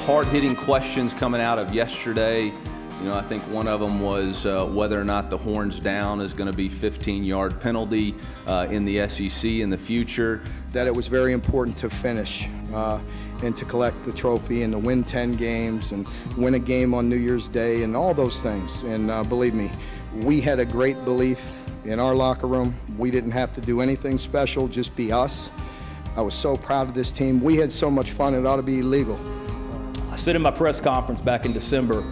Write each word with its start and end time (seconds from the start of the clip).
hard 0.00 0.26
hitting 0.28 0.56
questions 0.56 1.12
coming 1.12 1.40
out 1.40 1.58
of 1.58 1.74
yesterday. 1.74 2.44
You 2.46 3.04
know, 3.04 3.14
I 3.14 3.22
think 3.22 3.42
one 3.44 3.68
of 3.68 3.80
them 3.80 4.00
was 4.00 4.46
uh, 4.46 4.64
whether 4.64 4.98
or 4.98 5.04
not 5.04 5.30
the 5.30 5.36
horns 5.36 5.78
down 5.78 6.20
is 6.20 6.32
going 6.32 6.50
to 6.50 6.56
be 6.56 6.68
15 6.68 7.22
yard 7.22 7.60
penalty 7.60 8.14
uh, 8.46 8.66
in 8.70 8.84
the 8.84 9.06
SEC 9.08 9.50
in 9.50 9.68
the 9.68 9.76
future. 9.76 10.42
That 10.72 10.86
it 10.86 10.94
was 10.94 11.06
very 11.06 11.32
important 11.32 11.76
to 11.78 11.90
finish 11.90 12.48
uh, 12.72 12.98
and 13.42 13.54
to 13.56 13.64
collect 13.64 14.04
the 14.04 14.12
trophy 14.12 14.62
and 14.62 14.72
to 14.72 14.78
win 14.78 15.04
10 15.04 15.34
games 15.34 15.92
and 15.92 16.06
win 16.36 16.54
a 16.54 16.58
game 16.58 16.94
on 16.94 17.08
New 17.08 17.16
Year's 17.16 17.46
Day 17.46 17.82
and 17.82 17.94
all 17.94 18.14
those 18.14 18.40
things. 18.40 18.82
And 18.84 19.10
uh, 19.10 19.22
believe 19.22 19.54
me, 19.54 19.70
we 20.22 20.40
had 20.40 20.60
a 20.60 20.64
great 20.64 21.04
belief 21.04 21.40
in 21.84 22.00
our 22.00 22.14
locker 22.14 22.46
room. 22.46 22.74
We 22.96 23.10
didn't 23.10 23.32
have 23.32 23.54
to 23.54 23.60
do 23.60 23.80
anything 23.80 24.18
special, 24.18 24.66
just 24.66 24.96
be 24.96 25.12
us. 25.12 25.50
I 26.16 26.22
was 26.22 26.34
so 26.34 26.56
proud 26.56 26.88
of 26.88 26.94
this 26.94 27.12
team. 27.12 27.40
We 27.40 27.56
had 27.56 27.72
so 27.72 27.90
much 27.90 28.12
fun, 28.12 28.34
it 28.34 28.46
ought 28.46 28.56
to 28.56 28.62
be 28.62 28.80
illegal. 28.80 29.18
I 30.10 30.16
said 30.16 30.34
in 30.34 30.42
my 30.42 30.50
press 30.50 30.80
conference 30.80 31.20
back 31.20 31.46
in 31.46 31.52
December 31.52 32.04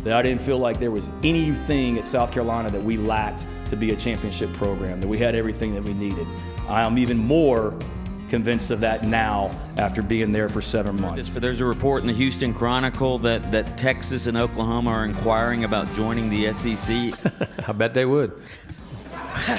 that 0.00 0.14
I 0.14 0.22
didn't 0.22 0.40
feel 0.40 0.58
like 0.58 0.80
there 0.80 0.90
was 0.90 1.08
anything 1.22 1.96
at 1.96 2.08
South 2.08 2.32
Carolina 2.32 2.70
that 2.70 2.82
we 2.82 2.96
lacked 2.96 3.46
to 3.70 3.76
be 3.76 3.92
a 3.92 3.96
championship 3.96 4.52
program, 4.54 5.00
that 5.00 5.06
we 5.06 5.16
had 5.16 5.36
everything 5.36 5.72
that 5.74 5.84
we 5.84 5.94
needed. 5.94 6.26
I 6.68 6.82
am 6.82 6.98
even 6.98 7.16
more 7.16 7.78
convinced 8.28 8.72
of 8.72 8.80
that 8.80 9.04
now 9.04 9.56
after 9.76 10.02
being 10.02 10.32
there 10.32 10.48
for 10.48 10.60
seven 10.60 11.00
months. 11.00 11.32
So 11.32 11.38
There's 11.38 11.60
a 11.60 11.64
report 11.64 12.00
in 12.00 12.08
the 12.08 12.12
Houston 12.12 12.52
Chronicle 12.52 13.18
that, 13.20 13.52
that 13.52 13.78
Texas 13.78 14.26
and 14.26 14.36
Oklahoma 14.36 14.90
are 14.90 15.04
inquiring 15.04 15.62
about 15.62 15.92
joining 15.94 16.28
the 16.28 16.52
SEC. 16.52 17.14
I 17.68 17.72
bet 17.72 17.94
they 17.94 18.06
would. 18.06 18.42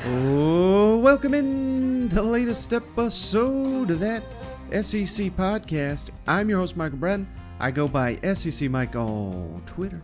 oh, 0.05 0.99
welcome 0.99 1.34
in 1.34 2.10
the 2.10 2.22
latest 2.22 2.74
episode 2.74 3.91
of 3.91 3.99
that 4.02 4.24
SEC 4.72 5.32
podcast. 5.38 6.10
I'm 6.27 6.49
your 6.49 6.60
host, 6.60 6.76
Michael 6.76 6.98
Bratton. 6.98 7.27
I 7.59 7.71
go 7.71 7.88
by 7.88 8.18
SEC 8.34 8.70
Mike 8.70 8.95
on 8.95 9.63
Twitter. 9.65 10.01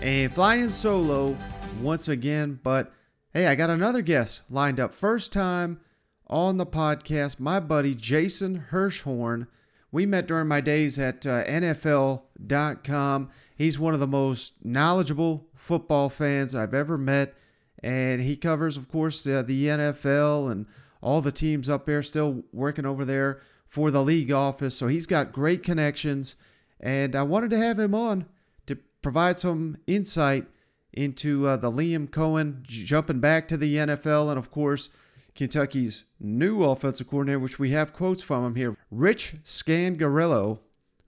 And 0.00 0.32
flying 0.32 0.70
solo 0.70 1.36
once 1.80 2.08
again, 2.08 2.58
but 2.62 2.92
hey, 3.32 3.46
I 3.46 3.54
got 3.54 3.70
another 3.70 4.02
guest 4.02 4.42
lined 4.50 4.80
up. 4.80 4.92
First 4.92 5.32
time 5.32 5.80
on 6.26 6.56
the 6.56 6.66
podcast, 6.66 7.38
my 7.38 7.60
buddy 7.60 7.94
Jason 7.94 8.64
Hirschhorn. 8.70 9.46
We 9.90 10.06
met 10.06 10.26
during 10.26 10.48
my 10.48 10.60
days 10.60 10.98
at 10.98 11.24
uh, 11.24 11.44
NFL.com. 11.44 13.30
He's 13.56 13.78
one 13.78 13.94
of 13.94 14.00
the 14.00 14.06
most 14.06 14.54
knowledgeable 14.62 15.46
football 15.54 16.08
fans 16.08 16.54
I've 16.54 16.74
ever 16.74 16.98
met, 16.98 17.34
and 17.82 18.20
he 18.20 18.36
covers, 18.36 18.76
of 18.76 18.88
course, 18.88 19.26
uh, 19.26 19.42
the 19.46 19.66
NFL 19.66 20.50
and 20.50 20.66
all 21.00 21.20
the 21.20 21.32
teams 21.32 21.68
up 21.68 21.86
there, 21.86 22.02
still 22.02 22.42
working 22.52 22.86
over 22.86 23.04
there 23.04 23.40
for 23.66 23.90
the 23.90 24.02
league 24.02 24.32
office. 24.32 24.76
So 24.76 24.88
he's 24.88 25.06
got 25.06 25.32
great 25.32 25.62
connections, 25.62 26.36
and 26.80 27.16
I 27.16 27.22
wanted 27.22 27.50
to 27.50 27.58
have 27.58 27.78
him 27.78 27.94
on 27.94 28.26
to 28.66 28.76
provide 29.02 29.38
some 29.38 29.76
insight 29.86 30.46
into 30.92 31.46
uh, 31.46 31.56
the 31.56 31.70
Liam 31.70 32.08
Coen 32.08 32.62
jumping 32.62 33.20
back 33.20 33.48
to 33.48 33.56
the 33.56 33.76
NFL, 33.76 34.30
and 34.30 34.38
of 34.38 34.50
course, 34.50 34.90
Kentucky's 35.34 36.04
new 36.18 36.64
offensive 36.64 37.06
coordinator, 37.08 37.38
which 37.38 37.58
we 37.58 37.70
have 37.70 37.92
quotes 37.92 38.22
from 38.22 38.44
him 38.44 38.54
here, 38.56 38.76
Rich 38.90 39.36
Scangarello, 39.44 40.58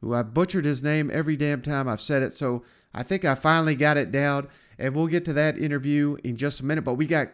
who 0.00 0.14
I 0.14 0.22
butchered 0.22 0.64
his 0.64 0.82
name 0.82 1.10
every 1.12 1.36
damn 1.36 1.62
time 1.62 1.88
I've 1.88 2.00
said 2.00 2.22
it. 2.22 2.32
So 2.32 2.62
I 2.94 3.02
think 3.02 3.24
I 3.24 3.34
finally 3.34 3.74
got 3.74 3.96
it 3.96 4.12
down, 4.12 4.48
and 4.78 4.94
we'll 4.94 5.08
get 5.08 5.24
to 5.24 5.32
that 5.32 5.58
interview 5.58 6.16
in 6.22 6.36
just 6.36 6.60
a 6.60 6.64
minute. 6.64 6.84
But 6.84 6.94
we 6.94 7.06
got 7.06 7.28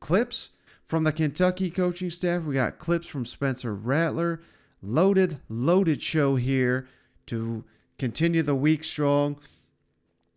clips 0.00 0.50
from 0.82 1.02
the 1.02 1.12
Kentucky 1.12 1.70
coaching 1.70 2.10
staff. 2.10 2.44
We 2.44 2.54
got 2.54 2.78
clips 2.78 3.08
from 3.08 3.24
Spencer 3.24 3.74
Rattler. 3.74 4.40
Loaded, 4.82 5.40
loaded 5.48 6.00
show 6.00 6.36
here 6.36 6.86
to 7.26 7.64
continue 7.98 8.42
the 8.42 8.54
week 8.54 8.84
strong. 8.84 9.38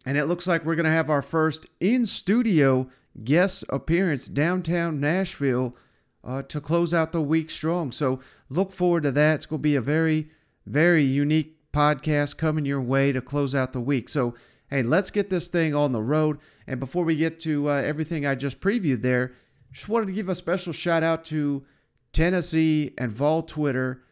And 0.05 0.17
it 0.17 0.25
looks 0.25 0.47
like 0.47 0.65
we're 0.65 0.75
going 0.75 0.85
to 0.85 0.91
have 0.91 1.09
our 1.09 1.21
first 1.21 1.67
in 1.79 2.05
studio 2.05 2.89
guest 3.23 3.65
appearance 3.69 4.27
downtown 4.27 4.99
Nashville 4.99 5.75
uh, 6.23 6.41
to 6.43 6.61
close 6.61 6.93
out 6.93 7.11
the 7.11 7.21
week 7.21 7.49
strong. 7.49 7.91
So 7.91 8.19
look 8.49 8.71
forward 8.71 9.03
to 9.03 9.11
that. 9.11 9.35
It's 9.35 9.45
going 9.45 9.59
to 9.59 9.63
be 9.63 9.75
a 9.75 9.81
very, 9.81 10.29
very 10.65 11.03
unique 11.03 11.57
podcast 11.71 12.37
coming 12.37 12.65
your 12.65 12.81
way 12.81 13.11
to 13.11 13.21
close 13.21 13.53
out 13.53 13.73
the 13.73 13.81
week. 13.81 14.09
So, 14.09 14.35
hey, 14.69 14.83
let's 14.83 15.11
get 15.11 15.29
this 15.29 15.47
thing 15.47 15.75
on 15.75 15.91
the 15.91 16.01
road. 16.01 16.39
And 16.67 16.79
before 16.79 17.03
we 17.03 17.15
get 17.15 17.39
to 17.41 17.69
uh, 17.69 17.73
everything 17.73 18.25
I 18.25 18.35
just 18.35 18.59
previewed 18.59 19.01
there, 19.01 19.33
just 19.71 19.89
wanted 19.89 20.07
to 20.07 20.13
give 20.13 20.29
a 20.29 20.35
special 20.35 20.73
shout 20.73 21.03
out 21.03 21.23
to 21.25 21.63
Tennessee 22.11 22.93
and 22.97 23.11
Vol 23.11 23.43
Twitter, 23.43 24.03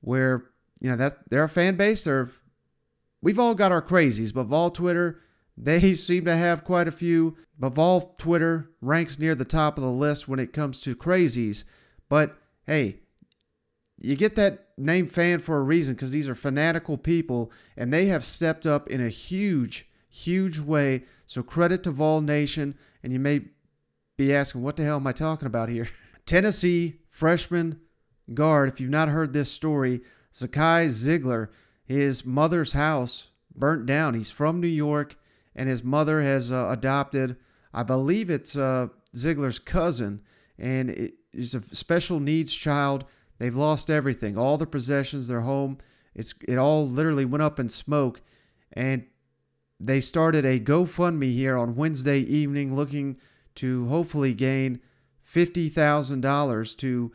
where 0.00 0.44
you 0.80 0.90
know 0.90 0.96
that 0.96 1.30
they're 1.30 1.44
a 1.44 1.48
fan 1.48 1.76
base. 1.76 2.04
They're 2.04 2.30
we've 3.22 3.38
all 3.38 3.54
got 3.54 3.72
our 3.72 3.82
crazies, 3.82 4.32
but 4.32 4.44
Vol 4.44 4.70
Twitter 4.70 5.20
they 5.56 5.94
seem 5.94 6.24
to 6.26 6.36
have 6.36 6.64
quite 6.64 6.88
a 6.88 6.92
few. 6.92 7.36
But 7.58 7.70
Vol 7.70 8.14
Twitter 8.18 8.70
ranks 8.80 9.18
near 9.18 9.34
the 9.34 9.44
top 9.44 9.78
of 9.78 9.84
the 9.84 9.90
list 9.90 10.28
when 10.28 10.38
it 10.38 10.52
comes 10.52 10.80
to 10.82 10.94
crazies. 10.94 11.64
But 12.08 12.36
hey, 12.66 13.00
you 13.98 14.16
get 14.16 14.36
that 14.36 14.68
name 14.76 15.06
fan 15.06 15.38
for 15.38 15.58
a 15.58 15.62
reason 15.62 15.94
because 15.94 16.12
these 16.12 16.28
are 16.28 16.34
fanatical 16.34 16.98
people 16.98 17.50
and 17.76 17.92
they 17.92 18.06
have 18.06 18.24
stepped 18.24 18.66
up 18.66 18.88
in 18.88 19.00
a 19.00 19.08
huge, 19.08 19.88
huge 20.10 20.58
way. 20.58 21.04
So 21.24 21.42
credit 21.42 21.82
to 21.84 21.90
Vol 21.90 22.20
Nation. 22.20 22.76
And 23.02 23.12
you 23.12 23.18
may 23.18 23.40
be 24.18 24.34
asking, 24.34 24.62
what 24.62 24.76
the 24.76 24.84
hell 24.84 24.96
am 24.96 25.06
I 25.06 25.12
talking 25.12 25.46
about 25.46 25.68
here? 25.68 25.88
Tennessee 26.26 27.00
freshman 27.08 27.80
guard, 28.34 28.68
if 28.68 28.80
you've 28.80 28.90
not 28.90 29.08
heard 29.08 29.32
this 29.32 29.50
story, 29.50 30.02
Zakai 30.34 30.88
Zeigler, 30.88 31.48
his 31.86 32.26
mother's 32.26 32.72
house 32.72 33.28
burnt 33.54 33.86
down. 33.86 34.14
He's 34.14 34.30
from 34.30 34.60
New 34.60 34.66
York 34.68 35.16
and 35.56 35.68
his 35.68 35.82
mother 35.82 36.22
has 36.22 36.52
uh, 36.52 36.68
adopted, 36.70 37.36
I 37.72 37.82
believe 37.82 38.30
it's 38.30 38.56
uh, 38.56 38.88
Zeigler's 39.16 39.58
cousin, 39.58 40.20
and 40.58 41.10
he's 41.32 41.54
a 41.54 41.62
special 41.74 42.20
needs 42.20 42.54
child. 42.54 43.06
They've 43.38 43.56
lost 43.56 43.90
everything, 43.90 44.38
all 44.38 44.58
the 44.58 44.66
possessions, 44.66 45.26
their 45.26 45.40
home. 45.40 45.78
It's 46.14 46.34
it 46.46 46.58
all 46.58 46.86
literally 46.86 47.24
went 47.24 47.42
up 47.42 47.58
in 47.58 47.68
smoke, 47.68 48.20
and 48.74 49.04
they 49.80 50.00
started 50.00 50.44
a 50.44 50.60
GoFundMe 50.60 51.32
here 51.32 51.56
on 51.56 51.74
Wednesday 51.74 52.20
evening, 52.20 52.76
looking 52.76 53.16
to 53.56 53.86
hopefully 53.86 54.34
gain 54.34 54.80
fifty 55.22 55.68
thousand 55.68 56.20
dollars 56.20 56.74
to 56.76 57.12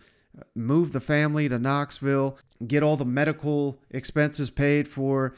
move 0.56 0.92
the 0.92 1.00
family 1.00 1.50
to 1.50 1.60
Knoxville, 1.60 2.38
get 2.68 2.84
all 2.84 2.98
the 2.98 3.06
medical 3.06 3.80
expenses 3.90 4.50
paid 4.50 4.88
for 4.88 5.36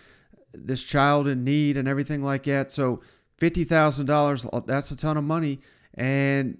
this 0.53 0.83
child 0.83 1.27
in 1.27 1.43
need 1.43 1.77
and 1.77 1.87
everything 1.87 2.23
like 2.23 2.43
that. 2.43 2.71
So 2.71 3.01
$50,000, 3.39 4.49
uh, 4.51 4.59
that's 4.65 4.91
a 4.91 4.97
ton 4.97 5.17
of 5.17 5.23
money. 5.23 5.59
And 5.95 6.57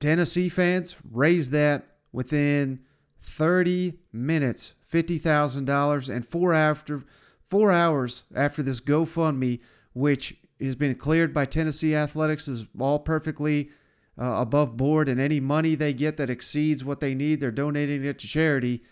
Tennessee 0.00 0.48
fans 0.48 0.96
raised 1.10 1.52
that 1.52 1.96
within 2.12 2.80
30 3.22 3.98
minutes, 4.12 4.74
$50,000 4.92 6.14
and 6.14 6.26
four 6.26 6.54
after 6.54 7.04
4 7.50 7.72
hours 7.72 8.24
after 8.34 8.62
this 8.62 8.80
GoFundMe 8.80 9.60
which 9.98 10.36
has 10.60 10.76
been 10.76 10.94
cleared 10.94 11.34
by 11.34 11.44
Tennessee 11.44 11.94
Athletics 11.94 12.46
is 12.46 12.66
all 12.78 13.00
perfectly 13.00 13.70
uh, 14.18 14.36
above 14.38 14.76
board 14.76 15.08
and 15.08 15.20
any 15.20 15.40
money 15.40 15.74
they 15.74 15.92
get 15.92 16.16
that 16.16 16.30
exceeds 16.30 16.84
what 16.84 17.00
they 17.00 17.14
need, 17.14 17.40
they're 17.40 17.50
donating 17.50 18.04
it 18.04 18.18
to 18.18 18.26
charity. 18.26 18.82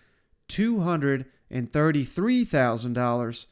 $233,000 0.48 3.46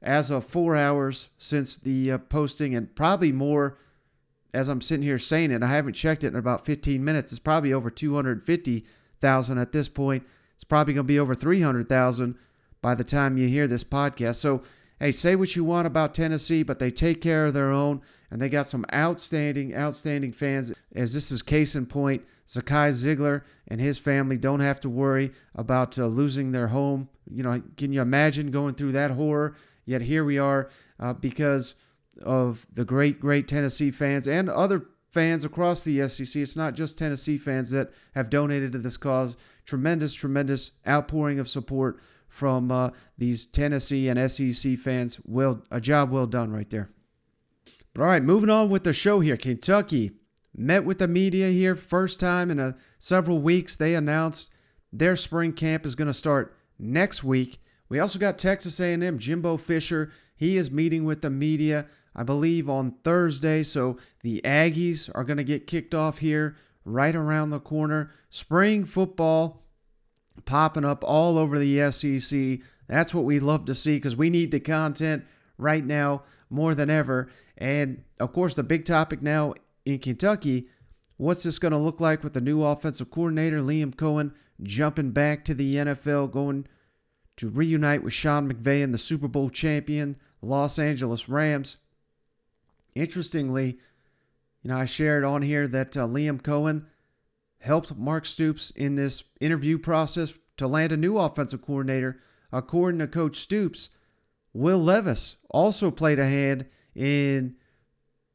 as 0.00 0.30
of 0.30 0.44
four 0.44 0.76
hours 0.76 1.30
since 1.36 1.76
the 1.76 2.12
uh, 2.12 2.18
posting, 2.18 2.74
and 2.74 2.94
probably 2.94 3.32
more 3.32 3.78
as 4.54 4.68
I'm 4.68 4.80
sitting 4.80 5.02
here 5.02 5.18
saying 5.18 5.50
it. 5.50 5.62
I 5.62 5.66
haven't 5.66 5.94
checked 5.94 6.24
it 6.24 6.28
in 6.28 6.36
about 6.36 6.64
15 6.64 7.04
minutes. 7.04 7.32
It's 7.32 7.38
probably 7.38 7.72
over 7.72 7.90
250,000 7.90 9.58
at 9.58 9.72
this 9.72 9.88
point. 9.88 10.26
It's 10.54 10.64
probably 10.64 10.94
going 10.94 11.06
to 11.06 11.08
be 11.08 11.18
over 11.18 11.34
300,000 11.34 12.36
by 12.80 12.94
the 12.94 13.04
time 13.04 13.36
you 13.36 13.48
hear 13.48 13.66
this 13.66 13.84
podcast. 13.84 14.36
So, 14.36 14.62
hey, 14.98 15.12
say 15.12 15.36
what 15.36 15.54
you 15.54 15.64
want 15.64 15.86
about 15.86 16.14
Tennessee, 16.14 16.62
but 16.62 16.78
they 16.78 16.90
take 16.90 17.20
care 17.20 17.46
of 17.46 17.54
their 17.54 17.70
own, 17.70 18.00
and 18.30 18.40
they 18.40 18.48
got 18.48 18.66
some 18.66 18.84
outstanding, 18.92 19.74
outstanding 19.74 20.32
fans. 20.32 20.72
As 20.94 21.14
this 21.14 21.30
is 21.30 21.42
case 21.42 21.74
in 21.74 21.86
point, 21.86 22.24
Zakai 22.46 22.90
Zeigler 22.90 23.42
and 23.68 23.80
his 23.80 23.98
family 23.98 24.38
don't 24.38 24.60
have 24.60 24.80
to 24.80 24.88
worry 24.88 25.32
about 25.54 25.98
uh, 25.98 26.06
losing 26.06 26.52
their 26.52 26.68
home. 26.68 27.08
You 27.30 27.42
know, 27.42 27.62
can 27.76 27.92
you 27.92 28.00
imagine 28.00 28.50
going 28.50 28.74
through 28.74 28.92
that 28.92 29.10
horror 29.10 29.54
Yet 29.88 30.02
here 30.02 30.22
we 30.22 30.36
are 30.36 30.68
uh, 31.00 31.14
because 31.14 31.74
of 32.22 32.66
the 32.74 32.84
great, 32.84 33.18
great 33.18 33.48
Tennessee 33.48 33.90
fans 33.90 34.28
and 34.28 34.50
other 34.50 34.84
fans 35.08 35.46
across 35.46 35.82
the 35.82 36.06
SEC. 36.10 36.42
It's 36.42 36.56
not 36.56 36.74
just 36.74 36.98
Tennessee 36.98 37.38
fans 37.38 37.70
that 37.70 37.90
have 38.14 38.28
donated 38.28 38.72
to 38.72 38.78
this 38.78 38.98
cause. 38.98 39.38
Tremendous, 39.64 40.12
tremendous 40.12 40.72
outpouring 40.86 41.38
of 41.38 41.48
support 41.48 42.00
from 42.28 42.70
uh, 42.70 42.90
these 43.16 43.46
Tennessee 43.46 44.10
and 44.10 44.30
SEC 44.30 44.76
fans. 44.76 45.18
Well, 45.24 45.62
a 45.70 45.80
job 45.80 46.10
well 46.10 46.26
done 46.26 46.52
right 46.52 46.68
there. 46.68 46.90
All 47.98 48.04
right, 48.04 48.22
moving 48.22 48.48
on 48.48 48.68
with 48.68 48.84
the 48.84 48.92
show 48.92 49.18
here. 49.18 49.36
Kentucky 49.36 50.12
met 50.56 50.84
with 50.84 50.98
the 50.98 51.08
media 51.08 51.48
here 51.48 51.74
first 51.74 52.20
time 52.20 52.48
in 52.48 52.60
a, 52.60 52.76
several 53.00 53.40
weeks. 53.40 53.76
They 53.76 53.96
announced 53.96 54.52
their 54.92 55.16
spring 55.16 55.52
camp 55.52 55.84
is 55.84 55.96
going 55.96 56.06
to 56.06 56.14
start 56.14 56.56
next 56.78 57.24
week. 57.24 57.60
We 57.88 57.98
also 57.98 58.20
got 58.20 58.38
Texas 58.38 58.78
A&M 58.78 59.18
Jimbo 59.18 59.56
Fisher. 59.56 60.12
He 60.36 60.56
is 60.58 60.70
meeting 60.70 61.06
with 61.06 61.22
the 61.22 61.30
media, 61.30 61.86
I 62.14 62.22
believe, 62.22 62.70
on 62.70 62.92
Thursday. 63.02 63.64
So 63.64 63.96
the 64.22 64.42
Aggies 64.44 65.10
are 65.16 65.24
going 65.24 65.38
to 65.38 65.44
get 65.44 65.66
kicked 65.66 65.92
off 65.92 66.18
here 66.18 66.54
right 66.84 67.16
around 67.16 67.50
the 67.50 67.58
corner. 67.58 68.12
Spring 68.30 68.84
football 68.84 69.64
popping 70.44 70.84
up 70.84 71.02
all 71.02 71.36
over 71.36 71.58
the 71.58 71.90
SEC. 71.90 72.60
That's 72.86 73.12
what 73.12 73.24
we 73.24 73.40
love 73.40 73.64
to 73.64 73.74
see 73.74 73.96
because 73.96 74.14
we 74.14 74.30
need 74.30 74.52
the 74.52 74.60
content 74.60 75.24
right 75.58 75.84
now 75.84 76.22
more 76.50 76.74
than 76.74 76.90
ever. 76.90 77.30
And 77.56 78.02
of 78.20 78.32
course, 78.32 78.54
the 78.54 78.62
big 78.62 78.84
topic 78.84 79.22
now 79.22 79.54
in 79.84 79.98
Kentucky 79.98 80.68
what's 81.18 81.42
this 81.42 81.58
going 81.58 81.72
to 81.72 81.78
look 81.78 82.00
like 82.00 82.22
with 82.22 82.32
the 82.32 82.40
new 82.40 82.64
offensive 82.64 83.10
coordinator, 83.10 83.60
Liam 83.60 83.94
Coen, 83.94 84.32
jumping 84.62 85.10
back 85.10 85.44
to 85.44 85.54
the 85.54 85.74
NFL, 85.74 86.30
going 86.30 86.66
to 87.36 87.50
reunite 87.50 88.02
with 88.02 88.12
Sean 88.12 88.50
McVay 88.50 88.82
and 88.82 88.94
the 88.94 88.98
Super 88.98 89.28
Bowl 89.28 89.50
champion, 89.50 90.16
Los 90.40 90.78
Angeles 90.78 91.28
Rams. 91.28 91.76
Interestingly, 92.94 93.78
you 94.62 94.70
know, 94.70 94.76
I 94.76 94.86
shared 94.86 95.24
on 95.24 95.42
here 95.42 95.68
that 95.68 95.96
uh, 95.96 96.06
Liam 96.06 96.40
Coen 96.40 96.86
helped 97.60 97.96
Mark 97.96 98.24
Stoops 98.24 98.70
in 98.70 98.94
this 98.94 99.24
interview 99.40 99.78
process 99.78 100.34
to 100.56 100.66
land 100.66 100.92
a 100.92 100.96
new 100.96 101.18
offensive 101.18 101.62
coordinator. 101.62 102.20
According 102.50 103.00
to 103.00 103.06
Coach 103.06 103.36
Stoops, 103.36 103.90
Will 104.58 104.80
Levis 104.80 105.36
also 105.50 105.92
played 105.92 106.18
a 106.18 106.26
hand 106.26 106.66
in 106.96 107.54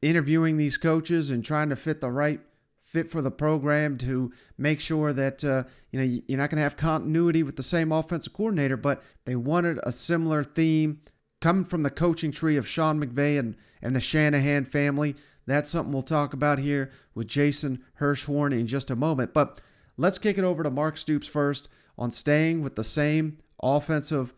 interviewing 0.00 0.56
these 0.56 0.78
coaches 0.78 1.28
and 1.28 1.44
trying 1.44 1.68
to 1.68 1.76
fit 1.76 2.00
the 2.00 2.10
right 2.10 2.40
fit 2.80 3.10
for 3.10 3.20
the 3.20 3.30
program 3.30 3.98
to 3.98 4.32
make 4.56 4.80
sure 4.80 5.12
that 5.12 5.44
uh, 5.44 5.64
you 5.90 6.00
know 6.00 6.22
you're 6.26 6.38
not 6.38 6.48
going 6.48 6.56
to 6.56 6.62
have 6.62 6.78
continuity 6.78 7.42
with 7.42 7.56
the 7.56 7.62
same 7.62 7.92
offensive 7.92 8.32
coordinator, 8.32 8.78
but 8.78 9.02
they 9.26 9.36
wanted 9.36 9.78
a 9.82 9.92
similar 9.92 10.42
theme 10.42 10.98
coming 11.42 11.62
from 11.62 11.82
the 11.82 11.90
coaching 11.90 12.32
tree 12.32 12.56
of 12.56 12.66
Sean 12.66 13.04
McVay 13.04 13.38
and, 13.38 13.54
and 13.82 13.94
the 13.94 14.00
Shanahan 14.00 14.64
family. 14.64 15.16
That's 15.44 15.70
something 15.70 15.92
we'll 15.92 16.00
talk 16.00 16.32
about 16.32 16.58
here 16.58 16.90
with 17.14 17.26
Jason 17.26 17.84
Hirschhorn 18.00 18.58
in 18.58 18.66
just 18.66 18.90
a 18.90 18.96
moment. 18.96 19.34
But 19.34 19.60
let's 19.98 20.16
kick 20.16 20.38
it 20.38 20.44
over 20.44 20.62
to 20.62 20.70
Mark 20.70 20.96
Stoops 20.96 21.26
first 21.26 21.68
on 21.98 22.10
staying 22.10 22.62
with 22.62 22.76
the 22.76 22.84
same 22.84 23.36
offensive 23.62 24.32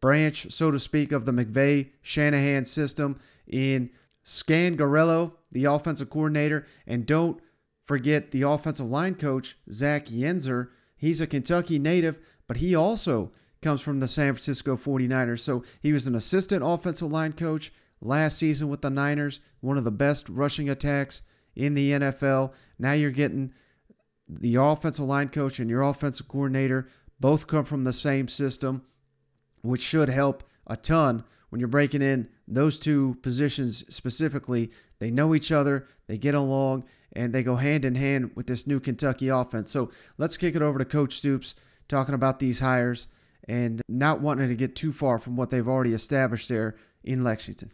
branch, 0.00 0.50
so 0.50 0.70
to 0.70 0.78
speak, 0.78 1.12
of 1.12 1.24
the 1.24 1.32
McVay 1.32 1.90
Shanahan 2.02 2.64
system 2.64 3.18
in 3.46 3.90
Scangarello, 4.24 5.32
the 5.50 5.64
offensive 5.64 6.10
coordinator, 6.10 6.66
and 6.86 7.06
don't 7.06 7.40
forget 7.82 8.30
the 8.30 8.42
offensive 8.42 8.88
line 8.88 9.14
coach, 9.14 9.56
Zach 9.72 10.06
Yenser. 10.06 10.68
He's 10.96 11.20
a 11.20 11.26
Kentucky 11.26 11.78
native, 11.78 12.18
but 12.46 12.58
he 12.58 12.74
also 12.74 13.32
comes 13.62 13.80
from 13.80 14.00
the 14.00 14.08
San 14.08 14.32
Francisco 14.32 14.76
49ers. 14.76 15.40
So 15.40 15.64
he 15.80 15.92
was 15.92 16.06
an 16.06 16.14
assistant 16.14 16.62
offensive 16.64 17.10
line 17.10 17.32
coach 17.32 17.72
last 18.00 18.38
season 18.38 18.68
with 18.68 18.80
the 18.80 18.90
Niners, 18.90 19.40
one 19.60 19.76
of 19.76 19.84
the 19.84 19.90
best 19.90 20.28
rushing 20.28 20.70
attacks 20.70 21.22
in 21.54 21.74
the 21.74 21.92
NFL. 21.92 22.52
Now 22.78 22.92
you're 22.92 23.10
getting 23.10 23.52
the 24.28 24.56
offensive 24.56 25.04
line 25.04 25.28
coach 25.28 25.58
and 25.58 25.68
your 25.68 25.82
offensive 25.82 26.28
coordinator 26.28 26.88
both 27.18 27.46
come 27.46 27.64
from 27.64 27.84
the 27.84 27.92
same 27.92 28.28
system, 28.28 28.82
which 29.62 29.82
should 29.82 30.08
help 30.08 30.44
a 30.66 30.76
ton 30.76 31.24
when 31.50 31.60
you're 31.60 31.68
breaking 31.68 32.02
in 32.02 32.28
those 32.48 32.78
two 32.78 33.16
positions 33.22 33.84
specifically. 33.94 34.70
They 34.98 35.10
know 35.10 35.34
each 35.34 35.52
other, 35.52 35.86
they 36.06 36.18
get 36.18 36.34
along, 36.34 36.84
and 37.12 37.32
they 37.32 37.42
go 37.42 37.56
hand 37.56 37.84
in 37.84 37.94
hand 37.94 38.30
with 38.34 38.46
this 38.46 38.66
new 38.66 38.80
Kentucky 38.80 39.28
offense. 39.28 39.70
So 39.70 39.90
let's 40.18 40.36
kick 40.36 40.54
it 40.54 40.62
over 40.62 40.78
to 40.78 40.84
Coach 40.84 41.14
Stoops 41.14 41.54
talking 41.88 42.14
about 42.14 42.38
these 42.38 42.60
hires 42.60 43.08
and 43.48 43.82
not 43.88 44.20
wanting 44.20 44.48
to 44.48 44.54
get 44.54 44.76
too 44.76 44.92
far 44.92 45.18
from 45.18 45.36
what 45.36 45.50
they've 45.50 45.66
already 45.66 45.92
established 45.92 46.48
there 46.48 46.76
in 47.02 47.24
Lexington. 47.24 47.72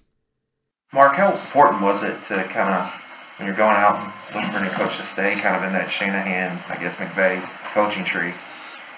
Mark, 0.93 1.17
how 1.17 1.37
important 1.37 1.83
was 1.83 2.03
it 2.03 2.17
to 2.29 2.44
kind 2.44 2.73
of, 2.73 2.91
when 3.38 3.47
you're 3.47 3.56
going 3.56 3.77
out 3.77 4.15
looking 4.35 4.50
for 4.50 4.59
a 4.59 4.62
new 4.62 4.71
coach 4.71 4.97
to 4.97 5.06
stay 5.06 5.35
kind 5.41 5.56
of 5.56 5.65
in 5.65 5.73
that 5.73 5.91
Shanahan, 5.91 6.62
I 6.69 6.81
guess, 6.81 6.94
McVay 6.97 7.47
coaching 7.75 8.05
tree? 8.05 8.33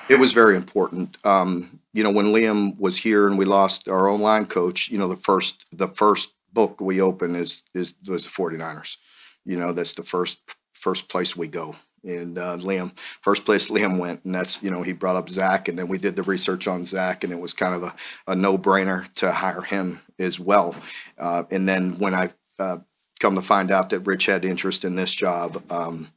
It 0.09 0.19
was 0.19 0.33
very 0.33 0.57
important. 0.57 1.17
Um, 1.25 1.81
you 1.93 2.03
know, 2.03 2.11
when 2.11 2.27
Liam 2.27 2.79
was 2.79 2.97
here 2.97 3.27
and 3.27 3.39
we 3.39 3.45
lost 3.45 3.89
our 3.89 4.09
own 4.09 4.21
line 4.21 4.47
coach, 4.47 4.89
you 4.89 4.99
know, 4.99 5.09
the 5.09 5.17
first 5.17 5.67
the 5.73 5.89
first 5.89 6.31
book 6.53 6.81
we 6.81 7.01
open 7.01 7.35
is 7.35 7.63
is 7.75 7.95
was 8.07 8.25
the 8.25 8.31
49ers 8.31 8.97
you 9.49 9.57
know 9.57 9.73
that's 9.73 9.95
the 9.95 10.03
first 10.05 10.39
first 10.75 11.09
place 11.09 11.35
we 11.35 11.49
go 11.49 11.75
and 12.05 12.39
uh, 12.39 12.57
Liam, 12.59 12.93
first 13.23 13.45
place 13.45 13.71
Liam 13.71 13.99
went, 13.99 14.25
and 14.25 14.33
that's 14.33 14.63
you 14.63 14.71
know 14.71 14.83
he 14.83 14.93
brought 14.93 15.17
up 15.17 15.29
Zach, 15.29 15.67
and 15.67 15.77
then 15.77 15.89
we 15.89 15.99
did 15.99 16.15
the 16.15 16.23
research 16.23 16.69
on 16.69 16.85
Zach, 16.85 17.25
and 17.25 17.33
it 17.33 17.41
was 17.41 17.53
kind 17.53 17.75
of 17.75 17.83
a, 17.83 17.95
a 18.29 18.37
no 18.37 18.57
brainer 18.57 19.13
to 19.15 19.33
hire 19.33 19.63
him 19.63 20.01
as 20.21 20.39
well. 20.39 20.77
Uh, 21.19 21.43
and 21.51 21.69
then 21.69 21.99
when 21.99 22.15
I 22.15 22.31
uh, 22.61 22.79
come 23.19 23.35
to 23.35 23.43
find 23.43 23.73
out 23.73 23.91
that 23.91 24.07
Rich 24.07 24.27
had 24.27 24.45
interest 24.45 24.85
in 24.85 24.95
this 24.95 25.13
job, 25.13 25.61
um, 25.73 26.09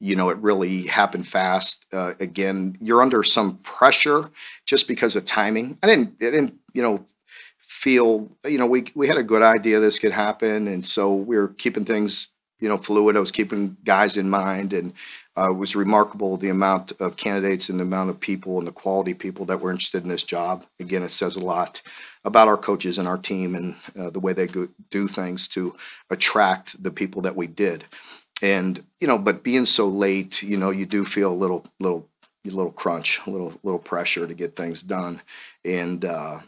you 0.00 0.16
know 0.16 0.28
it 0.30 0.38
really 0.38 0.82
happened 0.86 1.26
fast. 1.26 1.86
Uh, 1.92 2.14
again, 2.20 2.76
you're 2.80 3.02
under 3.02 3.22
some 3.22 3.58
pressure 3.58 4.30
just 4.66 4.88
because 4.88 5.16
of 5.16 5.24
timing. 5.24 5.78
I 5.82 5.86
didn't, 5.86 6.14
I 6.20 6.24
didn't, 6.24 6.54
you 6.72 6.82
know 6.82 7.04
feel 7.60 8.28
you 8.44 8.58
know 8.58 8.66
we 8.66 8.84
we 8.94 9.06
had 9.06 9.18
a 9.18 9.22
good 9.22 9.42
idea 9.42 9.78
this 9.78 10.00
could 10.00 10.10
happen 10.10 10.66
and 10.66 10.84
so 10.84 11.14
we 11.14 11.36
are 11.36 11.48
keeping 11.48 11.84
things 11.84 12.28
you 12.60 12.68
know, 12.68 12.78
fluid. 12.78 13.16
I 13.16 13.20
was 13.20 13.30
keeping 13.30 13.76
guys 13.84 14.16
in 14.16 14.28
mind, 14.28 14.72
and 14.72 14.92
uh, 15.36 15.50
it 15.50 15.54
was 15.54 15.76
remarkable 15.76 16.36
the 16.36 16.48
amount 16.48 16.92
of 17.00 17.16
candidates 17.16 17.68
and 17.68 17.78
the 17.78 17.84
amount 17.84 18.10
of 18.10 18.18
people 18.18 18.58
and 18.58 18.66
the 18.66 18.72
quality 18.72 19.14
people 19.14 19.44
that 19.46 19.60
were 19.60 19.70
interested 19.70 20.02
in 20.02 20.08
this 20.08 20.24
job. 20.24 20.64
Again, 20.80 21.02
it 21.02 21.12
says 21.12 21.36
a 21.36 21.40
lot 21.40 21.80
about 22.24 22.48
our 22.48 22.56
coaches 22.56 22.98
and 22.98 23.06
our 23.06 23.18
team 23.18 23.54
and 23.54 23.76
uh, 23.98 24.10
the 24.10 24.18
way 24.18 24.32
they 24.32 24.46
go, 24.46 24.68
do 24.90 25.06
things 25.06 25.46
to 25.48 25.74
attract 26.10 26.82
the 26.82 26.90
people 26.90 27.22
that 27.22 27.36
we 27.36 27.46
did. 27.46 27.84
And 28.42 28.82
you 29.00 29.06
know, 29.06 29.18
but 29.18 29.42
being 29.42 29.66
so 29.66 29.88
late, 29.88 30.42
you 30.42 30.56
know, 30.56 30.70
you 30.70 30.86
do 30.86 31.04
feel 31.04 31.32
a 31.32 31.34
little, 31.34 31.64
little, 31.80 32.06
a 32.46 32.50
little 32.50 32.72
crunch, 32.72 33.20
a 33.26 33.30
little, 33.30 33.52
little 33.62 33.80
pressure 33.80 34.26
to 34.26 34.34
get 34.34 34.56
things 34.56 34.82
done. 34.82 35.20
And 35.64 36.04
uh, 36.04 36.40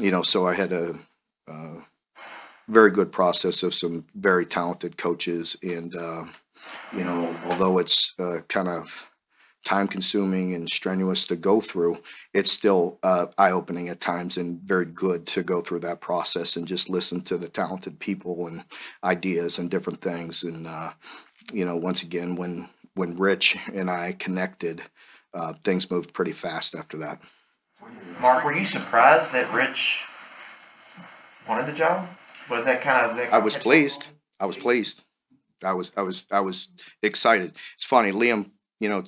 you 0.00 0.10
know, 0.10 0.22
so 0.22 0.46
I 0.46 0.54
had 0.54 0.72
a, 0.72 0.98
uh, 1.50 1.74
very 2.68 2.90
good 2.90 3.12
process 3.12 3.62
of 3.62 3.74
some 3.74 4.04
very 4.14 4.46
talented 4.46 4.96
coaches. 4.96 5.56
And, 5.62 5.94
uh, 5.94 6.24
you 6.92 7.04
know, 7.04 7.36
although 7.44 7.78
it's 7.78 8.14
uh, 8.18 8.38
kind 8.48 8.68
of 8.68 9.06
time 9.64 9.86
consuming 9.86 10.54
and 10.54 10.68
strenuous 10.68 11.24
to 11.26 11.36
go 11.36 11.60
through, 11.60 11.96
it's 12.34 12.50
still 12.50 12.98
uh, 13.02 13.26
eye 13.38 13.50
opening 13.50 13.88
at 13.88 14.00
times 14.00 14.36
and 14.36 14.60
very 14.62 14.86
good 14.86 15.26
to 15.28 15.42
go 15.42 15.60
through 15.60 15.80
that 15.80 16.00
process 16.00 16.56
and 16.56 16.66
just 16.66 16.88
listen 16.88 17.20
to 17.20 17.38
the 17.38 17.48
talented 17.48 17.98
people 17.98 18.48
and 18.48 18.64
ideas 19.04 19.58
and 19.58 19.70
different 19.70 20.00
things. 20.00 20.42
And, 20.42 20.66
uh, 20.66 20.92
you 21.52 21.64
know, 21.64 21.76
once 21.76 22.02
again, 22.02 22.34
when, 22.34 22.68
when 22.94 23.16
Rich 23.16 23.56
and 23.72 23.90
I 23.90 24.12
connected, 24.18 24.82
uh, 25.34 25.54
things 25.64 25.90
moved 25.90 26.12
pretty 26.12 26.32
fast 26.32 26.74
after 26.74 26.98
that. 26.98 27.20
Mark, 28.20 28.44
were 28.44 28.54
you 28.54 28.66
surprised 28.66 29.32
that 29.32 29.52
Rich 29.52 29.96
wanted 31.48 31.66
the 31.66 31.76
job? 31.76 32.08
Was 32.50 32.64
that 32.64 32.82
kind 32.82 33.10
of? 33.10 33.16
That 33.16 33.32
I 33.32 33.38
was 33.38 33.56
pleased. 33.56 34.08
I 34.40 34.46
was 34.46 34.56
pleased. 34.56 35.04
I 35.62 35.72
was 35.72 35.92
I 35.96 36.02
was 36.02 36.24
I 36.30 36.40
was 36.40 36.68
excited. 37.02 37.56
It's 37.76 37.84
funny, 37.84 38.12
Liam. 38.12 38.50
You 38.80 38.88
know, 38.88 39.04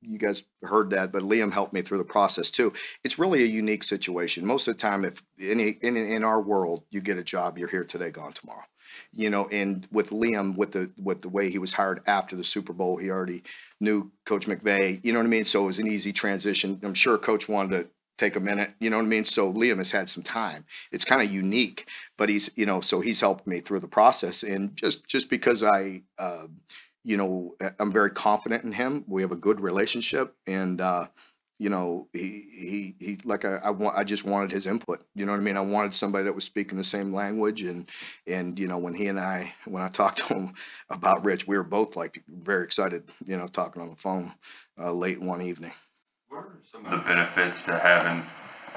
you 0.00 0.18
guys 0.18 0.42
heard 0.62 0.90
that, 0.90 1.12
but 1.12 1.22
Liam 1.22 1.52
helped 1.52 1.72
me 1.72 1.82
through 1.82 1.98
the 1.98 2.04
process 2.04 2.50
too. 2.50 2.72
It's 3.04 3.18
really 3.18 3.42
a 3.42 3.46
unique 3.46 3.82
situation. 3.82 4.46
Most 4.46 4.68
of 4.68 4.76
the 4.76 4.80
time, 4.80 5.04
if 5.04 5.22
any 5.40 5.76
in 5.82 5.96
in 5.96 6.24
our 6.24 6.40
world, 6.40 6.84
you 6.90 7.00
get 7.00 7.18
a 7.18 7.24
job, 7.24 7.58
you're 7.58 7.68
here 7.68 7.84
today, 7.84 8.10
gone 8.10 8.32
tomorrow. 8.32 8.64
You 9.12 9.30
know, 9.30 9.48
and 9.48 9.86
with 9.90 10.10
Liam, 10.10 10.56
with 10.56 10.72
the 10.72 10.90
with 10.98 11.20
the 11.22 11.28
way 11.28 11.50
he 11.50 11.58
was 11.58 11.72
hired 11.72 12.02
after 12.06 12.36
the 12.36 12.44
Super 12.44 12.72
Bowl, 12.72 12.96
he 12.96 13.10
already 13.10 13.42
knew 13.80 14.10
Coach 14.24 14.46
McVay. 14.46 15.04
You 15.04 15.12
know 15.12 15.18
what 15.18 15.26
I 15.26 15.30
mean? 15.30 15.44
So 15.44 15.64
it 15.64 15.66
was 15.66 15.78
an 15.78 15.88
easy 15.88 16.12
transition. 16.12 16.80
I'm 16.82 16.94
sure 16.94 17.18
Coach 17.18 17.48
wanted 17.48 17.76
to 17.78 17.88
take 18.18 18.36
a 18.36 18.40
minute. 18.40 18.70
You 18.80 18.90
know 18.90 18.96
what 18.96 19.04
I 19.04 19.08
mean? 19.08 19.24
So 19.24 19.52
Liam 19.52 19.78
has 19.78 19.90
had 19.90 20.08
some 20.08 20.22
time. 20.22 20.64
It's 20.90 21.04
kind 21.04 21.22
of 21.22 21.32
unique, 21.32 21.88
but 22.16 22.28
he's 22.28 22.50
you 22.54 22.66
know 22.66 22.80
so 22.80 23.00
he's 23.00 23.20
helped 23.20 23.46
me 23.46 23.60
through 23.60 23.80
the 23.80 23.88
process, 23.88 24.42
and 24.42 24.76
just 24.76 25.06
just 25.06 25.28
because 25.28 25.62
I. 25.62 26.02
Uh, 26.18 26.46
you 27.08 27.16
know, 27.16 27.56
I'm 27.78 27.90
very 27.90 28.10
confident 28.10 28.64
in 28.64 28.72
him. 28.72 29.02
We 29.08 29.22
have 29.22 29.32
a 29.32 29.36
good 29.36 29.60
relationship, 29.60 30.36
and 30.46 30.78
uh, 30.78 31.06
you 31.58 31.70
know, 31.70 32.06
he 32.12 32.44
he 32.52 32.96
he 32.98 33.18
like 33.24 33.46
I, 33.46 33.56
I 33.56 33.70
want 33.70 33.96
I 33.96 34.04
just 34.04 34.24
wanted 34.24 34.50
his 34.50 34.66
input. 34.66 35.06
You 35.14 35.24
know 35.24 35.32
what 35.32 35.38
I 35.38 35.42
mean? 35.42 35.56
I 35.56 35.62
wanted 35.62 35.94
somebody 35.94 36.24
that 36.24 36.34
was 36.34 36.44
speaking 36.44 36.76
the 36.76 36.84
same 36.84 37.14
language, 37.14 37.62
and 37.62 37.88
and 38.26 38.58
you 38.58 38.68
know, 38.68 38.76
when 38.76 38.92
he 38.92 39.06
and 39.06 39.18
I 39.18 39.54
when 39.64 39.82
I 39.82 39.88
talked 39.92 40.18
to 40.18 40.34
him 40.34 40.52
about 40.90 41.24
Rich, 41.24 41.48
we 41.48 41.56
were 41.56 41.64
both 41.64 41.96
like 41.96 42.22
very 42.28 42.62
excited. 42.62 43.04
You 43.24 43.38
know, 43.38 43.48
talking 43.48 43.80
on 43.80 43.88
the 43.88 43.96
phone 43.96 44.34
uh, 44.78 44.92
late 44.92 45.18
one 45.18 45.40
evening. 45.40 45.72
What 46.28 46.40
are 46.40 46.58
some 46.70 46.84
of 46.84 46.90
the 46.90 46.98
benefits 46.98 47.62
to 47.62 47.78
having 47.78 48.22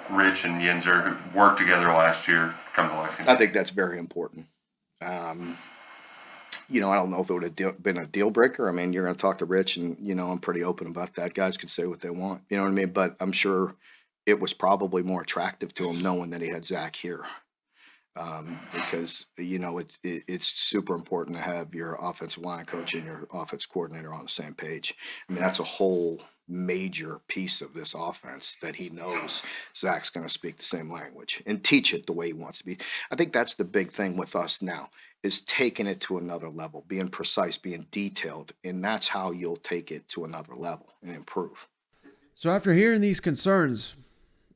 Rich 0.10 0.46
and 0.46 0.62
Yenser 0.62 1.18
who 1.18 1.38
worked 1.38 1.60
together 1.60 1.88
last 1.88 2.30
year 2.30 2.56
come 2.74 2.88
to 2.88 2.98
Lexington? 2.98 3.28
I 3.28 3.38
think 3.38 3.52
that's 3.52 3.72
very 3.72 4.00
important. 4.00 4.48
Um, 5.02 5.58
you 6.72 6.82
know, 6.82 6.92
I 6.92 6.96
don't 6.96 7.12
know 7.12 7.22
if 7.22 7.30
it 7.30 7.34
would 7.34 7.60
have 7.60 7.84
been 7.84 7.98
a 7.98 8.06
deal 8.08 8.32
breaker. 8.32 8.70
I 8.70 8.72
mean, 8.72 8.94
you're 8.94 9.04
going 9.04 9.16
to 9.16 9.22
talk 9.22 9.40
to 9.40 9.46
Rich, 9.46 9.78
and 9.78 9.98
you 10.00 10.16
know, 10.16 10.32
I'm 10.32 10.40
pretty 10.40 10.64
open 10.64 10.88
about 10.88 11.16
that. 11.16 11.34
Guys 11.34 11.58
can 11.58 11.70
say 11.70 11.86
what 11.86 12.02
they 12.02 12.10
want. 12.10 12.42
You 12.50 12.58
know 12.58 12.64
what 12.64 12.70
I 12.70 12.74
mean? 12.74 12.92
But 12.92 13.16
I'm 13.20 13.32
sure 13.34 13.76
it 14.26 14.40
was 14.40 14.54
probably 14.54 15.04
more 15.04 15.22
attractive 15.22 15.74
to 15.76 15.90
him 15.90 16.02
knowing 16.02 16.30
that 16.32 16.42
he 16.42 16.50
had 16.50 16.66
Zach 16.66 16.96
here. 16.96 17.26
um, 18.18 18.60
because 18.74 19.26
you 19.38 19.58
know 19.60 19.78
it's 19.78 19.98
it, 20.04 20.24
it's 20.28 20.48
super 20.48 20.96
important 20.96 21.38
to 21.38 21.44
have 21.44 21.74
your 21.74 21.98
offensive 22.02 22.44
line 22.44 22.66
coach 22.66 22.94
and 22.94 23.06
your 23.06 23.28
offense 23.34 23.66
coordinator 23.66 24.14
on 24.14 24.24
the 24.24 24.30
same 24.30 24.54
page. 24.54 24.94
I 25.30 25.34
mean 25.34 25.42
that's 25.42 25.60
a 25.60 25.64
whole 25.64 26.22
major 26.52 27.20
piece 27.28 27.62
of 27.62 27.74
this 27.74 27.96
offense 27.98 28.58
that 28.62 28.76
he 28.76 28.90
knows 28.90 29.42
Zach's 29.76 30.10
going 30.10 30.28
to 30.28 30.34
speak 30.34 30.58
the 30.58 30.64
same 30.64 30.92
language 30.92 31.42
and 31.46 31.64
teach 31.64 31.94
it 31.94 32.06
the 32.06 32.14
way 32.14 32.28
he 32.28 32.34
wants 32.34 32.60
to 32.60 32.66
be. 32.66 32.78
I 33.10 33.16
think 33.16 33.34
that's 33.34 33.56
the 33.56 33.64
big 33.64 33.92
thing 33.92 34.18
with 34.18 34.36
us 34.36 34.62
now 34.62 34.90
is 35.24 35.42
taking 35.42 35.88
it 35.88 36.00
to 36.02 36.18
another 36.18 36.50
level, 36.50 36.84
being 36.88 37.08
precise, 37.08 37.58
being 37.58 37.86
detailed, 37.92 38.54
and 38.64 38.84
that's 38.84 39.08
how 39.08 39.32
you'll 39.32 39.58
take 39.58 39.92
it 39.92 40.08
to 40.10 40.26
another 40.26 40.56
level 40.56 40.88
and 41.04 41.16
improve. 41.16 41.68
So 42.34 42.50
after 42.50 42.74
hearing 42.74 43.02
these 43.02 43.20
concerns, 43.20 43.96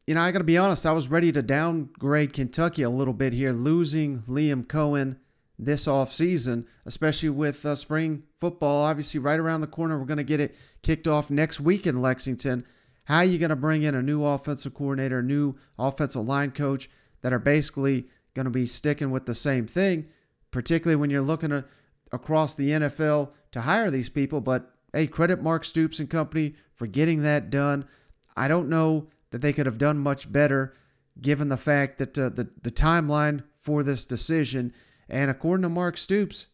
you 0.08 0.16
know, 0.16 0.22
I 0.22 0.32
got 0.32 0.40
to 0.40 0.44
be 0.44 0.58
honest, 0.58 0.86
I 0.86 0.92
was 0.92 1.08
ready 1.08 1.32
to 1.32 1.42
downgrade 1.42 2.34
Kentucky 2.34 2.82
a 2.82 2.90
little 2.90 3.14
bit 3.14 3.34
here, 3.34 3.52
losing 3.52 4.20
Liam 4.24 4.66
Coen 4.66 5.18
this 5.58 5.88
off 5.88 6.12
season, 6.12 6.68
especially 6.86 7.30
with 7.30 7.66
uh, 7.66 7.76
spring 7.76 8.24
football 8.40 8.84
obviously 8.84 9.20
right 9.20 9.40
around 9.40 9.62
the 9.62 9.68
corner. 9.68 9.98
We're 9.98 10.06
going 10.06 10.18
to 10.18 10.24
get 10.24 10.40
it 10.40 10.56
kicked 10.82 11.08
off 11.08 11.30
next 11.30 11.60
week 11.60 11.88
in 11.88 12.02
Lexington. 12.02 12.66
How 13.06 13.18
are 13.18 13.26
you 13.26 13.38
going 13.38 13.50
to 13.50 13.56
bring 13.56 13.84
in 13.84 13.96
a 13.96 14.02
new 14.02 14.26
offensive 14.26 14.74
coordinator, 14.74 15.20
a 15.20 15.24
new 15.24 15.56
offensive 15.78 16.26
line 16.26 16.52
coach 16.52 16.90
that 17.22 17.34
are 17.34 17.40
basically 17.40 18.08
going 18.34 18.46
to 18.46 18.52
be 18.52 18.66
sticking 18.66 19.12
with 19.12 19.26
the 19.26 19.36
same 19.36 19.68
thing, 19.68 20.08
particularly 20.52 21.00
when 21.00 21.10
you're 21.10 21.22
looking 21.22 21.64
across 22.12 22.56
the 22.56 22.70
NFL 22.70 23.32
to 23.52 23.62
hire 23.62 23.90
these 23.92 24.10
people? 24.10 24.42
But 24.42 24.72
hey, 24.92 25.08
credit 25.08 25.42
Mark 25.42 25.64
Stoops 25.64 26.00
and 26.00 26.10
company 26.10 26.56
for 26.74 26.88
getting 26.88 27.22
that 27.22 27.50
done. 27.50 27.86
I 28.36 28.48
don't 28.48 28.70
know 28.70 29.08
that 29.32 29.42
they 29.42 29.54
could 29.54 29.66
have 29.66 29.78
done 29.78 29.98
much 30.00 30.32
better 30.32 30.74
given 31.22 31.48
the 31.48 31.58
fact 31.58 31.98
that 32.00 32.18
uh, 32.18 32.30
the, 32.30 32.50
the 32.62 32.72
timeline 32.72 33.44
for 33.60 33.84
this 33.84 34.06
decision 34.06 34.74
and 35.10 35.30
according 35.30 35.64
to 35.64 35.70
Mark 35.70 35.98
Stoops, 35.98 36.48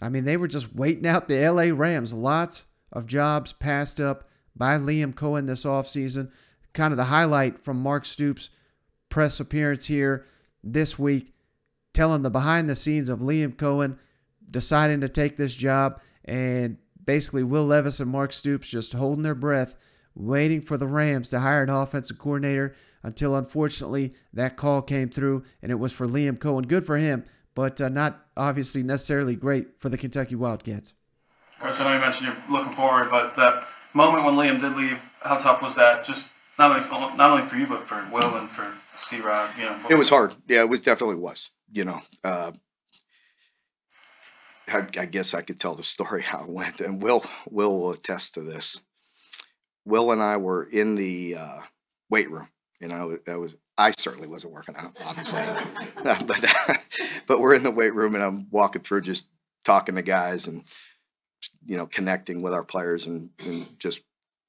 I 0.00 0.08
mean, 0.08 0.24
they 0.24 0.36
were 0.36 0.48
just 0.48 0.74
waiting 0.74 1.06
out 1.06 1.28
the 1.28 1.48
LA 1.48 1.74
Rams. 1.74 2.12
Lots 2.12 2.66
of 2.92 3.06
jobs 3.06 3.52
passed 3.52 4.00
up 4.00 4.28
by 4.54 4.78
Liam 4.78 5.14
Coen 5.14 5.46
this 5.46 5.64
offseason. 5.64 6.30
Kind 6.72 6.92
of 6.92 6.98
the 6.98 7.04
highlight 7.04 7.58
from 7.64 7.82
Mark 7.82 8.04
Stoops' 8.04 8.50
press 9.08 9.40
appearance 9.40 9.86
here 9.86 10.26
this 10.62 10.98
week, 10.98 11.34
telling 11.94 12.22
the 12.22 12.30
behind 12.30 12.68
the 12.68 12.76
scenes 12.76 13.08
of 13.08 13.20
Liam 13.20 13.54
Coen 13.56 13.98
deciding 14.50 15.00
to 15.00 15.08
take 15.08 15.36
this 15.36 15.54
job 15.54 16.00
and 16.24 16.76
basically 17.04 17.42
Will 17.42 17.64
Levis 17.64 18.00
and 18.00 18.10
Mark 18.10 18.32
Stoops 18.32 18.68
just 18.68 18.92
holding 18.92 19.22
their 19.22 19.34
breath, 19.34 19.74
waiting 20.14 20.60
for 20.60 20.76
the 20.76 20.86
Rams 20.86 21.30
to 21.30 21.40
hire 21.40 21.62
an 21.62 21.70
offensive 21.70 22.18
coordinator 22.18 22.74
until 23.02 23.36
unfortunately 23.36 24.14
that 24.32 24.56
call 24.56 24.82
came 24.82 25.08
through 25.08 25.44
and 25.62 25.72
it 25.72 25.76
was 25.76 25.92
for 25.92 26.06
Liam 26.06 26.38
Coen. 26.38 26.68
Good 26.68 26.84
for 26.84 26.98
him 26.98 27.24
but 27.56 27.80
uh, 27.80 27.88
not 27.88 28.26
obviously 28.36 28.84
necessarily 28.84 29.34
great 29.34 29.80
for 29.80 29.88
the 29.88 29.98
Kentucky 29.98 30.36
Wildcats. 30.36 30.92
Coach, 31.58 31.80
I 31.80 31.84
know 31.84 31.92
you 31.94 32.00
mentioned 32.00 32.26
you're 32.26 32.58
looking 32.60 32.76
forward, 32.76 33.10
but 33.10 33.34
that 33.36 33.66
moment 33.94 34.24
when 34.26 34.34
Liam 34.34 34.60
did 34.60 34.76
leave, 34.76 34.98
how 35.20 35.38
tough 35.38 35.62
was 35.62 35.74
that? 35.74 36.04
Just 36.04 36.28
not 36.58 36.70
only 36.70 36.86
for, 36.86 37.16
not 37.16 37.30
only 37.30 37.48
for 37.48 37.56
you, 37.56 37.66
but 37.66 37.88
for 37.88 38.06
Will 38.12 38.36
and 38.36 38.50
for 38.50 38.72
C. 39.08 39.20
Rod. 39.20 39.50
You 39.58 39.64
know, 39.64 39.80
it 39.88 39.96
was 39.96 40.10
hard. 40.10 40.34
Yeah, 40.46 40.60
it 40.60 40.68
was 40.68 40.82
definitely 40.82 41.16
was. 41.16 41.50
You 41.72 41.86
know, 41.86 42.02
uh, 42.22 42.52
I, 44.68 44.86
I, 44.98 45.06
guess 45.06 45.32
I 45.32 45.40
could 45.40 45.58
tell 45.58 45.74
the 45.74 45.82
story 45.82 46.22
how 46.22 46.42
it 46.42 46.48
went, 46.48 46.82
and 46.82 47.02
Will 47.02 47.24
Will 47.50 47.74
will 47.74 47.90
attest 47.92 48.34
to 48.34 48.42
this. 48.42 48.78
Will 49.86 50.12
and 50.12 50.22
I 50.22 50.36
were 50.36 50.64
in 50.64 50.94
the 50.94 51.36
uh, 51.36 51.60
weight 52.10 52.30
room. 52.30 52.48
You 52.80 52.88
know, 52.88 53.18
that 53.24 53.38
was 53.38 53.54
I 53.78 53.92
certainly 53.98 54.28
wasn't 54.28 54.54
working 54.54 54.76
out, 54.76 54.96
obviously, 55.04 55.42
but 56.02 56.46
but 57.26 57.40
we're 57.40 57.54
in 57.54 57.62
the 57.62 57.70
weight 57.70 57.94
room 57.94 58.14
and 58.14 58.24
I'm 58.24 58.48
walking 58.50 58.82
through 58.82 59.02
just 59.02 59.26
talking 59.64 59.96
to 59.96 60.02
guys 60.02 60.46
and 60.46 60.64
you 61.64 61.76
know 61.76 61.86
connecting 61.86 62.40
with 62.42 62.54
our 62.54 62.64
players 62.64 63.06
and, 63.06 63.30
and 63.38 63.78
just 63.78 64.00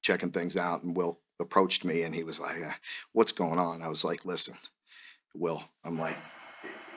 checking 0.02 0.30
things 0.30 0.56
out. 0.56 0.82
And 0.82 0.96
Will 0.96 1.18
approached 1.40 1.84
me 1.84 2.02
and 2.02 2.14
he 2.14 2.24
was 2.24 2.40
like, 2.40 2.56
uh, 2.62 2.72
"What's 3.12 3.32
going 3.32 3.58
on?" 3.58 3.82
I 3.82 3.88
was 3.88 4.04
like, 4.04 4.24
"Listen, 4.24 4.56
Will, 5.34 5.62
I'm 5.84 5.98
like, 5.98 6.16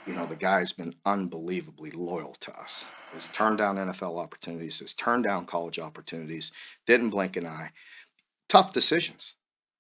you 0.07 0.13
know, 0.13 0.25
the 0.25 0.35
guy's 0.35 0.71
been 0.71 0.95
unbelievably 1.05 1.91
loyal 1.91 2.35
to 2.41 2.57
us. 2.57 2.85
Has 3.13 3.27
turned 3.33 3.57
down 3.57 3.75
NFL 3.75 4.17
opportunities, 4.17 4.79
has 4.79 4.93
turned 4.93 5.25
down 5.25 5.45
college 5.45 5.79
opportunities, 5.79 6.53
didn't 6.87 7.09
blink 7.09 7.35
an 7.35 7.45
eye. 7.45 7.71
Tough 8.47 8.71
decisions." 8.71 9.35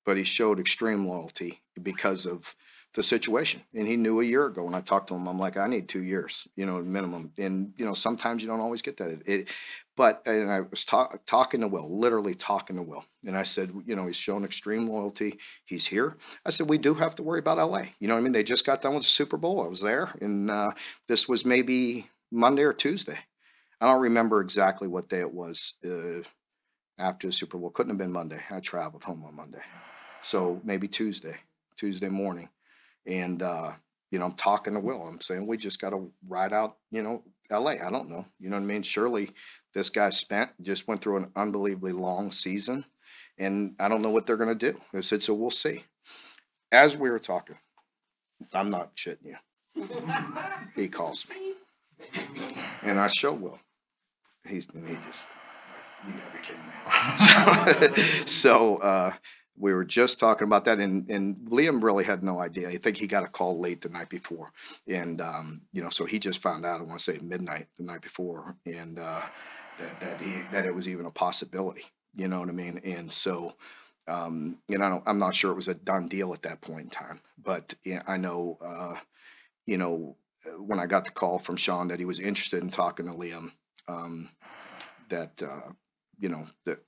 But 0.05 0.17
he 0.17 0.23
showed 0.23 0.59
extreme 0.59 1.07
loyalty 1.07 1.61
because 1.81 2.25
of 2.25 2.55
the 2.93 3.03
situation. 3.03 3.61
And 3.73 3.87
he 3.87 3.95
knew 3.95 4.19
a 4.19 4.25
year 4.25 4.47
ago 4.47 4.63
when 4.63 4.75
I 4.75 4.81
talked 4.81 5.07
to 5.07 5.15
him, 5.15 5.27
I'm 5.27 5.39
like, 5.39 5.55
I 5.55 5.67
need 5.67 5.87
two 5.87 6.03
years, 6.03 6.47
you 6.55 6.65
know, 6.65 6.81
minimum. 6.81 7.31
And 7.37 7.73
you 7.77 7.85
know, 7.85 7.93
sometimes 7.93 8.41
you 8.41 8.49
don't 8.49 8.59
always 8.59 8.81
get 8.81 8.97
that. 8.97 9.21
It, 9.25 9.49
but 9.95 10.23
and 10.25 10.51
I 10.51 10.61
was 10.61 10.83
ta- 10.85 11.11
talking 11.25 11.61
to 11.61 11.67
Will, 11.67 11.99
literally 11.99 12.33
talking 12.33 12.75
to 12.77 12.81
Will, 12.81 13.05
and 13.25 13.37
I 13.37 13.43
said, 13.43 13.71
you 13.85 13.95
know, 13.95 14.07
he's 14.07 14.15
shown 14.15 14.43
extreme 14.43 14.87
loyalty. 14.87 15.37
He's 15.65 15.85
here. 15.85 16.17
I 16.45 16.49
said, 16.49 16.69
we 16.69 16.77
do 16.77 16.93
have 16.93 17.15
to 17.15 17.23
worry 17.23 17.39
about 17.39 17.57
LA. 17.57 17.83
You 17.99 18.07
know 18.07 18.15
what 18.15 18.21
I 18.21 18.23
mean? 18.23 18.31
They 18.31 18.43
just 18.43 18.65
got 18.65 18.81
done 18.81 18.93
with 18.93 19.03
the 19.03 19.09
Super 19.09 19.37
Bowl. 19.37 19.63
I 19.63 19.67
was 19.67 19.81
there, 19.81 20.09
and 20.21 20.49
uh, 20.49 20.71
this 21.07 21.27
was 21.29 21.45
maybe 21.45 22.09
Monday 22.31 22.63
or 22.63 22.73
Tuesday. 22.73 23.17
I 23.79 23.91
don't 23.91 24.01
remember 24.01 24.41
exactly 24.41 24.87
what 24.87 25.09
day 25.09 25.19
it 25.19 25.33
was 25.33 25.73
uh, 25.85 26.23
after 26.97 27.27
the 27.27 27.33
Super 27.33 27.57
Bowl. 27.57 27.71
Couldn't 27.71 27.91
have 27.91 27.97
been 27.97 28.11
Monday. 28.11 28.39
I 28.49 28.59
traveled 28.59 29.03
home 29.03 29.23
on 29.25 29.35
Monday. 29.35 29.61
So 30.23 30.61
maybe 30.63 30.87
Tuesday, 30.87 31.35
Tuesday 31.77 32.09
morning. 32.09 32.49
And, 33.05 33.41
uh, 33.41 33.71
you 34.11 34.19
know, 34.19 34.25
I'm 34.25 34.33
talking 34.33 34.73
to 34.73 34.79
Will. 34.79 35.01
I'm 35.01 35.21
saying 35.21 35.47
we 35.47 35.57
just 35.57 35.81
got 35.81 35.91
to 35.91 36.11
ride 36.27 36.53
out, 36.53 36.77
you 36.91 37.01
know, 37.01 37.23
LA. 37.49 37.71
I 37.85 37.89
don't 37.89 38.09
know. 38.09 38.25
You 38.39 38.49
know 38.49 38.57
what 38.57 38.63
I 38.63 38.67
mean? 38.67 38.83
Surely 38.83 39.31
this 39.73 39.89
guy 39.89 40.09
spent, 40.09 40.51
just 40.61 40.87
went 40.87 41.01
through 41.01 41.17
an 41.17 41.31
unbelievably 41.35 41.93
long 41.93 42.31
season. 42.31 42.85
And 43.37 43.75
I 43.79 43.87
don't 43.87 44.01
know 44.01 44.11
what 44.11 44.27
they're 44.27 44.37
going 44.37 44.57
to 44.57 44.71
do. 44.71 44.79
I 44.93 44.99
said, 45.01 45.23
so 45.23 45.33
we'll 45.33 45.49
see. 45.49 45.83
As 46.71 46.95
we 46.95 47.09
were 47.09 47.19
talking, 47.19 47.57
I'm 48.53 48.69
not 48.69 48.95
shitting 48.95 49.25
you. 49.25 49.35
he 50.75 50.87
calls 50.87 51.25
me. 51.29 51.53
And 52.83 52.99
I 52.99 53.07
show 53.07 53.33
Will. 53.33 53.59
He's, 54.47 54.65
he 54.65 54.95
just, 55.07 55.25
you 56.07 56.13
gotta 56.13 56.31
be 56.33 56.39
kidding 56.43 56.65
me. 56.65 58.25
so, 58.25 58.25
so 58.25 58.77
uh, 58.77 59.13
we 59.57 59.73
were 59.73 59.83
just 59.83 60.19
talking 60.19 60.45
about 60.45 60.65
that, 60.65 60.79
and, 60.79 61.09
and 61.09 61.35
Liam 61.49 61.83
really 61.83 62.03
had 62.03 62.23
no 62.23 62.39
idea. 62.39 62.69
I 62.69 62.77
think 62.77 62.97
he 62.97 63.07
got 63.07 63.23
a 63.23 63.27
call 63.27 63.59
late 63.59 63.81
the 63.81 63.89
night 63.89 64.09
before, 64.09 64.51
and 64.87 65.21
um, 65.21 65.61
you 65.73 65.83
know, 65.83 65.89
so 65.89 66.05
he 66.05 66.19
just 66.19 66.41
found 66.41 66.65
out. 66.65 66.79
I 66.79 66.83
want 66.83 66.99
to 66.99 67.03
say 67.03 67.19
midnight 67.21 67.67
the 67.77 67.83
night 67.83 68.01
before, 68.01 68.55
and 68.65 68.97
uh, 68.99 69.21
that, 69.79 69.99
that 69.99 70.21
he 70.21 70.41
that 70.51 70.65
it 70.65 70.73
was 70.73 70.87
even 70.87 71.05
a 71.05 71.11
possibility. 71.11 71.83
You 72.15 72.27
know 72.27 72.39
what 72.39 72.49
I 72.49 72.53
mean? 72.53 72.81
And 72.83 73.11
so, 73.11 73.53
um, 74.07 74.57
you 74.67 74.77
know, 74.77 75.01
I'm 75.05 75.19
not 75.19 75.35
sure 75.35 75.51
it 75.51 75.55
was 75.55 75.67
a 75.69 75.75
done 75.75 76.07
deal 76.07 76.33
at 76.33 76.41
that 76.43 76.61
point 76.61 76.81
in 76.81 76.89
time, 76.89 77.21
but 77.41 77.73
I 78.07 78.17
know, 78.17 78.57
uh, 78.63 78.95
you 79.65 79.77
know, 79.77 80.17
when 80.57 80.79
I 80.79 80.87
got 80.87 81.05
the 81.05 81.11
call 81.11 81.39
from 81.39 81.55
Sean 81.55 81.87
that 81.89 81.99
he 81.99 82.05
was 82.05 82.19
interested 82.19 82.63
in 82.63 82.69
talking 82.69 83.05
to 83.05 83.13
Liam, 83.13 83.51
um, 83.87 84.29
that 85.09 85.41
uh, 85.43 85.71
you 86.19 86.29
know 86.29 86.45
that 86.65 86.79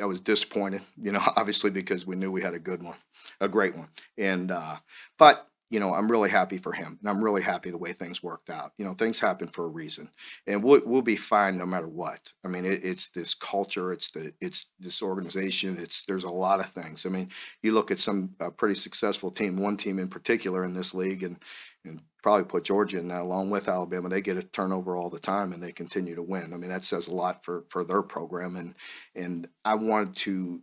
I 0.00 0.06
was 0.06 0.20
disappointed, 0.20 0.82
you 1.00 1.12
know, 1.12 1.22
obviously 1.36 1.70
because 1.70 2.06
we 2.06 2.16
knew 2.16 2.30
we 2.30 2.42
had 2.42 2.54
a 2.54 2.58
good 2.58 2.82
one, 2.82 2.96
a 3.40 3.48
great 3.48 3.76
one. 3.76 3.88
And, 4.18 4.50
uh, 4.50 4.76
but, 5.18 5.48
you 5.70 5.80
know, 5.80 5.94
I'm 5.94 6.10
really 6.10 6.30
happy 6.30 6.58
for 6.58 6.72
him 6.72 6.98
and 7.00 7.10
I'm 7.10 7.22
really 7.22 7.42
happy 7.42 7.70
the 7.70 7.78
way 7.78 7.92
things 7.92 8.22
worked 8.22 8.50
out. 8.50 8.72
You 8.78 8.84
know, 8.84 8.94
things 8.94 9.18
happen 9.18 9.48
for 9.48 9.64
a 9.64 9.68
reason 9.68 10.08
and 10.46 10.62
we'll, 10.62 10.82
we'll 10.84 11.02
be 11.02 11.16
fine 11.16 11.58
no 11.58 11.66
matter 11.66 11.88
what. 11.88 12.20
I 12.44 12.48
mean, 12.48 12.64
it, 12.64 12.84
it's 12.84 13.08
this 13.08 13.34
culture, 13.34 13.92
it's 13.92 14.10
the, 14.10 14.32
it's 14.40 14.66
this 14.78 15.02
organization, 15.02 15.78
it's, 15.78 16.04
there's 16.04 16.24
a 16.24 16.30
lot 16.30 16.60
of 16.60 16.68
things. 16.68 17.06
I 17.06 17.08
mean, 17.08 17.30
you 17.62 17.72
look 17.72 17.90
at 17.90 17.98
some 17.98 18.30
uh, 18.40 18.50
pretty 18.50 18.76
successful 18.76 19.30
team, 19.30 19.56
one 19.56 19.76
team 19.76 19.98
in 19.98 20.08
particular 20.08 20.64
in 20.64 20.74
this 20.74 20.94
league 20.94 21.22
and, 21.24 21.38
and 21.84 22.00
probably 22.24 22.46
put 22.46 22.64
Georgia 22.64 22.96
in 22.96 23.08
that 23.08 23.20
along 23.20 23.50
with 23.50 23.68
Alabama. 23.68 24.08
They 24.08 24.22
get 24.22 24.38
a 24.38 24.42
turnover 24.42 24.96
all 24.96 25.10
the 25.10 25.18
time 25.18 25.52
and 25.52 25.62
they 25.62 25.72
continue 25.72 26.14
to 26.14 26.22
win. 26.22 26.54
I 26.54 26.56
mean, 26.56 26.70
that 26.70 26.82
says 26.82 27.06
a 27.06 27.14
lot 27.14 27.44
for 27.44 27.64
for 27.68 27.84
their 27.84 28.00
program. 28.00 28.56
And 28.56 28.74
and 29.14 29.46
I 29.62 29.74
wanted 29.74 30.16
to 30.16 30.62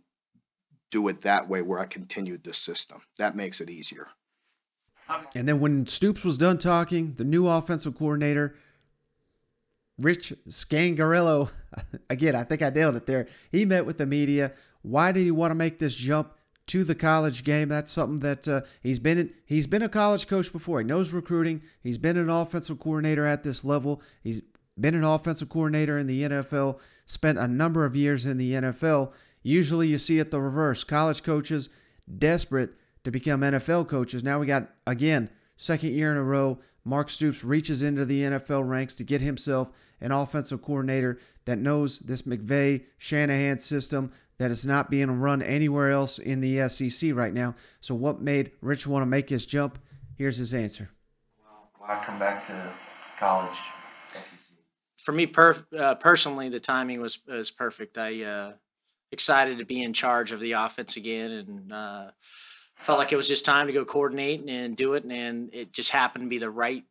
do 0.90 1.06
it 1.06 1.22
that 1.22 1.48
way 1.48 1.62
where 1.62 1.78
I 1.78 1.86
continued 1.86 2.42
the 2.42 2.52
system. 2.52 3.00
That 3.16 3.36
makes 3.36 3.60
it 3.60 3.70
easier. 3.70 4.08
And 5.36 5.48
then 5.48 5.60
when 5.60 5.86
Stoops 5.86 6.24
was 6.24 6.36
done 6.36 6.58
talking, 6.58 7.14
the 7.14 7.24
new 7.24 7.46
offensive 7.46 7.94
coordinator, 7.94 8.56
Rich 10.00 10.32
Scangarello, 10.48 11.48
again, 12.10 12.34
I 12.34 12.42
think 12.42 12.62
I 12.62 12.70
nailed 12.70 12.96
it 12.96 13.06
there. 13.06 13.28
He 13.52 13.64
met 13.66 13.86
with 13.86 13.98
the 13.98 14.06
media. 14.06 14.52
Why 14.82 15.12
did 15.12 15.22
he 15.22 15.30
want 15.30 15.52
to 15.52 15.54
make 15.54 15.78
this 15.78 15.94
jump? 15.94 16.34
To 16.68 16.84
the 16.84 16.94
college 16.94 17.44
game. 17.44 17.68
That's 17.68 17.90
something 17.90 18.16
that 18.18 18.46
uh, 18.46 18.62
he's 18.82 18.98
been 18.98 19.18
in, 19.18 19.32
he's 19.44 19.66
been 19.66 19.82
a 19.82 19.88
college 19.88 20.26
coach 20.26 20.52
before. 20.52 20.80
He 20.80 20.84
knows 20.84 21.12
recruiting. 21.12 21.62
He's 21.82 21.98
been 21.98 22.16
an 22.16 22.30
offensive 22.30 22.78
coordinator 22.78 23.26
at 23.26 23.42
this 23.42 23.64
level. 23.64 24.02
He's 24.22 24.42
been 24.78 24.94
an 24.94 25.04
offensive 25.04 25.48
coordinator 25.48 25.98
in 25.98 26.06
the 26.06 26.22
NFL. 26.22 26.78
Spent 27.04 27.38
a 27.38 27.48
number 27.48 27.84
of 27.84 27.96
years 27.96 28.26
in 28.26 28.38
the 28.38 28.52
NFL. 28.52 29.12
Usually, 29.42 29.88
you 29.88 29.98
see 29.98 30.18
it 30.18 30.30
the 30.30 30.40
reverse. 30.40 30.84
College 30.84 31.22
coaches 31.22 31.68
desperate 32.18 32.70
to 33.04 33.10
become 33.10 33.40
NFL 33.40 33.88
coaches. 33.88 34.22
Now 34.22 34.38
we 34.38 34.46
got 34.46 34.68
again 34.86 35.30
second 35.56 35.92
year 35.92 36.10
in 36.10 36.16
a 36.16 36.22
row, 36.22 36.58
Mark 36.84 37.08
Stoops 37.08 37.44
reaches 37.44 37.82
into 37.82 38.04
the 38.04 38.22
NFL 38.22 38.68
ranks 38.68 38.94
to 38.96 39.04
get 39.04 39.20
himself 39.20 39.70
an 40.00 40.10
offensive 40.10 40.62
coordinator 40.62 41.18
that 41.44 41.58
knows 41.58 42.00
this 42.00 42.22
McVay 42.22 42.84
Shanahan 42.98 43.58
system 43.58 44.12
that 44.42 44.50
is 44.50 44.66
not 44.66 44.90
being 44.90 45.08
run 45.20 45.40
anywhere 45.40 45.92
else 45.92 46.18
in 46.18 46.40
the 46.40 46.68
SEC 46.68 47.14
right 47.14 47.32
now. 47.32 47.54
So, 47.80 47.94
what 47.94 48.20
made 48.20 48.50
Rich 48.60 48.88
want 48.88 49.02
to 49.02 49.06
make 49.06 49.28
his 49.28 49.46
jump? 49.46 49.78
Here's 50.16 50.36
his 50.36 50.52
answer. 50.52 50.90
Well, 51.38 51.68
why 51.78 52.02
come 52.04 52.18
back 52.18 52.48
to 52.48 52.74
college? 53.20 53.56
SEC? 54.12 54.20
For 54.98 55.12
me, 55.12 55.26
per, 55.26 55.64
uh, 55.78 55.94
personally, 55.94 56.48
the 56.48 56.58
timing 56.58 57.00
was 57.00 57.20
was 57.28 57.52
perfect. 57.52 57.98
I 57.98 58.24
uh, 58.24 58.52
excited 59.12 59.58
to 59.58 59.64
be 59.64 59.80
in 59.80 59.92
charge 59.92 60.32
of 60.32 60.40
the 60.40 60.52
offense 60.52 60.96
again, 60.96 61.30
and 61.30 61.72
uh, 61.72 62.10
felt 62.80 62.98
like 62.98 63.12
it 63.12 63.16
was 63.16 63.28
just 63.28 63.44
time 63.44 63.68
to 63.68 63.72
go 63.72 63.84
coordinate 63.84 64.42
and 64.48 64.76
do 64.76 64.94
it. 64.94 65.04
And 65.04 65.54
it 65.54 65.72
just 65.72 65.90
happened 65.90 66.24
to 66.24 66.28
be 66.28 66.38
the 66.38 66.50
right 66.50 66.82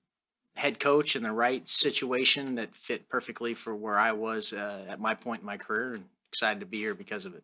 head 0.55 0.79
coach 0.79 1.17
and 1.17 1.25
the 1.25 1.33
right 1.33 1.67
situation 1.67 2.55
that 2.55 2.73
fit 2.77 3.09
perfectly 3.09 3.53
for 3.53 3.75
where 3.75 3.99
I 3.99 4.13
was 4.13 4.53
uh, 4.53 4.85
at 4.87 5.01
my 5.01 5.15
point 5.15 5.41
in 5.41 5.45
my 5.45 5.57
career, 5.57 5.95
and 5.95 6.05
excited 6.31 6.61
to 6.61 6.65
be 6.65 6.77
here 6.77 6.95
because 6.95 7.25
of 7.25 7.35
it. 7.35 7.43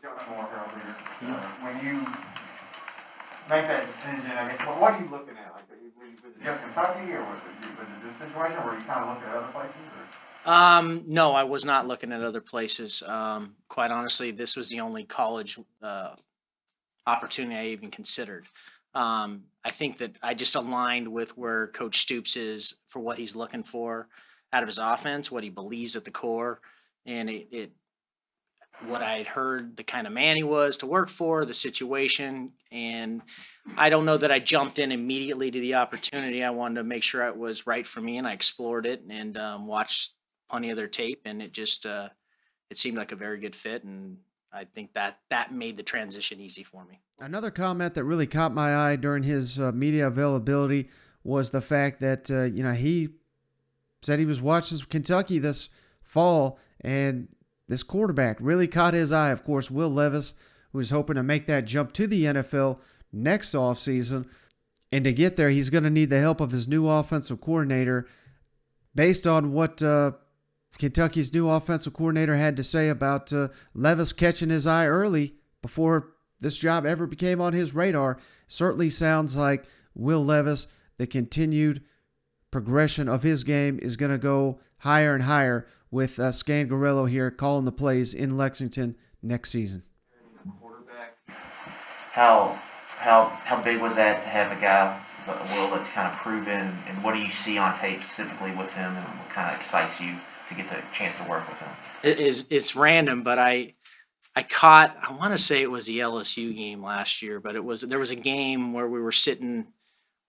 Josh 0.00 0.22
Moore 0.30 0.48
earlier, 0.54 1.34
uh, 1.34 1.42
when 1.62 1.84
you 1.84 1.98
make 3.50 3.66
that 3.66 3.86
decision, 3.86 4.30
I 4.30 4.52
guess, 4.52 4.66
what, 4.68 4.80
what 4.80 4.92
are 4.92 5.00
you 5.00 5.10
looking 5.10 5.34
at? 5.36 5.52
Like, 5.52 5.64
was 6.22 6.32
it 6.32 6.44
just 6.44 6.62
Kentucky, 6.62 7.12
or 7.12 7.22
was 7.22 7.38
it, 7.38 7.78
was 7.78 7.88
it 7.88 8.06
this 8.06 8.28
situation, 8.28 8.58
or 8.58 8.66
were 8.66 8.78
you 8.78 8.84
kind 8.84 9.02
of 9.02 9.16
looking 9.16 9.28
at 9.30 9.36
other 9.36 9.52
places? 9.52 9.74
Or? 10.46 10.52
Um, 10.52 11.02
no, 11.08 11.32
I 11.32 11.42
was 11.42 11.64
not 11.64 11.88
looking 11.88 12.12
at 12.12 12.22
other 12.22 12.40
places. 12.40 13.02
Um, 13.04 13.56
quite 13.68 13.90
honestly, 13.90 14.30
this 14.30 14.56
was 14.56 14.70
the 14.70 14.78
only 14.78 15.02
college 15.02 15.58
uh, 15.82 16.14
opportunity 17.08 17.56
I 17.56 17.66
even 17.66 17.90
considered. 17.90 18.46
Um, 18.94 19.42
I 19.64 19.70
think 19.70 19.98
that 19.98 20.16
I 20.22 20.34
just 20.34 20.54
aligned 20.54 21.08
with 21.08 21.36
where 21.36 21.68
Coach 21.68 22.00
Stoops 22.00 22.36
is 22.36 22.74
for 22.90 23.00
what 23.00 23.18
he's 23.18 23.34
looking 23.34 23.64
for 23.64 24.06
out 24.52 24.62
of 24.62 24.68
his 24.68 24.78
offense, 24.78 25.32
what 25.32 25.42
he 25.42 25.50
believes 25.50 25.96
at 25.96 26.04
the 26.04 26.10
core, 26.10 26.60
and 27.06 27.28
it, 27.30 27.48
it 27.50 27.72
what 28.86 29.02
I 29.02 29.18
had 29.18 29.26
heard 29.26 29.76
the 29.76 29.84
kind 29.84 30.06
of 30.06 30.12
man 30.12 30.36
he 30.36 30.42
was 30.42 30.78
to 30.78 30.86
work 30.86 31.08
for, 31.08 31.44
the 31.44 31.54
situation, 31.54 32.52
and 32.70 33.22
I 33.76 33.90
don't 33.90 34.04
know 34.04 34.16
that 34.16 34.32
I 34.32 34.38
jumped 34.38 34.78
in 34.78 34.90
immediately 34.90 35.50
to 35.50 35.60
the 35.60 35.74
opportunity. 35.74 36.42
I 36.42 36.50
wanted 36.50 36.76
to 36.76 36.84
make 36.84 37.02
sure 37.02 37.26
it 37.26 37.36
was 37.36 37.66
right 37.66 37.86
for 37.86 38.00
me, 38.00 38.18
and 38.18 38.26
I 38.26 38.32
explored 38.32 38.86
it 38.86 39.02
and 39.08 39.36
um, 39.36 39.66
watched 39.66 40.12
plenty 40.50 40.70
of 40.70 40.76
their 40.76 40.88
tape, 40.88 41.22
and 41.24 41.40
it 41.40 41.52
just 41.52 41.86
uh, 41.86 42.08
it 42.70 42.76
seemed 42.76 42.96
like 42.96 43.12
a 43.12 43.16
very 43.16 43.38
good 43.38 43.54
fit, 43.54 43.84
and 43.84 44.16
I 44.52 44.64
think 44.64 44.92
that 44.94 45.18
that 45.30 45.54
made 45.54 45.76
the 45.76 45.82
transition 45.82 46.40
easy 46.40 46.64
for 46.64 46.84
me. 46.84 47.00
Another 47.20 47.50
comment 47.50 47.94
that 47.94 48.04
really 48.04 48.26
caught 48.26 48.52
my 48.52 48.76
eye 48.76 48.96
during 48.96 49.22
his 49.22 49.58
uh, 49.58 49.72
media 49.72 50.08
availability 50.08 50.88
was 51.24 51.50
the 51.50 51.60
fact 51.60 52.00
that 52.00 52.30
uh, 52.30 52.44
you 52.44 52.62
know 52.62 52.72
he 52.72 53.10
said 54.02 54.18
he 54.18 54.26
was 54.26 54.42
watching 54.42 54.78
Kentucky 54.90 55.38
this 55.38 55.68
fall, 56.12 56.58
and 56.82 57.26
this 57.68 57.82
quarterback 57.82 58.36
really 58.38 58.68
caught 58.68 58.92
his 58.92 59.12
eye. 59.12 59.30
Of 59.30 59.44
course, 59.44 59.70
Will 59.70 59.88
Levis, 59.88 60.34
who 60.72 60.78
is 60.78 60.90
hoping 60.90 61.16
to 61.16 61.22
make 61.22 61.46
that 61.46 61.64
jump 61.64 61.92
to 61.94 62.06
the 62.06 62.24
NFL 62.24 62.80
next 63.12 63.54
offseason. 63.54 64.26
And 64.90 65.04
to 65.04 65.12
get 65.14 65.36
there, 65.36 65.48
he's 65.48 65.70
going 65.70 65.84
to 65.84 65.90
need 65.90 66.10
the 66.10 66.20
help 66.20 66.42
of 66.42 66.50
his 66.50 66.68
new 66.68 66.86
offensive 66.86 67.40
coordinator. 67.40 68.06
Based 68.94 69.26
on 69.26 69.52
what 69.52 69.82
uh, 69.82 70.12
Kentucky's 70.76 71.32
new 71.32 71.48
offensive 71.48 71.94
coordinator 71.94 72.36
had 72.36 72.58
to 72.58 72.62
say 72.62 72.90
about 72.90 73.32
uh, 73.32 73.48
Levis 73.72 74.12
catching 74.12 74.50
his 74.50 74.66
eye 74.66 74.86
early 74.86 75.34
before 75.62 76.12
this 76.40 76.58
job 76.58 76.84
ever 76.84 77.06
became 77.06 77.40
on 77.40 77.54
his 77.54 77.74
radar, 77.74 78.18
certainly 78.48 78.90
sounds 78.90 79.34
like 79.34 79.64
Will 79.94 80.22
Levis, 80.22 80.66
the 80.98 81.06
continued 81.06 81.82
progression 82.50 83.08
of 83.08 83.22
his 83.22 83.44
game 83.44 83.78
is 83.80 83.96
going 83.96 84.12
to 84.12 84.18
go 84.18 84.60
higher 84.76 85.14
and 85.14 85.22
higher 85.22 85.66
with 85.92 86.18
uh, 86.18 86.30
Scangarello 86.30 87.08
here 87.08 87.30
calling 87.30 87.64
the 87.64 87.70
plays 87.70 88.14
in 88.14 88.36
Lexington 88.36 88.96
next 89.22 89.50
season. 89.50 89.84
How 92.12 92.60
how 92.98 93.38
how 93.44 93.62
big 93.62 93.80
was 93.80 93.94
that 93.94 94.22
to 94.22 94.28
have 94.28 94.56
a 94.56 94.60
guy 94.60 95.00
like 95.26 95.56
Will 95.56 95.70
that's 95.70 95.88
kind 95.90 96.12
of 96.12 96.18
proven, 96.18 96.76
and 96.88 97.04
what 97.04 97.14
do 97.14 97.20
you 97.20 97.30
see 97.30 97.56
on 97.58 97.78
tape 97.78 98.02
specifically 98.02 98.50
with 98.50 98.70
him, 98.72 98.96
and 98.96 99.06
what 99.18 99.30
kind 99.30 99.54
of 99.54 99.60
excites 99.60 100.00
you 100.00 100.16
to 100.48 100.54
get 100.54 100.68
the 100.68 100.82
chance 100.96 101.16
to 101.16 101.28
work 101.28 101.48
with 101.48 101.58
him? 101.58 101.68
It 102.02 102.18
is 102.18 102.44
it's 102.50 102.74
random, 102.74 103.22
but 103.22 103.38
I 103.38 103.74
I 104.34 104.42
caught 104.42 104.96
I 105.00 105.12
want 105.12 105.32
to 105.32 105.38
say 105.38 105.60
it 105.60 105.70
was 105.70 105.86
the 105.86 106.00
LSU 106.00 106.54
game 106.54 106.82
last 106.82 107.22
year, 107.22 107.40
but 107.40 107.54
it 107.54 107.64
was 107.64 107.82
there 107.82 107.98
was 107.98 108.10
a 108.10 108.16
game 108.16 108.72
where 108.72 108.88
we 108.88 109.00
were 109.00 109.12
sitting 109.12 109.66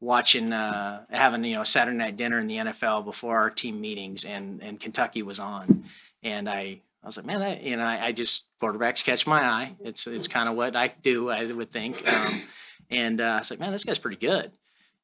watching 0.03 0.51
uh, 0.51 1.05
having 1.09 1.43
you 1.43 1.55
know 1.55 1.63
Saturday 1.63 1.97
night 1.97 2.17
dinner 2.17 2.39
in 2.39 2.47
the 2.47 2.57
NFL 2.57 3.05
before 3.05 3.37
our 3.37 3.49
team 3.49 3.79
meetings, 3.81 4.25
and 4.25 4.61
and 4.61 4.79
Kentucky 4.79 5.23
was 5.23 5.39
on, 5.39 5.85
and 6.21 6.49
I 6.49 6.81
I 7.01 7.05
was 7.05 7.17
like, 7.17 7.25
man, 7.25 7.39
that 7.39 7.63
you 7.63 7.77
know 7.77 7.83
I, 7.83 8.07
I 8.07 8.11
just 8.11 8.45
quarterbacks 8.61 9.03
catch 9.03 9.25
my 9.25 9.41
eye. 9.41 9.75
It's 9.79 10.05
it's 10.05 10.27
kind 10.27 10.49
of 10.49 10.55
what 10.55 10.75
I 10.75 10.89
do, 11.01 11.29
I 11.29 11.45
would 11.45 11.71
think, 11.71 12.07
um, 12.11 12.43
and 12.91 13.21
uh, 13.21 13.23
I 13.23 13.37
was 13.39 13.49
like, 13.49 13.59
man, 13.59 13.71
this 13.71 13.85
guy's 13.85 13.99
pretty 13.99 14.17
good, 14.17 14.51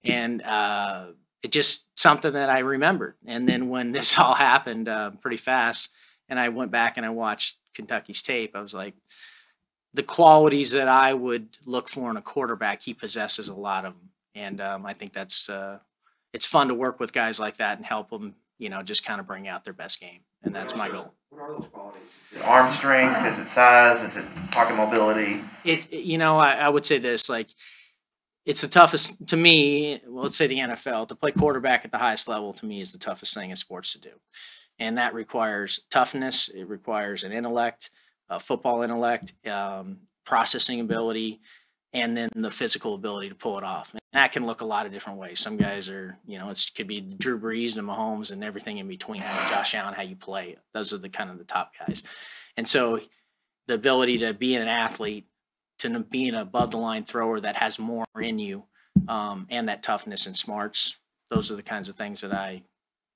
and 0.03 0.41
uh, 0.43 1.07
it 1.41 1.51
just 1.51 1.85
something 1.97 2.33
that 2.33 2.49
I 2.49 2.59
remembered. 2.59 3.15
And 3.25 3.47
then 3.47 3.69
when 3.69 3.91
this 3.93 4.19
all 4.19 4.35
happened 4.35 4.89
uh, 4.89 5.11
pretty 5.21 5.37
fast, 5.37 5.89
and 6.27 6.39
I 6.39 6.49
went 6.49 6.71
back 6.71 6.97
and 6.97 7.05
I 7.05 7.09
watched 7.09 7.57
Kentucky's 7.73 8.21
tape, 8.21 8.55
I 8.55 8.61
was 8.61 8.73
like. 8.73 8.93
The 9.95 10.03
qualities 10.03 10.73
that 10.73 10.87
I 10.87 11.11
would 11.15 11.57
look 11.65 11.89
for 11.89 12.11
in 12.11 12.15
a 12.15 12.21
quarterback, 12.21 12.79
he 12.79 12.93
possesses 12.93 13.47
a 13.47 13.55
lot 13.55 13.85
of 13.85 13.95
them 13.95 14.09
and 14.35 14.61
um, 14.61 14.85
I 14.85 14.93
think 14.93 15.13
that's 15.13 15.49
uh, 15.49 15.79
it's 16.33 16.45
fun 16.45 16.67
to 16.67 16.73
work 16.73 16.99
with 16.99 17.13
guys 17.13 17.39
like 17.39 17.57
that 17.57 17.77
and 17.77 17.85
help 17.85 18.09
them, 18.09 18.35
you 18.57 18.69
know, 18.69 18.83
just 18.83 19.05
kind 19.05 19.19
of 19.19 19.27
bring 19.27 19.47
out 19.47 19.63
their 19.63 19.73
best 19.73 19.99
game, 19.99 20.21
and 20.43 20.53
that's 20.53 20.75
my 20.75 20.89
goal. 20.89 21.13
What 21.29 21.41
are 21.41 21.59
those 21.59 21.69
qualities? 21.71 22.01
Is 22.31 22.37
it 22.37 22.43
arm 22.43 22.73
strength? 22.73 23.25
Is 23.25 23.47
it 23.47 23.53
size? 23.53 24.09
Is 24.09 24.17
it 24.17 24.25
pocket 24.51 24.75
mobility? 24.75 25.41
It's 25.63 25.87
you 25.91 26.17
know, 26.17 26.37
I, 26.37 26.53
I 26.53 26.69
would 26.69 26.85
say 26.85 26.97
this 26.97 27.29
like 27.29 27.49
it's 28.45 28.61
the 28.61 28.67
toughest 28.67 29.27
to 29.27 29.37
me. 29.37 30.01
Well, 30.07 30.23
let's 30.23 30.35
say 30.35 30.47
the 30.47 30.59
NFL 30.59 31.07
to 31.09 31.15
play 31.15 31.31
quarterback 31.31 31.85
at 31.85 31.91
the 31.91 31.97
highest 31.97 32.27
level 32.27 32.53
to 32.53 32.65
me 32.65 32.81
is 32.81 32.91
the 32.91 32.99
toughest 32.99 33.33
thing 33.33 33.49
in 33.49 33.55
sports 33.55 33.93
to 33.93 34.01
do, 34.01 34.11
and 34.77 34.97
that 34.97 35.13
requires 35.13 35.81
toughness. 35.89 36.49
It 36.49 36.67
requires 36.67 37.23
an 37.23 37.31
intellect, 37.31 37.89
a 38.29 38.39
football 38.39 38.81
intellect, 38.81 39.33
um, 39.47 39.99
processing 40.25 40.79
ability 40.79 41.39
and 41.93 42.15
then 42.15 42.29
the 42.35 42.51
physical 42.51 42.93
ability 42.93 43.29
to 43.29 43.35
pull 43.35 43.57
it 43.57 43.63
off. 43.63 43.93
That 44.13 44.31
can 44.31 44.45
look 44.45 44.61
a 44.61 44.65
lot 44.65 44.85
of 44.87 44.91
different 44.91 45.19
ways. 45.19 45.39
Some 45.39 45.55
guys 45.55 45.87
are, 45.87 46.17
you 46.25 46.39
know, 46.39 46.49
it 46.49 46.71
could 46.75 46.87
be 46.87 47.01
Drew 47.01 47.39
Brees 47.39 47.77
and 47.77 47.87
Mahomes 47.87 48.31
and 48.31 48.43
everything 48.43 48.79
in 48.79 48.87
between. 48.87 49.21
Josh 49.21 49.75
Allen, 49.75 49.93
how 49.93 50.01
you 50.01 50.15
play. 50.15 50.57
Those 50.73 50.93
are 50.93 50.97
the 50.97 51.09
kind 51.09 51.29
of 51.29 51.37
the 51.37 51.43
top 51.43 51.73
guys. 51.77 52.01
And 52.57 52.67
so 52.67 52.99
the 53.67 53.75
ability 53.75 54.17
to 54.19 54.33
be 54.33 54.55
an 54.55 54.67
athlete, 54.67 55.27
to 55.79 55.99
be 55.99 56.27
an 56.27 56.35
above 56.35 56.71
the 56.71 56.77
line 56.77 57.03
thrower 57.03 57.39
that 57.39 57.55
has 57.55 57.77
more 57.77 58.05
in 58.19 58.39
you, 58.39 58.63
um, 59.07 59.45
and 59.51 59.69
that 59.69 59.83
toughness 59.83 60.25
and 60.25 60.35
smarts. 60.35 60.95
Those 61.29 61.51
are 61.51 61.55
the 61.55 61.63
kinds 61.63 61.87
of 61.87 61.95
things 61.95 62.21
that 62.21 62.33
I 62.33 62.63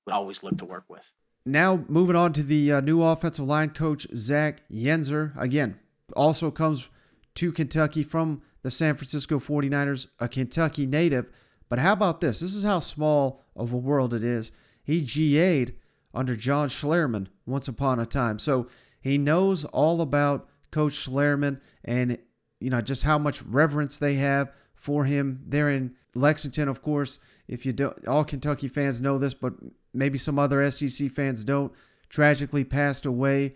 would 0.06 0.14
always 0.14 0.44
look 0.44 0.58
to 0.60 0.66
work 0.66 0.86
with. 0.90 1.10
Now 1.46 1.84
moving 1.88 2.16
on 2.16 2.34
to 2.34 2.44
the 2.44 2.72
uh, 2.72 2.82
new 2.82 3.02
offensive 3.02 3.46
line 3.46 3.72
coach 3.72 4.08
Zach 4.16 4.62
Yenser. 4.70 5.36
Again, 5.38 5.80
also 6.16 6.52
comes 6.52 6.90
to 7.36 7.52
Kentucky 7.52 8.04
from 8.04 8.44
the 8.64 8.72
San 8.72 8.96
Francisco 8.96 9.40
49ers, 9.40 10.08
a 10.20 10.28
Kentucky 10.28 10.88
native. 10.88 11.30
But 11.70 11.80
how 11.80 11.94
about 11.94 12.22
this? 12.22 12.40
This 12.40 12.56
is 12.56 12.64
how 12.64 12.80
small 12.80 13.44
of 13.56 13.74
a 13.74 13.78
world 13.78 14.14
it 14.14 14.24
is. 14.24 14.52
He 14.84 15.02
GA'd 15.02 15.76
under 16.14 16.36
John 16.36 16.70
Schlarman 16.70 17.28
once 17.46 17.68
upon 17.68 18.00
a 18.00 18.06
time. 18.06 18.40
So 18.40 18.68
he 19.02 19.18
knows 19.18 19.66
all 19.66 20.02
about 20.02 20.50
Coach 20.72 20.94
Schlarman 20.94 21.60
and 21.86 22.18
you 22.60 22.70
know 22.70 22.82
just 22.82 23.04
how 23.04 23.18
much 23.18 23.44
reverence 23.44 23.98
they 23.98 24.16
have 24.16 24.52
for 24.76 25.06
him. 25.06 25.42
They're 25.46 25.70
in 25.70 25.96
Lexington, 26.16 26.68
of 26.68 26.82
course. 26.82 27.20
If 27.48 27.66
you 27.66 27.74
don't, 27.74 28.08
all 28.08 28.24
Kentucky 28.24 28.68
fans 28.68 29.02
know 29.02 29.18
this, 29.18 29.34
but 29.34 29.54
maybe 29.94 30.18
some 30.18 30.40
other 30.40 30.70
SEC 30.72 31.12
fans 31.12 31.44
don't. 31.44 31.72
Tragically 32.10 32.64
passed 32.64 33.06
away 33.06 33.56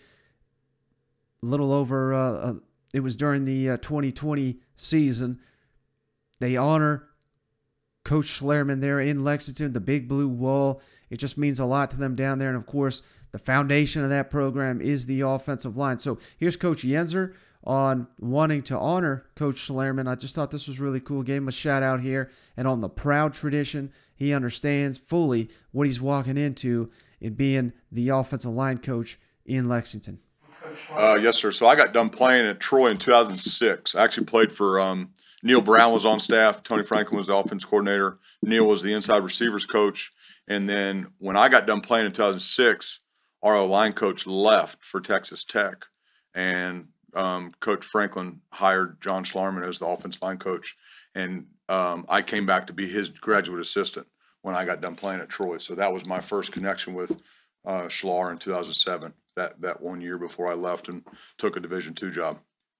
a 1.43 1.45
little 1.45 1.71
over 1.71 2.13
uh, 2.13 2.53
it 2.97 3.03
was 3.03 3.15
during 3.15 3.45
the 3.45 3.71
uh, 3.71 3.77
2020 3.77 4.59
season. 4.75 5.39
They 6.39 6.57
honor 6.57 7.07
Coach 8.03 8.25
Schlarman 8.25 8.81
there 8.81 8.99
in 8.99 9.23
Lexington, 9.23 9.73
the 9.73 9.79
Big 9.79 10.07
Blue 10.07 10.27
Wall. 10.27 10.81
It 11.09 11.17
just 11.17 11.37
means 11.37 11.59
a 11.59 11.65
lot 11.65 11.91
to 11.91 11.97
them 11.97 12.15
down 12.15 12.39
there. 12.39 12.49
And 12.49 12.57
of 12.57 12.65
course, 12.65 13.01
the 13.31 13.39
foundation 13.39 14.03
of 14.03 14.09
that 14.09 14.31
program 14.31 14.81
is 14.81 15.05
the 15.05 15.21
offensive 15.21 15.77
line. 15.77 15.99
So 15.99 16.17
here's 16.37 16.57
Coach 16.57 16.83
Yenser 16.83 17.33
on 17.63 18.07
wanting 18.19 18.61
to 18.63 18.79
honor 18.79 19.25
Coach 19.35 19.57
Schlarman. 19.57 20.07
I 20.07 20.15
just 20.15 20.35
thought 20.35 20.51
this 20.51 20.67
was 20.67 20.79
really 20.79 20.99
cool. 20.99 21.23
Gave 21.23 21.41
him 21.41 21.47
a 21.47 21.51
shout 21.51 21.83
out 21.83 21.99
here. 21.99 22.31
And 22.55 22.67
on 22.67 22.81
the 22.81 22.89
proud 22.89 23.33
tradition, 23.33 23.91
he 24.15 24.33
understands 24.33 24.97
fully 24.97 25.49
what 25.71 25.85
he's 25.85 26.01
walking 26.01 26.37
into 26.37 26.89
in 27.19 27.33
being 27.33 27.73
the 27.91 28.09
offensive 28.09 28.51
line 28.51 28.77
coach 28.77 29.19
in 29.45 29.67
Lexington. 29.67 30.19
Uh, 30.91 31.19
yes, 31.21 31.37
sir. 31.37 31.51
So 31.51 31.67
I 31.67 31.75
got 31.75 31.93
done 31.93 32.09
playing 32.09 32.45
at 32.45 32.59
Troy 32.59 32.89
in 32.89 32.97
2006. 32.97 33.95
I 33.95 34.03
actually 34.03 34.25
played 34.25 34.51
for 34.51 34.79
um, 34.79 35.09
Neil 35.43 35.61
Brown 35.61 35.93
was 35.93 36.05
on 36.05 36.19
staff. 36.19 36.63
Tony 36.63 36.83
Franklin 36.83 37.17
was 37.17 37.27
the 37.27 37.35
offense 37.35 37.63
coordinator. 37.63 38.19
Neil 38.41 38.65
was 38.65 38.81
the 38.81 38.93
inside 38.93 39.23
receivers 39.23 39.65
coach. 39.65 40.11
And 40.47 40.69
then 40.69 41.07
when 41.19 41.35
I 41.37 41.49
got 41.49 41.67
done 41.67 41.81
playing 41.81 42.05
in 42.05 42.11
2006, 42.11 42.99
our 43.43 43.65
line 43.65 43.93
coach 43.93 44.25
left 44.25 44.83
for 44.83 44.99
Texas 44.99 45.43
Tech, 45.43 45.85
and 46.33 46.87
um, 47.13 47.53
Coach 47.59 47.85
Franklin 47.85 48.41
hired 48.51 48.99
John 49.01 49.23
Schlarman 49.23 49.67
as 49.67 49.79
the 49.79 49.85
offense 49.85 50.21
line 50.21 50.37
coach, 50.37 50.75
and 51.15 51.45
um, 51.69 52.05
I 52.09 52.21
came 52.21 52.45
back 52.45 52.67
to 52.67 52.73
be 52.73 52.87
his 52.87 53.09
graduate 53.09 53.61
assistant 53.61 54.07
when 54.41 54.55
I 54.55 54.65
got 54.65 54.81
done 54.81 54.95
playing 54.95 55.21
at 55.21 55.29
Troy. 55.29 55.57
So 55.57 55.75
that 55.75 55.91
was 55.91 56.05
my 56.05 56.19
first 56.19 56.51
connection 56.51 56.93
with 56.93 57.21
uh, 57.65 57.87
Schlar 57.87 58.31
in 58.31 58.37
2007. 58.37 59.13
That 59.37 59.61
that 59.61 59.79
one 59.79 60.01
year 60.01 60.17
before 60.17 60.51
I 60.51 60.55
left 60.55 60.89
and 60.89 61.03
took 61.37 61.57
a 61.57 61.59
Division 61.59 61.93
two 61.93 62.09
job. 62.09 62.39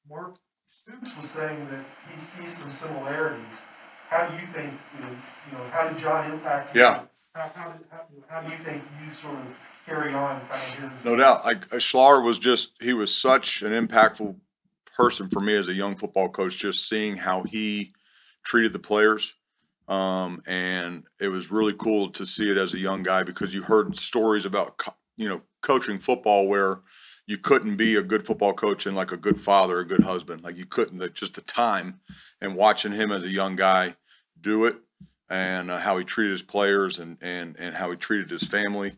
Mark 0.10 0.36
Stoops 0.72 1.16
was 1.16 1.30
saying 1.36 1.68
that 1.70 1.86
he 2.10 2.20
sees 2.20 2.58
some 2.58 2.72
similarities. 2.72 3.46
How 4.10 4.28
do 4.28 4.34
you 4.36 4.48
think? 4.52 4.74
You 4.96 5.02
know, 5.02 5.10
you 5.46 5.58
know 5.58 5.70
how 5.70 5.88
did 5.88 6.00
John 6.00 6.32
impact 6.32 6.74
you? 6.74 6.82
Yeah. 6.82 7.04
How, 7.34 7.52
how, 7.54 7.72
did, 7.74 7.86
how, 7.92 8.02
how 8.28 8.42
do 8.42 8.52
you 8.52 8.64
think 8.64 8.82
you 9.06 9.14
sort 9.14 9.36
of 9.36 9.46
carry 9.86 10.16
on 10.16 10.42
kind 10.48 10.84
of 10.86 10.92
his? 10.96 11.06
No 11.06 11.16
doubt. 11.16 11.42
I, 11.46 11.54
Schlar 11.78 12.24
was 12.24 12.40
just, 12.40 12.72
he 12.82 12.94
was 12.94 13.14
such 13.16 13.62
an 13.62 13.74
impactful 13.74 14.36
person 14.96 15.30
for 15.30 15.40
me 15.42 15.56
as 15.56 15.68
a 15.68 15.74
young 15.74 15.96
football 15.96 16.28
coach, 16.28 16.58
just 16.58 16.90
seeing 16.90 17.16
how 17.16 17.44
he 17.44 17.92
treated 18.44 18.74
the 18.74 18.80
players. 18.80 19.36
Um, 19.88 20.42
and 20.48 21.04
it 21.20 21.28
was 21.28 21.52
really 21.52 21.76
cool 21.78 22.10
to 22.12 22.26
see 22.26 22.50
it 22.50 22.58
as 22.58 22.74
a 22.74 22.80
young 22.80 23.04
guy 23.04 23.22
because 23.22 23.54
you 23.54 23.62
heard 23.62 23.96
stories 23.96 24.46
about, 24.46 24.82
you 25.18 25.28
know, 25.28 25.42
coaching 25.62 26.00
football 26.00 26.48
where 26.48 26.80
you 27.26 27.38
couldn't 27.38 27.76
be 27.76 27.96
a 27.96 28.02
good 28.02 28.26
football 28.26 28.54
coach 28.54 28.86
and 28.86 28.96
like 28.96 29.12
a 29.12 29.18
good 29.18 29.40
father, 29.40 29.80
a 29.80 29.86
good 29.86 30.02
husband. 30.02 30.44
Like 30.44 30.56
you 30.56 30.66
couldn't, 30.66 31.14
just 31.14 31.34
the 31.34 31.42
time 31.42 32.00
and 32.40 32.56
watching 32.56 32.94
him 32.94 33.12
as 33.12 33.24
a 33.24 33.30
young 33.30 33.56
guy 33.56 33.96
do 34.40 34.66
it 34.66 34.78
and 35.30 35.70
uh, 35.70 35.78
how 35.78 35.98
he 35.98 36.06
treated 36.06 36.32
his 36.32 36.42
players 36.42 37.00
and, 37.00 37.18
and, 37.22 37.58
and 37.60 37.76
how 37.76 37.92
he 37.92 37.98
treated 37.98 38.30
his 38.30 38.44
family. 38.44 38.96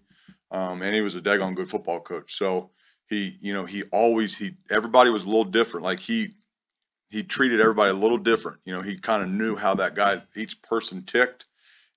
Um, 0.51 0.81
and 0.83 0.93
he 0.93 1.01
was 1.01 1.15
a 1.15 1.21
daggone 1.21 1.55
good 1.55 1.69
football 1.69 1.99
coach. 1.99 2.35
So 2.35 2.69
he, 3.07 3.37
you 3.41 3.53
know, 3.53 3.65
he 3.65 3.83
always, 3.91 4.35
he, 4.35 4.55
everybody 4.69 5.09
was 5.09 5.23
a 5.23 5.27
little 5.27 5.43
different. 5.43 5.83
Like 5.83 5.99
he, 5.99 6.33
he 7.09 7.23
treated 7.23 7.59
everybody 7.59 7.89
a 7.89 7.95
little 7.95 8.17
different. 8.19 8.59
You 8.65 8.73
know, 8.73 8.83
he 8.83 8.97
kind 8.97 9.23
of 9.23 9.29
knew 9.29 9.55
how 9.55 9.73
that 9.75 9.95
guy, 9.95 10.21
each 10.35 10.61
person 10.61 11.03
ticked. 11.03 11.45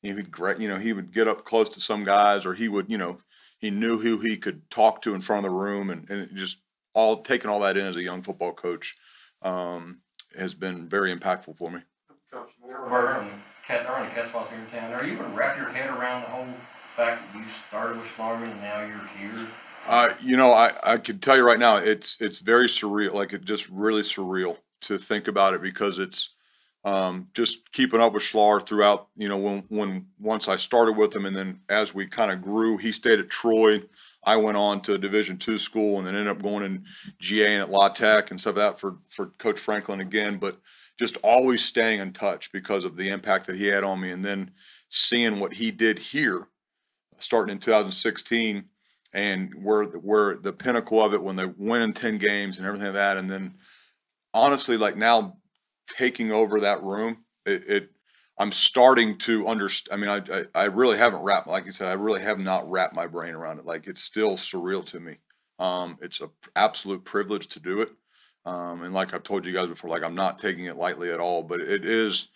He 0.00 0.14
would, 0.14 0.34
you 0.58 0.68
know, 0.68 0.78
he 0.78 0.94
would 0.94 1.12
get 1.12 1.28
up 1.28 1.44
close 1.44 1.68
to 1.70 1.80
some 1.80 2.04
guys 2.04 2.46
or 2.46 2.54
he 2.54 2.68
would, 2.68 2.90
you 2.90 2.96
know, 2.98 3.18
he 3.62 3.70
knew 3.70 3.96
who 3.96 4.18
he 4.18 4.36
could 4.36 4.68
talk 4.70 5.00
to 5.02 5.14
in 5.14 5.20
front 5.20 5.46
of 5.46 5.50
the 5.50 5.56
room 5.56 5.88
and, 5.88 6.10
and 6.10 6.36
just 6.36 6.58
all 6.94 7.22
taking 7.22 7.48
all 7.48 7.60
that 7.60 7.78
in 7.78 7.86
as 7.86 7.96
a 7.96 8.02
young 8.02 8.20
football 8.20 8.52
coach 8.52 8.96
um, 9.40 10.00
has 10.36 10.52
been 10.52 10.86
very 10.86 11.16
impactful 11.16 11.56
for 11.56 11.70
me. 11.70 11.80
Coach, 12.30 12.50
Burton, 12.60 13.30
Cat, 13.66 13.86
I 13.86 14.00
run 14.00 14.10
a 14.10 14.14
catch 14.14 14.32
balls 14.32 14.50
here 14.50 14.58
in 14.58 14.66
town. 14.66 14.92
Are 14.92 15.06
you 15.06 15.16
going 15.16 15.30
to 15.30 15.36
wrap 15.36 15.56
your 15.56 15.70
head 15.70 15.88
around 15.90 16.22
the 16.22 16.28
whole 16.28 16.54
fact 16.96 17.22
that 17.32 17.38
you 17.38 17.44
started 17.68 17.98
with 17.98 18.08
Schlarman 18.16 18.50
and 18.50 18.60
now 18.60 18.84
you're 18.84 19.08
here? 19.16 19.48
Uh, 19.86 20.12
you 20.20 20.36
know, 20.36 20.52
I, 20.52 20.72
I 20.82 20.96
can 20.96 21.20
tell 21.20 21.36
you 21.36 21.44
right 21.44 21.58
now, 21.58 21.76
it's 21.76 22.20
it's 22.20 22.38
very 22.38 22.66
surreal. 22.66 23.14
Like 23.14 23.32
it 23.32 23.44
just 23.44 23.68
really 23.68 24.02
surreal 24.02 24.58
to 24.82 24.98
think 24.98 25.28
about 25.28 25.54
it 25.54 25.62
because 25.62 25.98
it's 25.98 26.30
um, 26.84 27.28
just 27.34 27.70
keeping 27.72 28.00
up 28.00 28.12
with 28.12 28.22
Schlar 28.22 28.60
throughout. 28.60 29.08
You 29.16 29.28
know, 29.28 29.36
when 29.36 29.64
when 29.68 30.06
once 30.18 30.48
I 30.48 30.56
started 30.56 30.96
with 30.96 31.14
him, 31.14 31.26
and 31.26 31.36
then 31.36 31.60
as 31.68 31.94
we 31.94 32.06
kind 32.06 32.32
of 32.32 32.42
grew, 32.42 32.76
he 32.76 32.92
stayed 32.92 33.20
at 33.20 33.30
Troy. 33.30 33.82
I 34.24 34.36
went 34.36 34.56
on 34.56 34.80
to 34.82 34.94
a 34.94 34.98
Division 34.98 35.36
two 35.36 35.58
school, 35.58 35.98
and 35.98 36.06
then 36.06 36.14
ended 36.14 36.36
up 36.36 36.42
going 36.42 36.64
in 36.64 36.84
GA 37.20 37.54
and 37.54 37.62
at 37.62 37.70
La 37.70 37.88
Tech 37.88 38.30
and 38.30 38.40
stuff 38.40 38.56
like 38.56 38.72
that 38.72 38.80
for 38.80 38.96
for 39.08 39.26
Coach 39.38 39.60
Franklin 39.60 40.00
again. 40.00 40.38
But 40.38 40.58
just 40.98 41.16
always 41.22 41.64
staying 41.64 42.00
in 42.00 42.12
touch 42.12 42.50
because 42.52 42.84
of 42.84 42.96
the 42.96 43.08
impact 43.08 43.46
that 43.46 43.56
he 43.56 43.66
had 43.66 43.84
on 43.84 44.00
me, 44.00 44.10
and 44.10 44.24
then 44.24 44.50
seeing 44.88 45.38
what 45.38 45.52
he 45.52 45.70
did 45.70 45.98
here, 45.98 46.48
starting 47.18 47.52
in 47.52 47.58
2016, 47.58 48.64
and 49.12 49.54
where 49.62 49.84
where 49.84 50.36
the 50.36 50.52
pinnacle 50.52 51.02
of 51.02 51.14
it 51.14 51.22
when 51.22 51.36
they 51.36 51.46
win 51.46 51.82
in 51.82 51.92
10 51.92 52.18
games 52.18 52.58
and 52.58 52.66
everything 52.66 52.88
like 52.88 52.94
that, 52.94 53.16
and 53.18 53.30
then 53.30 53.54
honestly, 54.34 54.76
like 54.76 54.96
now 54.96 55.36
taking 55.86 56.32
over 56.32 56.60
that 56.60 56.82
room, 56.82 57.24
it, 57.46 57.64
it 57.68 57.90
I'm 58.38 58.52
starting 58.52 59.18
to 59.18 59.46
understand. 59.46 59.94
I 59.94 60.00
mean, 60.00 60.10
I, 60.10 60.38
I, 60.38 60.62
I 60.62 60.64
really 60.64 60.96
haven't 60.96 61.22
wrapped, 61.22 61.46
like 61.46 61.66
you 61.66 61.72
said, 61.72 61.88
I 61.88 61.92
really 61.92 62.22
have 62.22 62.38
not 62.38 62.68
wrapped 62.70 62.94
my 62.94 63.06
brain 63.06 63.34
around 63.34 63.58
it. 63.58 63.66
Like 63.66 63.86
it's 63.86 64.02
still 64.02 64.36
surreal 64.36 64.84
to 64.86 65.00
me. 65.00 65.18
Um, 65.58 65.98
it's 66.00 66.20
an 66.20 66.30
absolute 66.56 67.04
privilege 67.04 67.46
to 67.48 67.60
do 67.60 67.82
it. 67.82 67.90
Um, 68.44 68.82
and 68.82 68.94
like 68.94 69.14
I've 69.14 69.22
told 69.22 69.44
you 69.44 69.52
guys 69.52 69.68
before, 69.68 69.90
like 69.90 70.02
I'm 70.02 70.14
not 70.14 70.38
taking 70.38 70.64
it 70.64 70.76
lightly 70.76 71.12
at 71.12 71.20
all, 71.20 71.42
but 71.42 71.60
it 71.60 71.84
is, 71.84 72.28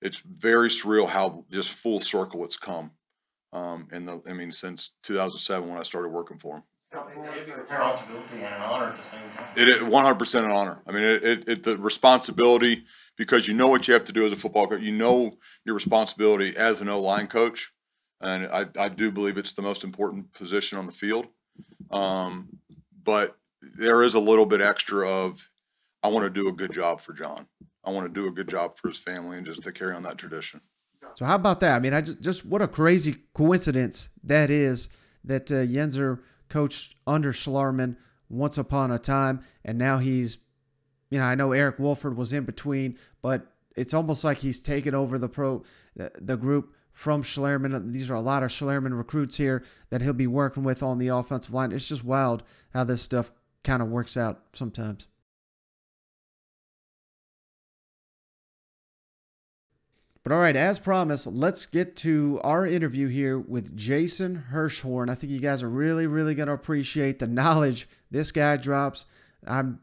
it's 0.00 0.22
very 0.24 0.68
surreal 0.68 1.08
how 1.08 1.44
just 1.50 1.72
full 1.72 2.00
circle 2.00 2.44
it's 2.44 2.56
come. 2.56 2.90
Um, 3.52 3.88
in 3.92 4.06
the, 4.06 4.22
I 4.26 4.32
mean, 4.32 4.50
since 4.50 4.92
2007 5.02 5.68
when 5.68 5.78
I 5.78 5.82
started 5.82 6.08
working 6.08 6.38
for 6.38 6.56
him. 6.56 6.62
Responsibility 6.92 8.36
and 8.36 8.54
an 8.54 8.60
honor 8.60 8.90
at 8.90 8.96
the 8.96 9.10
same 9.10 9.30
time. 9.36 9.48
It 9.56 9.68
is 9.68 9.78
100% 9.78 10.44
an 10.44 10.50
honor. 10.50 10.82
I 10.86 10.92
mean, 10.92 11.04
it, 11.04 11.24
it, 11.24 11.48
it, 11.48 11.62
the 11.62 11.78
responsibility 11.78 12.84
because 13.16 13.48
you 13.48 13.54
know 13.54 13.68
what 13.68 13.88
you 13.88 13.94
have 13.94 14.04
to 14.04 14.12
do 14.12 14.26
as 14.26 14.32
a 14.32 14.36
football 14.36 14.66
coach. 14.66 14.82
You 14.82 14.92
know 14.92 15.32
your 15.64 15.74
responsibility 15.74 16.54
as 16.56 16.82
an 16.82 16.88
O 16.88 17.00
line 17.00 17.28
coach, 17.28 17.72
and 18.20 18.46
I, 18.46 18.66
I 18.78 18.88
do 18.90 19.10
believe 19.10 19.38
it's 19.38 19.52
the 19.52 19.62
most 19.62 19.84
important 19.84 20.30
position 20.34 20.76
on 20.76 20.84
the 20.86 20.92
field. 20.92 21.28
Um, 21.90 22.48
but 23.04 23.36
there 23.62 24.02
is 24.02 24.14
a 24.14 24.20
little 24.20 24.46
bit 24.46 24.60
extra 24.60 25.08
of 25.08 25.46
I 26.02 26.08
want 26.08 26.24
to 26.24 26.30
do 26.30 26.48
a 26.48 26.52
good 26.52 26.72
job 26.72 27.00
for 27.00 27.14
John. 27.14 27.46
I 27.84 27.90
want 27.90 28.06
to 28.06 28.12
do 28.12 28.28
a 28.28 28.30
good 28.30 28.48
job 28.48 28.76
for 28.76 28.88
his 28.88 28.98
family 28.98 29.38
and 29.38 29.46
just 29.46 29.62
to 29.62 29.72
carry 29.72 29.94
on 29.94 30.02
that 30.02 30.18
tradition. 30.18 30.60
So 31.14 31.24
how 31.24 31.36
about 31.36 31.60
that? 31.60 31.74
I 31.74 31.78
mean, 31.80 31.94
I 31.94 32.02
just 32.02 32.20
just 32.20 32.44
what 32.44 32.60
a 32.60 32.68
crazy 32.68 33.16
coincidence 33.34 34.10
that 34.24 34.50
is 34.50 34.88
that 35.24 35.50
uh, 35.50 35.56
Yenser 35.56 36.20
coached 36.52 36.96
under 37.06 37.32
Schlarman 37.32 37.96
once 38.28 38.58
upon 38.58 38.90
a 38.90 38.98
time, 38.98 39.40
and 39.64 39.78
now 39.78 39.98
he's, 39.98 40.36
you 41.10 41.18
know, 41.18 41.24
I 41.24 41.34
know 41.34 41.52
Eric 41.52 41.78
Wolford 41.78 42.16
was 42.16 42.32
in 42.32 42.44
between, 42.44 42.98
but 43.22 43.46
it's 43.74 43.94
almost 43.94 44.22
like 44.22 44.38
he's 44.38 44.62
taken 44.62 44.94
over 44.94 45.18
the 45.18 45.28
pro 45.28 45.62
the, 45.96 46.36
group 46.36 46.74
from 46.92 47.22
Schlarman. 47.22 47.92
These 47.92 48.10
are 48.10 48.14
a 48.14 48.20
lot 48.20 48.42
of 48.42 48.50
Schlarman 48.50 48.96
recruits 48.96 49.36
here 49.36 49.64
that 49.88 50.02
he'll 50.02 50.12
be 50.12 50.26
working 50.26 50.62
with 50.62 50.82
on 50.82 50.98
the 50.98 51.08
offensive 51.08 51.54
line. 51.54 51.72
It's 51.72 51.88
just 51.88 52.04
wild 52.04 52.42
how 52.74 52.84
this 52.84 53.00
stuff 53.00 53.32
kind 53.64 53.80
of 53.80 53.88
works 53.88 54.16
out 54.16 54.42
sometimes. 54.52 55.06
But 60.22 60.32
all 60.32 60.40
right, 60.40 60.54
as 60.54 60.78
promised, 60.78 61.26
let's 61.26 61.66
get 61.66 61.96
to 61.96 62.40
our 62.44 62.64
interview 62.64 63.08
here 63.08 63.40
with 63.40 63.76
Jason 63.76 64.44
Hirschhorn. 64.52 65.10
I 65.10 65.16
think 65.16 65.32
you 65.32 65.40
guys 65.40 65.64
are 65.64 65.68
really, 65.68 66.06
really 66.06 66.36
going 66.36 66.46
to 66.46 66.54
appreciate 66.54 67.18
the 67.18 67.26
knowledge 67.26 67.88
this 68.10 68.30
guy 68.30 68.56
drops. 68.56 69.06
I'm, 69.46 69.80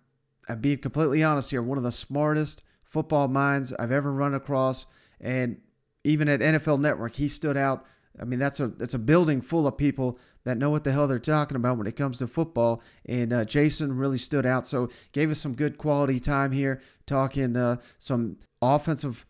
I'm 0.48 0.62
being 0.62 0.78
completely 0.78 1.24
honest 1.24 1.52
here. 1.52 1.62
One 1.62 1.78
of 1.78 1.84
the 1.84 1.92
smartest 1.92 2.64
football 2.84 3.28
minds 3.28 3.74
I've 3.74 3.92
ever 3.92 4.14
run 4.14 4.34
across, 4.34 4.86
and 5.20 5.60
even 6.06 6.30
at 6.30 6.40
NFL 6.40 6.80
Network, 6.80 7.16
he 7.16 7.28
stood 7.28 7.58
out. 7.58 7.86
I 8.20 8.24
mean, 8.24 8.40
that's 8.40 8.60
a 8.60 8.68
that's 8.68 8.94
a 8.94 9.00
building 9.00 9.42
full 9.42 9.68
of 9.68 9.78
people 9.78 10.20
that 10.46 10.58
know 10.58 10.70
what 10.70 10.84
the 10.84 10.92
hell 10.92 11.08
they're 11.08 11.20
talking 11.20 11.56
about 11.56 11.78
when 11.78 11.88
it 11.88 11.96
comes 11.96 12.20
to 12.20 12.28
football. 12.28 12.82
And 13.06 13.32
uh, 13.32 13.46
Jason 13.46 13.96
really 13.96 14.18
stood 14.18 14.46
out. 14.46 14.66
So 14.66 14.90
gave 15.12 15.30
us 15.30 15.40
some 15.40 15.54
good 15.54 15.78
quality 15.78 16.20
time 16.20 16.52
here 16.52 16.82
talking 17.06 17.56
uh, 17.56 17.78
some 18.00 18.38
offensive 18.62 19.26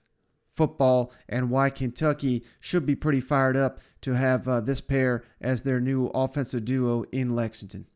football 0.59 1.13
and 1.29 1.49
why 1.49 1.69
Kentucky 1.69 2.43
should 2.59 2.85
be 2.85 2.93
pretty 2.93 3.21
fired 3.21 3.55
up 3.55 3.79
to 4.01 4.11
have 4.11 4.45
uh, 4.45 4.59
this 4.59 4.81
pair 4.81 5.23
as 5.39 5.63
their 5.63 5.79
new 5.79 6.07
offensive 6.07 6.65
duo 6.65 7.05
in 7.13 7.33
Lexington. 7.33 7.87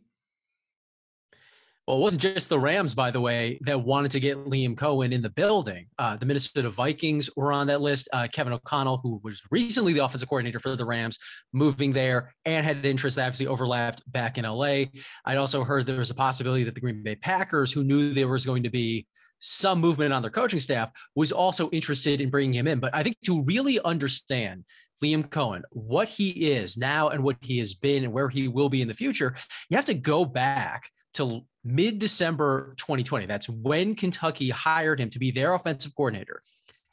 Well, 1.87 1.99
it 1.99 2.01
wasn't 2.01 2.23
just 2.23 2.49
the 2.49 2.59
Rams, 2.59 2.95
by 2.95 3.11
the 3.11 3.21
way, 3.21 3.59
that 3.63 3.79
wanted 3.79 4.11
to 4.13 4.21
get 4.21 4.39
Liam 4.39 4.75
Coen 4.75 5.13
in 5.13 5.21
the 5.21 5.29
building. 5.29 5.87
Uh, 5.99 6.17
the 6.17 6.25
Minnesota 6.25 6.71
Vikings 6.71 7.29
were 7.37 7.53
on 7.53 7.67
that 7.67 7.83
list. 7.83 8.09
Uh, 8.11 8.27
Kevin 8.33 8.55
O'Connell, 8.55 9.01
who 9.03 9.21
was 9.23 9.43
recently 9.51 9.93
the 9.93 10.03
offensive 10.03 10.31
coordinator 10.31 10.59
for 10.59 10.77
the 10.77 10.85
Rams, 10.85 11.19
moving 11.53 11.93
there 11.93 12.35
and 12.47 12.65
had 12.65 12.87
interest 12.87 13.17
that 13.17 13.27
obviously 13.27 13.49
overlapped 13.49 14.03
back 14.11 14.39
in 14.39 14.47
LA. 14.47 14.85
I'd 15.27 15.37
also 15.37 15.63
heard 15.63 15.85
there 15.85 15.99
was 15.99 16.11
a 16.11 16.15
possibility 16.15 16.65
that 16.65 16.75
the 16.75 16.81
Green 16.81 17.03
Bay 17.03 17.17
Packers, 17.17 17.71
who 17.71 17.85
knew 17.85 18.15
there 18.15 18.29
was 18.29 18.47
going 18.47 18.63
to 18.63 18.71
be 18.71 19.07
some 19.41 19.79
movement 19.79 20.15
on 20.15 20.23
their 20.23 20.31
coaching 20.31 20.61
staff, 20.61 20.91
was 21.15 21.33
also 21.33 21.69
interested 21.69 22.23
in 22.23 22.31
bringing 22.31 22.55
him 22.55 22.67
in. 22.67 22.81
But 22.81 22.95
I 22.95 23.03
think 23.03 23.17
to 23.27 23.43
really 23.43 23.79
understand 23.85 24.65
Liam 25.03 25.29
Coen, 25.29 25.61
what 25.71 26.09
he 26.09 26.31
is 26.31 26.79
now 26.79 27.09
and 27.09 27.23
what 27.23 27.37
he 27.43 27.59
has 27.59 27.75
been 27.75 28.05
and 28.05 28.13
where 28.13 28.31
he 28.31 28.49
will 28.49 28.71
be 28.71 28.81
in 28.81 28.89
the 28.89 28.95
future, 28.95 29.37
you 29.69 29.77
have 29.77 29.85
to 29.85 29.95
go 29.95 30.25
back 30.25 30.89
to 31.15 31.41
mid 31.65 31.99
December 31.99 32.75
2020. 32.79 33.27
That's 33.27 33.49
when 33.49 33.95
Kentucky 33.95 34.51
hired 34.51 35.01
him 35.01 35.11
to 35.11 35.19
be 35.19 35.31
their 35.31 35.55
offensive 35.55 35.95
coordinator. 35.97 36.43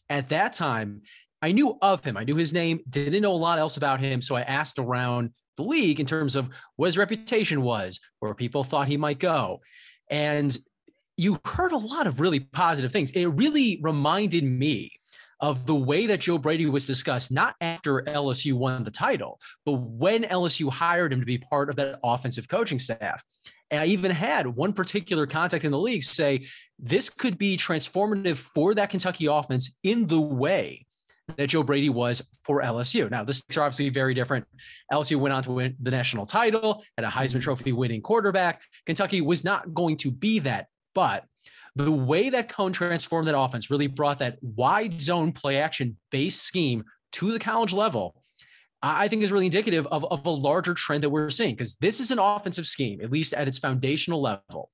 At 0.10 0.29
that 0.29 0.53
time, 0.53 1.01
I 1.41 1.51
knew 1.51 1.77
of 1.81 2.03
him. 2.03 2.17
I 2.17 2.23
knew 2.23 2.36
his 2.36 2.53
name, 2.53 2.81
didn't 2.88 3.21
know 3.21 3.34
a 3.34 3.34
lot 3.34 3.60
else 3.60 3.77
about 3.77 3.99
him. 3.99 4.21
So 4.21 4.36
I 4.36 4.41
asked 4.41 4.77
around 4.77 5.31
the 5.57 5.63
league 5.63 5.99
in 5.99 6.05
terms 6.05 6.36
of 6.36 6.49
what 6.75 6.88
his 6.88 6.97
reputation 6.97 7.62
was, 7.62 7.99
where 8.19 8.34
people 8.34 8.63
thought 8.63 8.88
he 8.88 8.97
might 8.97 9.19
go. 9.19 9.62
And 10.10 10.57
you 11.17 11.39
heard 11.45 11.71
a 11.71 11.77
lot 11.77 12.07
of 12.07 12.19
really 12.19 12.39
positive 12.39 12.91
things. 12.91 13.12
It 13.12 13.27
really 13.27 13.79
reminded 13.81 14.43
me 14.43 14.91
of 15.39 15.65
the 15.65 15.75
way 15.75 16.05
that 16.05 16.21
Joe 16.21 16.38
Brady 16.38 16.67
was 16.67 16.86
discussed, 16.86 17.31
not 17.31 17.55
after 17.62 18.03
LSU 18.03 18.53
won 18.53 18.84
the 18.84 18.91
title, 18.91 19.39
but 19.65 19.73
when 19.73 20.23
LSU 20.23 20.71
hired 20.71 21.12
him 21.12 21.19
to 21.19 21.25
be 21.25 21.39
part 21.39 21.69
of 21.69 21.75
that 21.77 21.99
offensive 22.03 22.47
coaching 22.47 22.77
staff. 22.77 23.23
And 23.71 23.81
I 23.81 23.86
even 23.86 24.12
had 24.12 24.45
one 24.45 24.73
particular 24.73 25.25
contact 25.25 25.63
in 25.63 25.71
the 25.71 25.79
league 25.79 26.03
say 26.03 26.45
this 26.77 27.10
could 27.10 27.38
be 27.38 27.57
transformative 27.57 28.36
for 28.36 28.75
that 28.75 28.89
Kentucky 28.89 29.27
offense 29.27 29.77
in 29.84 30.07
the 30.07 30.19
way 30.19 30.86
that 31.38 31.47
Joe 31.47 31.63
Brady 31.63 31.89
was 31.89 32.21
for 32.43 32.62
LSU. 32.62 33.10
Now, 33.10 33.23
this 33.23 33.41
is 33.49 33.57
obviously 33.57 33.89
very 33.89 34.13
different. 34.13 34.45
LSU 34.91 35.17
went 35.17 35.34
on 35.34 35.43
to 35.43 35.51
win 35.51 35.75
the 35.81 35.91
national 35.91 36.25
title, 36.25 36.84
had 36.97 37.05
a 37.05 37.10
Heisman 37.10 37.36
mm-hmm. 37.36 37.39
Trophy 37.39 37.71
winning 37.71 38.01
quarterback. 38.01 38.62
Kentucky 38.86 39.21
was 39.21 39.43
not 39.45 39.73
going 39.73 39.97
to 39.97 40.12
be 40.12 40.39
that, 40.39 40.67
but 40.93 41.23
the 41.75 41.91
way 41.91 42.29
that 42.29 42.49
Coen 42.49 42.73
transformed 42.73 43.27
that 43.27 43.38
offense 43.38 43.71
really 43.71 43.88
brought 43.88 44.19
that 44.19 44.38
wide 44.41 44.99
zone 44.99 45.31
play 45.31 45.57
action 45.57 45.95
based 46.12 46.43
scheme 46.43 46.84
to 47.13 47.31
the 47.31 47.39
college 47.39 47.71
level 47.71 48.20
I 48.84 49.08
think 49.08 49.22
is 49.22 49.32
really 49.32 49.46
indicative 49.46 49.88
of, 49.88 50.06
of 50.06 50.26
a 50.26 50.30
larger 50.30 50.74
trend 50.74 51.04
that 51.04 51.10
we're 51.10 51.30
seeing 51.30 51.56
because 51.56 51.76
this 51.76 52.00
is 52.00 52.12
an 52.12 52.20
offensive 52.20 52.65
scheme, 52.65 53.00
at 53.02 53.12
least 53.12 53.34
at 53.34 53.48
its 53.48 53.60
foundational 53.60 54.22
level, 54.22 54.72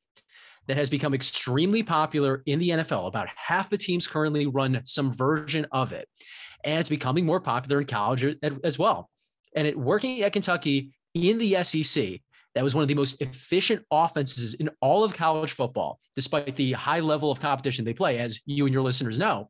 that 0.68 0.78
has 0.78 0.90
become 0.90 1.14
extremely 1.14 1.84
popular 1.84 2.42
in 2.46 2.60
the 2.60 2.70
NFL. 2.70 3.08
About 3.08 3.28
half 3.36 3.70
the 3.70 3.78
teams 3.78 4.08
currently 4.08 4.48
run 4.48 4.82
some 4.86 5.12
version 5.12 5.66
of 5.72 5.92
it, 5.92 6.08
and 6.64 6.80
it's 6.80 6.90
becoming 6.90 7.26
more 7.26 7.42
popular 7.42 7.82
in 7.82 7.88
college 7.88 8.26
as 8.64 8.80
well. 8.80 9.10
And 9.56 9.68
it 9.68 9.78
working 9.78 10.22
at 10.22 10.34
Kentucky 10.34 10.94
in 11.14 11.38
the 11.38 11.64
SEC, 11.64 12.22
that 12.56 12.64
was 12.64 12.76
one 12.76 12.82
of 12.82 12.88
the 12.88 12.96
most 12.96 13.22
efficient 13.22 13.84
offenses 13.92 14.54
in 14.56 14.70
all 14.82 15.04
of 15.04 15.14
college 15.14 15.52
football, 15.52 16.00
despite 16.16 16.56
the 16.56 16.72
high 16.74 17.02
level 17.02 17.30
of 17.30 17.40
competition 17.40 17.84
they 17.86 17.94
play, 17.94 18.20
as 18.20 18.40
you 18.46 18.66
and 18.66 18.74
your 18.74 18.84
listeners 18.84 19.18
know 19.20 19.50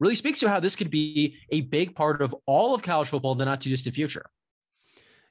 really 0.00 0.14
speaks 0.14 0.40
to 0.40 0.48
how 0.48 0.60
this 0.60 0.76
could 0.76 0.90
be 0.90 1.36
a 1.50 1.62
big 1.62 1.94
part 1.94 2.22
of 2.22 2.34
all 2.46 2.74
of 2.74 2.82
college 2.82 3.08
football 3.08 3.32
in 3.32 3.38
the 3.38 3.44
not 3.44 3.60
too 3.60 3.70
distant 3.70 3.94
future. 3.94 4.26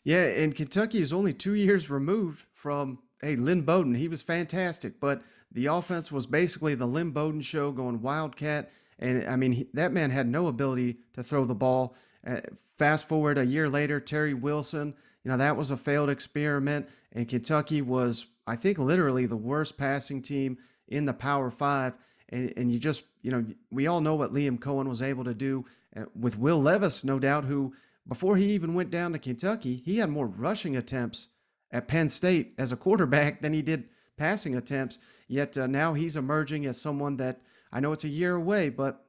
Yeah, 0.03 0.23
and 0.23 0.55
Kentucky 0.55 1.01
is 1.01 1.11
only 1.11 1.33
two 1.33 1.55
years 1.55 1.89
removed 1.89 2.45
from 2.53 2.99
hey 3.21 3.35
Lynn 3.35 3.63
Bowden. 3.63 3.95
He 3.95 4.07
was 4.07 4.21
fantastic, 4.21 4.99
but 4.99 5.21
the 5.51 5.67
offense 5.67 6.11
was 6.11 6.27
basically 6.27 6.75
the 6.75 6.85
Lynn 6.85 7.11
Bowden 7.11 7.41
show 7.41 7.71
going 7.71 8.01
wildcat. 8.01 8.71
And 8.99 9.27
I 9.27 9.35
mean, 9.35 9.51
he, 9.51 9.67
that 9.73 9.91
man 9.93 10.09
had 10.09 10.27
no 10.27 10.47
ability 10.47 10.97
to 11.13 11.23
throw 11.23 11.45
the 11.45 11.55
ball. 11.55 11.95
Uh, 12.25 12.41
fast 12.77 13.07
forward 13.07 13.37
a 13.37 13.45
year 13.45 13.69
later, 13.69 13.99
Terry 13.99 14.33
Wilson, 14.33 14.93
you 15.23 15.31
know, 15.31 15.37
that 15.37 15.55
was 15.55 15.71
a 15.71 15.77
failed 15.77 16.09
experiment. 16.09 16.87
And 17.13 17.27
Kentucky 17.27 17.81
was, 17.81 18.27
I 18.45 18.55
think, 18.55 18.79
literally 18.79 19.25
the 19.25 19.37
worst 19.37 19.77
passing 19.77 20.21
team 20.21 20.57
in 20.87 21.05
the 21.05 21.13
Power 21.13 21.51
Five 21.51 21.93
and, 22.29 22.53
and 22.57 22.71
you 22.71 22.79
just 22.79 23.03
you 23.27 23.33
know 23.33 23.45
we 23.69 23.87
all 23.87 23.99
know 23.99 24.15
what 24.15 24.31
Liam 24.31 24.57
Coen 24.57 24.87
was 24.87 25.01
able 25.01 25.25
to 25.25 25.33
do 25.33 25.65
uh, 25.97 26.05
with 26.17 26.39
Will 26.39 26.61
Levis, 26.61 27.03
no 27.03 27.19
doubt, 27.19 27.43
who 27.43 27.73
before 28.07 28.37
he 28.37 28.51
even 28.51 28.73
went 28.73 28.89
down 28.89 29.11
to 29.11 29.19
Kentucky, 29.19 29.81
he 29.83 29.97
had 29.97 30.09
more 30.09 30.27
rushing 30.27 30.77
attempts 30.77 31.27
at 31.71 31.89
Penn 31.89 32.07
State 32.07 32.53
as 32.57 32.71
a 32.71 32.77
quarterback 32.77 33.41
than 33.41 33.51
he 33.51 33.61
did 33.61 33.89
passing 34.17 34.55
attempts. 34.55 34.99
Yet 35.27 35.57
uh, 35.57 35.67
now 35.67 35.93
he's 35.93 36.15
emerging 36.15 36.67
as 36.67 36.79
someone 36.79 37.17
that 37.17 37.41
I 37.73 37.81
know 37.81 37.91
it's 37.91 38.05
a 38.05 38.09
year 38.09 38.35
away, 38.35 38.69
but 38.69 39.05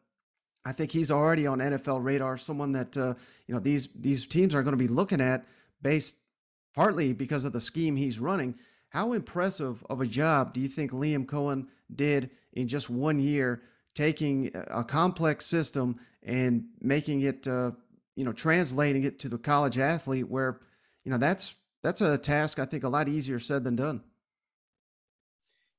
I 0.64 0.72
think 0.72 0.90
he's 0.90 1.12
already 1.12 1.46
on 1.46 1.61
NFL 1.61 2.02
radar. 2.02 2.37
Someone 2.37 2.72
that 2.72 2.96
uh, 2.96 3.14
you 3.46 3.54
know 3.54 3.61
these 3.61 3.88
these 3.94 4.26
teams 4.26 4.52
are 4.52 4.64
going 4.64 4.76
to 4.76 4.85
be 4.85 4.88
looking 4.88 5.20
at 5.20 5.44
based 5.81 6.16
partly 6.74 7.12
because 7.12 7.44
of 7.44 7.52
the 7.52 7.61
scheme 7.61 7.94
he's 7.94 8.18
running. 8.18 8.57
How 8.88 9.12
impressive 9.12 9.85
of 9.88 10.00
a 10.00 10.07
job 10.07 10.54
do 10.54 10.61
you 10.61 10.66
think 10.66 10.90
Liam 10.90 11.24
Coen 11.24 11.68
did 11.94 12.31
in 12.52 12.66
just 12.66 12.90
one 12.90 13.20
year, 13.20 13.62
taking 13.94 14.51
a 14.55 14.85
complex 14.85 15.46
system 15.46 15.98
and 16.22 16.64
making 16.81 17.22
it, 17.22 17.46
uh, 17.46 17.72
you 18.16 18.24
know, 18.24 18.33
translating 18.33 19.05
it 19.05 19.18
to 19.20 19.29
the 19.29 19.38
college 19.38 19.79
athlete, 19.79 20.29
where 20.29 20.61
you 21.05 21.11
know 21.11 21.18
that's 21.18 21.55
that's 21.83 22.01
a 22.01 22.18
task 22.18 22.59
I 22.59 22.64
think 22.64 22.85
a 22.85 22.88
lot 22.88 23.09
easier 23.09 23.38
said 23.38 23.64
than 23.64 23.77
done. 23.77 24.03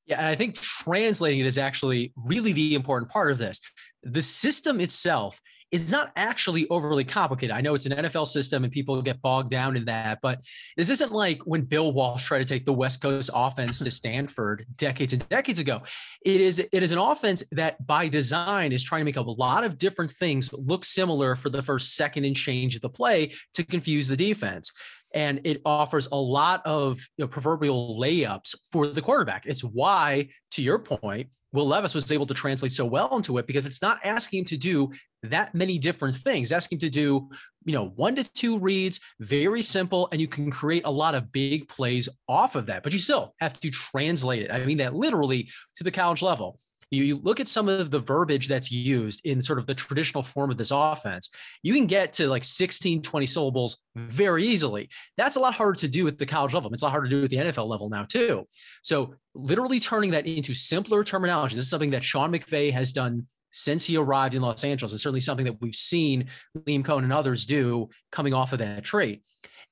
Yeah, 0.05 0.17
and 0.17 0.27
I 0.27 0.35
think 0.35 0.55
translating 0.55 1.41
it 1.41 1.45
is 1.45 1.59
actually 1.59 2.13
really 2.15 2.51
the 2.51 2.73
important 2.73 3.11
part 3.11 3.31
of 3.31 3.37
this. 3.37 3.61
The 4.03 4.21
system 4.21 4.79
itself 4.79 5.39
is 5.71 5.91
not 5.91 6.11
actually 6.15 6.67
overly 6.69 7.03
complicated. 7.03 7.55
I 7.55 7.61
know 7.61 7.75
it's 7.75 7.85
an 7.85 7.91
NFL 7.91 8.27
system 8.27 8.63
and 8.63 8.73
people 8.73 8.99
get 9.01 9.21
bogged 9.21 9.49
down 9.49 9.77
in 9.77 9.85
that, 9.85 10.19
but 10.21 10.43
this 10.77 10.89
isn't 10.89 11.11
like 11.11 11.41
when 11.45 11.61
Bill 11.61 11.91
Walsh 11.91 12.25
tried 12.25 12.39
to 12.39 12.45
take 12.45 12.65
the 12.65 12.73
West 12.73 13.01
Coast 13.01 13.29
offense 13.33 13.79
to 13.79 13.91
Stanford 13.99 14.65
decades 14.75 15.13
and 15.13 15.27
decades 15.29 15.59
ago. 15.59 15.81
It 16.25 16.41
is 16.41 16.59
it 16.59 16.83
is 16.83 16.91
an 16.91 16.97
offense 16.97 17.43
that 17.51 17.85
by 17.85 18.07
design 18.07 18.71
is 18.71 18.83
trying 18.83 19.01
to 19.01 19.05
make 19.05 19.17
a 19.17 19.21
lot 19.21 19.63
of 19.63 19.77
different 19.77 20.11
things 20.11 20.51
look 20.53 20.85
similar 20.85 21.35
for 21.35 21.49
the 21.49 21.61
first 21.61 21.95
second 21.95 22.25
and 22.25 22.35
change 22.35 22.75
of 22.75 22.81
the 22.81 22.89
play 22.89 23.31
to 23.53 23.63
confuse 23.63 24.07
the 24.07 24.17
defense 24.17 24.71
and 25.13 25.41
it 25.43 25.61
offers 25.65 26.07
a 26.11 26.15
lot 26.15 26.65
of 26.65 26.97
you 27.17 27.23
know, 27.23 27.27
proverbial 27.27 27.97
layups 27.99 28.55
for 28.71 28.87
the 28.87 29.01
quarterback. 29.01 29.45
It's 29.45 29.63
why, 29.63 30.29
to 30.51 30.61
your 30.61 30.79
point, 30.79 31.29
Will 31.51 31.67
Levis 31.67 31.95
was 31.95 32.11
able 32.11 32.27
to 32.27 32.33
translate 32.33 32.71
so 32.71 32.85
well 32.85 33.15
into 33.15 33.37
it 33.39 33.47
because 33.47 33.65
it's 33.65 33.81
not 33.81 33.99
asking 34.03 34.39
him 34.39 34.45
to 34.45 34.57
do 34.57 34.91
that 35.23 35.55
many 35.55 35.79
different 35.79 36.15
things. 36.15 36.51
Asking 36.51 36.75
him 36.75 36.81
to 36.81 36.89
do, 36.91 37.29
you 37.65 37.73
know, 37.73 37.87
one 37.95 38.15
to 38.15 38.23
two 38.33 38.59
reads, 38.59 38.99
very 39.19 39.63
simple, 39.63 40.07
and 40.11 40.21
you 40.21 40.27
can 40.27 40.51
create 40.51 40.83
a 40.85 40.91
lot 40.91 41.15
of 41.15 41.31
big 41.31 41.67
plays 41.67 42.07
off 42.27 42.55
of 42.55 42.67
that. 42.67 42.83
But 42.83 42.93
you 42.93 42.99
still 42.99 43.33
have 43.39 43.59
to 43.61 43.71
translate 43.71 44.43
it. 44.43 44.51
I 44.51 44.63
mean 44.63 44.77
that 44.77 44.93
literally 44.93 45.49
to 45.75 45.83
the 45.83 45.91
college 45.91 46.21
level. 46.21 46.59
You, 46.91 47.03
you 47.03 47.17
look 47.17 47.39
at 47.39 47.47
some 47.47 47.67
of 47.67 47.91
the 47.91 47.99
verbiage 47.99 48.47
that's 48.47 48.71
used 48.71 49.25
in 49.25 49.41
sort 49.41 49.59
of 49.59 49.67
the 49.67 49.75
traditional 49.75 50.23
form 50.23 50.49
of 50.49 50.57
this 50.57 50.71
offense, 50.71 51.29
you 51.61 51.73
can 51.73 51.85
get 51.85 52.13
to 52.13 52.27
like 52.27 52.43
16, 52.43 53.01
20 53.01 53.25
syllables 53.25 53.83
very 53.95 54.45
easily. 54.45 54.89
That's 55.17 55.35
a 55.35 55.39
lot 55.39 55.55
harder 55.55 55.75
to 55.79 55.87
do 55.87 56.07
at 56.07 56.17
the 56.17 56.25
college 56.25 56.53
level. 56.53 56.73
It's 56.73 56.81
a 56.81 56.85
lot 56.85 56.91
harder 56.91 57.09
to 57.09 57.15
do 57.15 57.23
at 57.23 57.29
the 57.29 57.37
NFL 57.37 57.67
level 57.67 57.89
now, 57.89 58.05
too. 58.05 58.47
So, 58.81 59.15
literally 59.35 59.79
turning 59.79 60.11
that 60.11 60.25
into 60.25 60.53
simpler 60.53 61.03
terminology. 61.03 61.55
This 61.55 61.65
is 61.65 61.71
something 61.71 61.91
that 61.91 62.03
Sean 62.03 62.31
McVay 62.31 62.71
has 62.71 62.91
done 62.91 63.27
since 63.51 63.85
he 63.85 63.97
arrived 63.97 64.35
in 64.35 64.41
Los 64.41 64.63
Angeles. 64.63 64.93
It's 64.93 65.03
certainly 65.03 65.21
something 65.21 65.45
that 65.45 65.61
we've 65.61 65.75
seen 65.75 66.29
Liam 66.57 66.83
Coen 66.83 67.03
and 67.03 67.13
others 67.13 67.45
do 67.45 67.89
coming 68.11 68.33
off 68.33 68.53
of 68.53 68.59
that 68.59 68.83
trade. 68.83 69.21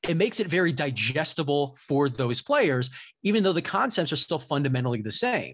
It 0.08 0.18
makes 0.18 0.40
it 0.40 0.48
very 0.48 0.72
digestible 0.72 1.76
for 1.80 2.08
those 2.08 2.42
players, 2.42 2.90
even 3.24 3.44
though 3.44 3.54
the 3.54 3.62
concepts 3.62 4.12
are 4.12 4.18
still 4.18 4.40
fundamentally 4.40 5.02
the 5.02 5.12
same. 5.12 5.54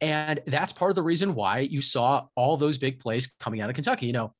And 0.00 0.40
that's 0.46 0.72
part 0.72 0.90
of 0.90 0.96
the 0.96 1.02
reason 1.02 1.34
why 1.34 1.60
you 1.60 1.80
saw 1.80 2.26
all 2.34 2.56
those 2.56 2.78
big 2.78 3.00
plays 3.00 3.34
coming 3.40 3.60
out 3.60 3.70
of 3.70 3.74
Kentucky. 3.74 4.06
You 4.06 4.12
know, 4.12 4.34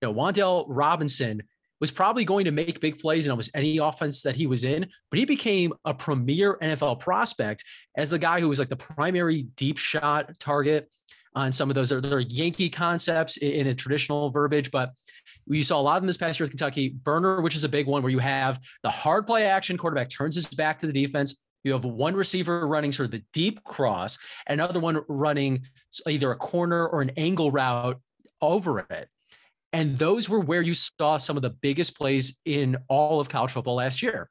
you 0.00 0.08
know, 0.08 0.14
Wan'Dale 0.14 0.66
Robinson 0.68 1.42
was 1.80 1.90
probably 1.90 2.24
going 2.24 2.44
to 2.44 2.50
make 2.50 2.80
big 2.80 2.98
plays 2.98 3.26
in 3.26 3.30
almost 3.30 3.50
any 3.54 3.78
offense 3.78 4.22
that 4.22 4.36
he 4.36 4.46
was 4.46 4.64
in, 4.64 4.86
but 5.10 5.18
he 5.18 5.24
became 5.24 5.72
a 5.84 5.92
premier 5.92 6.56
NFL 6.62 7.00
prospect 7.00 7.64
as 7.96 8.10
the 8.10 8.18
guy 8.18 8.40
who 8.40 8.48
was 8.48 8.58
like 8.58 8.68
the 8.68 8.76
primary 8.76 9.42
deep 9.56 9.78
shot 9.78 10.30
target 10.38 10.88
on 11.34 11.52
some 11.52 11.70
of 11.70 11.74
those. 11.74 11.90
They're, 11.90 12.20
Yankee 12.20 12.70
concepts 12.70 13.36
in 13.38 13.66
a 13.66 13.74
traditional 13.74 14.30
verbiage, 14.30 14.70
but 14.70 14.92
you 15.46 15.64
saw 15.64 15.80
a 15.80 15.82
lot 15.82 15.96
of 15.96 16.02
them 16.02 16.06
this 16.06 16.16
past 16.16 16.38
year 16.38 16.44
with 16.44 16.52
Kentucky. 16.52 16.90
Burner, 16.90 17.42
which 17.42 17.56
is 17.56 17.64
a 17.64 17.68
big 17.68 17.86
one, 17.86 18.02
where 18.02 18.12
you 18.12 18.18
have 18.18 18.60
the 18.82 18.90
hard 18.90 19.26
play 19.26 19.46
action 19.46 19.76
quarterback 19.76 20.08
turns 20.08 20.36
his 20.36 20.46
back 20.46 20.78
to 20.78 20.86
the 20.86 20.92
defense. 20.92 21.42
You 21.64 21.72
have 21.72 21.84
one 21.84 22.14
receiver 22.14 22.66
running 22.66 22.92
sort 22.92 23.06
of 23.06 23.10
the 23.12 23.24
deep 23.32 23.64
cross, 23.64 24.18
another 24.46 24.78
one 24.78 25.00
running 25.08 25.64
either 26.06 26.30
a 26.30 26.36
corner 26.36 26.86
or 26.86 27.00
an 27.00 27.10
angle 27.16 27.50
route 27.50 27.98
over 28.40 28.80
it. 28.80 29.08
And 29.72 29.96
those 29.96 30.28
were 30.28 30.40
where 30.40 30.62
you 30.62 30.74
saw 30.74 31.16
some 31.16 31.36
of 31.36 31.42
the 31.42 31.50
biggest 31.50 31.96
plays 31.96 32.40
in 32.44 32.76
all 32.88 33.18
of 33.18 33.28
college 33.28 33.52
football 33.52 33.76
last 33.76 34.02
year. 34.02 34.30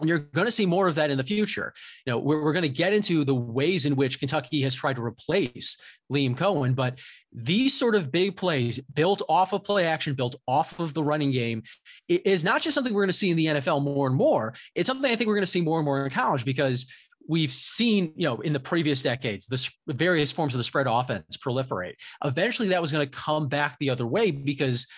And 0.00 0.08
you're 0.08 0.18
going 0.18 0.46
to 0.46 0.52
see 0.52 0.66
more 0.66 0.86
of 0.86 0.94
that 0.94 1.10
in 1.10 1.18
the 1.18 1.24
future. 1.24 1.74
You 2.06 2.12
know, 2.12 2.18
we're, 2.18 2.42
we're 2.42 2.52
going 2.52 2.62
to 2.62 2.68
get 2.68 2.92
into 2.92 3.24
the 3.24 3.34
ways 3.34 3.84
in 3.84 3.96
which 3.96 4.20
Kentucky 4.20 4.62
has 4.62 4.74
tried 4.74 4.96
to 4.96 5.04
replace 5.04 5.80
Liam 6.12 6.36
Coen, 6.36 6.74
but 6.74 7.00
these 7.32 7.74
sort 7.74 7.94
of 7.94 8.12
big 8.12 8.36
plays 8.36 8.78
built 8.94 9.22
off 9.28 9.52
of 9.52 9.64
play 9.64 9.86
action, 9.86 10.14
built 10.14 10.36
off 10.46 10.78
of 10.78 10.94
the 10.94 11.02
running 11.02 11.30
game, 11.30 11.62
is 12.08 12.44
not 12.44 12.62
just 12.62 12.74
something 12.74 12.94
we're 12.94 13.02
going 13.02 13.08
to 13.08 13.12
see 13.12 13.30
in 13.30 13.36
the 13.36 13.46
NFL 13.46 13.82
more 13.82 14.06
and 14.06 14.16
more. 14.16 14.54
It's 14.74 14.86
something 14.86 15.10
I 15.10 15.16
think 15.16 15.26
we're 15.26 15.34
going 15.34 15.42
to 15.42 15.50
see 15.50 15.60
more 15.60 15.78
and 15.78 15.84
more 15.84 16.04
in 16.04 16.10
college 16.10 16.44
because 16.44 16.86
we've 17.28 17.52
seen, 17.52 18.12
you 18.16 18.26
know, 18.26 18.40
in 18.40 18.52
the 18.52 18.60
previous 18.60 19.02
decades, 19.02 19.46
the 19.46 19.94
various 19.94 20.32
forms 20.32 20.54
of 20.54 20.58
the 20.58 20.64
spread 20.64 20.86
offense 20.88 21.36
proliferate. 21.36 21.94
Eventually, 22.24 22.68
that 22.68 22.80
was 22.80 22.90
going 22.90 23.08
to 23.08 23.18
come 23.18 23.48
back 23.48 23.76
the 23.78 23.90
other 23.90 24.06
way 24.06 24.30
because, 24.30 24.88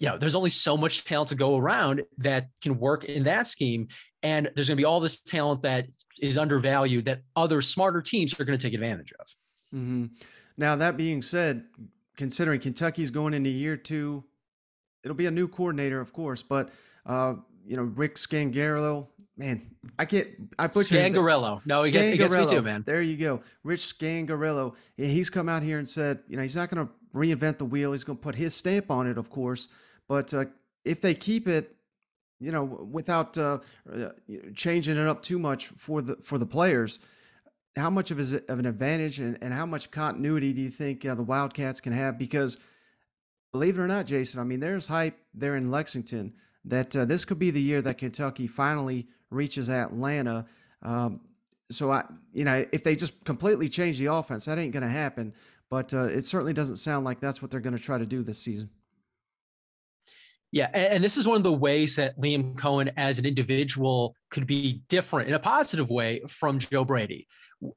you 0.00 0.08
know, 0.08 0.16
there's 0.16 0.34
only 0.34 0.50
so 0.50 0.76
much 0.76 1.04
talent 1.04 1.28
to 1.28 1.34
go 1.34 1.56
around 1.56 2.02
that 2.18 2.48
can 2.62 2.78
work 2.78 3.04
in 3.04 3.22
that 3.24 3.46
scheme. 3.46 3.86
And 4.22 4.50
there's 4.54 4.68
going 4.68 4.76
to 4.76 4.80
be 4.80 4.86
all 4.86 4.98
this 4.98 5.20
talent 5.20 5.62
that 5.62 5.86
is 6.20 6.38
undervalued 6.38 7.04
that 7.04 7.20
other 7.36 7.60
smarter 7.62 8.00
teams 8.00 8.38
are 8.40 8.44
going 8.44 8.58
to 8.58 8.62
take 8.62 8.74
advantage 8.74 9.12
of. 9.20 9.26
Mm-hmm. 9.74 10.06
Now, 10.56 10.74
that 10.76 10.96
being 10.96 11.20
said, 11.20 11.64
considering 12.16 12.60
Kentucky's 12.60 13.10
going 13.10 13.34
into 13.34 13.50
year 13.50 13.76
two, 13.76 14.24
it'll 15.04 15.16
be 15.16 15.26
a 15.26 15.30
new 15.30 15.46
coordinator, 15.46 16.00
of 16.00 16.12
course, 16.12 16.42
but, 16.42 16.70
uh, 17.06 17.34
you 17.66 17.76
know, 17.76 17.84
Rick 17.84 18.16
Scangarello, 18.16 19.06
man, 19.36 19.70
I 19.98 20.04
can't. 20.06 20.28
I 20.58 20.66
put 20.66 20.86
Scangarello. 20.86 21.64
No, 21.66 21.82
he 21.82 21.90
gets, 21.90 22.10
he 22.10 22.18
gets 22.18 22.36
me 22.36 22.46
too, 22.46 22.62
man. 22.62 22.82
There 22.86 23.00
you 23.02 23.16
go, 23.16 23.42
Rich 23.64 23.80
Scangarello. 23.80 24.74
He's 24.96 25.30
come 25.30 25.48
out 25.48 25.62
here 25.62 25.78
and 25.78 25.88
said, 25.88 26.20
you 26.26 26.36
know, 26.36 26.42
he's 26.42 26.56
not 26.56 26.68
going 26.68 26.86
to 26.86 26.92
reinvent 27.14 27.58
the 27.58 27.64
wheel. 27.64 27.92
He's 27.92 28.04
going 28.04 28.18
to 28.18 28.22
put 28.22 28.34
his 28.34 28.54
stamp 28.54 28.90
on 28.90 29.06
it, 29.06 29.18
of 29.18 29.30
course. 29.30 29.68
But 30.10 30.34
uh, 30.34 30.46
if 30.84 31.00
they 31.00 31.14
keep 31.14 31.46
it, 31.46 31.76
you 32.40 32.50
know, 32.50 32.64
without 32.64 33.38
uh, 33.38 33.58
uh 33.88 34.08
changing 34.56 34.96
it 34.96 35.06
up 35.06 35.22
too 35.22 35.38
much 35.38 35.68
for 35.68 36.02
the 36.02 36.16
for 36.16 36.36
the 36.36 36.46
players, 36.46 36.98
how 37.76 37.90
much 37.90 38.10
of 38.10 38.18
is 38.18 38.32
of 38.32 38.58
an 38.58 38.66
advantage 38.66 39.20
and, 39.20 39.38
and 39.40 39.54
how 39.54 39.66
much 39.66 39.92
continuity 39.92 40.52
do 40.52 40.62
you 40.62 40.68
think 40.68 41.06
uh, 41.06 41.14
the 41.14 41.22
Wildcats 41.22 41.80
can 41.80 41.92
have? 41.92 42.18
Because 42.18 42.58
believe 43.52 43.78
it 43.78 43.80
or 43.80 43.86
not, 43.86 44.06
Jason, 44.06 44.40
I 44.40 44.42
mean, 44.42 44.58
there's 44.58 44.88
hype 44.88 45.16
there 45.32 45.54
in 45.54 45.70
Lexington 45.70 46.34
that 46.64 46.96
uh, 46.96 47.04
this 47.04 47.24
could 47.24 47.38
be 47.38 47.52
the 47.52 47.62
year 47.62 47.80
that 47.80 47.98
Kentucky 47.98 48.48
finally 48.48 49.06
reaches 49.30 49.70
Atlanta. 49.70 50.44
Um, 50.82 51.20
so 51.70 51.92
I, 51.92 52.02
you 52.32 52.44
know, 52.44 52.66
if 52.72 52.82
they 52.82 52.96
just 52.96 53.24
completely 53.24 53.68
change 53.68 54.00
the 54.00 54.06
offense, 54.06 54.46
that 54.46 54.58
ain't 54.58 54.72
going 54.72 54.82
to 54.82 54.88
happen. 54.88 55.32
But 55.68 55.94
uh, 55.94 56.06
it 56.06 56.22
certainly 56.22 56.52
doesn't 56.52 56.78
sound 56.78 57.04
like 57.04 57.20
that's 57.20 57.40
what 57.40 57.52
they're 57.52 57.60
going 57.60 57.76
to 57.76 57.82
try 57.82 57.96
to 57.96 58.06
do 58.06 58.24
this 58.24 58.40
season. 58.40 58.70
Yeah, 60.52 60.68
and 60.74 61.02
this 61.02 61.16
is 61.16 61.28
one 61.28 61.36
of 61.36 61.44
the 61.44 61.52
ways 61.52 61.94
that 61.96 62.18
Liam 62.18 62.54
Coen 62.54 62.92
as 62.96 63.20
an 63.20 63.26
individual 63.26 64.16
could 64.30 64.46
be 64.48 64.82
different 64.88 65.28
in 65.28 65.34
a 65.34 65.38
positive 65.38 65.88
way 65.90 66.22
from 66.26 66.58
Joe 66.58 66.84
Brady. 66.84 67.28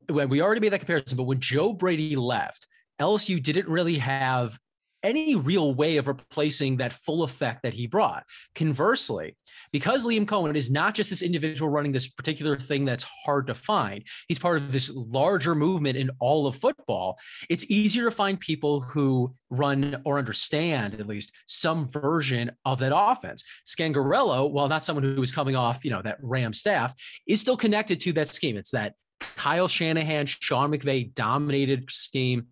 When 0.09 0.27
we 0.27 0.41
already 0.41 0.62
made 0.62 0.73
that 0.73 0.79
comparison, 0.79 1.17
but 1.17 1.25
when 1.25 1.39
Joe 1.39 1.73
Brady 1.73 2.15
left, 2.15 2.65
LSU 2.99 3.41
didn't 3.41 3.67
really 3.67 3.99
have 3.99 4.57
any 5.03 5.35
real 5.35 5.73
way 5.73 5.97
of 5.97 6.07
replacing 6.07 6.77
that 6.77 6.93
full 6.93 7.23
effect 7.23 7.63
that 7.63 7.73
he 7.73 7.87
brought. 7.87 8.23
Conversely, 8.55 9.35
because 9.71 10.05
Liam 10.05 10.25
Coen 10.25 10.55
is 10.55 10.71
not 10.71 10.95
just 10.95 11.09
this 11.09 11.21
individual 11.21 11.69
running 11.69 11.91
this 11.91 12.07
particular 12.07 12.57
thing 12.57 12.85
that's 12.85 13.05
hard 13.25 13.47
to 13.47 13.55
find, 13.55 14.03
he's 14.27 14.39
part 14.39 14.61
of 14.61 14.71
this 14.71 14.89
larger 14.93 15.55
movement 15.55 15.97
in 15.97 16.09
all 16.19 16.47
of 16.47 16.55
football. 16.55 17.17
It's 17.49 17.69
easier 17.69 18.05
to 18.05 18.15
find 18.15 18.39
people 18.39 18.81
who 18.81 19.33
run 19.49 20.01
or 20.05 20.17
understand 20.17 20.95
at 20.95 21.07
least 21.07 21.33
some 21.47 21.85
version 21.85 22.51
of 22.65 22.79
that 22.79 22.95
offense. 22.95 23.43
Scangarello, 23.67 24.49
while 24.51 24.67
not 24.67 24.83
someone 24.83 25.03
who 25.03 25.19
was 25.19 25.31
coming 25.31 25.55
off, 25.55 25.83
you 25.83 25.91
know, 25.91 26.01
that 26.01 26.17
Ram 26.21 26.53
staff, 26.53 26.93
is 27.27 27.41
still 27.41 27.57
connected 27.57 27.99
to 28.01 28.13
that 28.13 28.29
scheme. 28.29 28.57
It's 28.57 28.71
that 28.71 28.93
Kyle 29.35 29.67
Shanahan, 29.67 30.25
Sean 30.25 30.71
McVay 30.71 31.13
dominated 31.13 31.89
scheme 31.89 32.47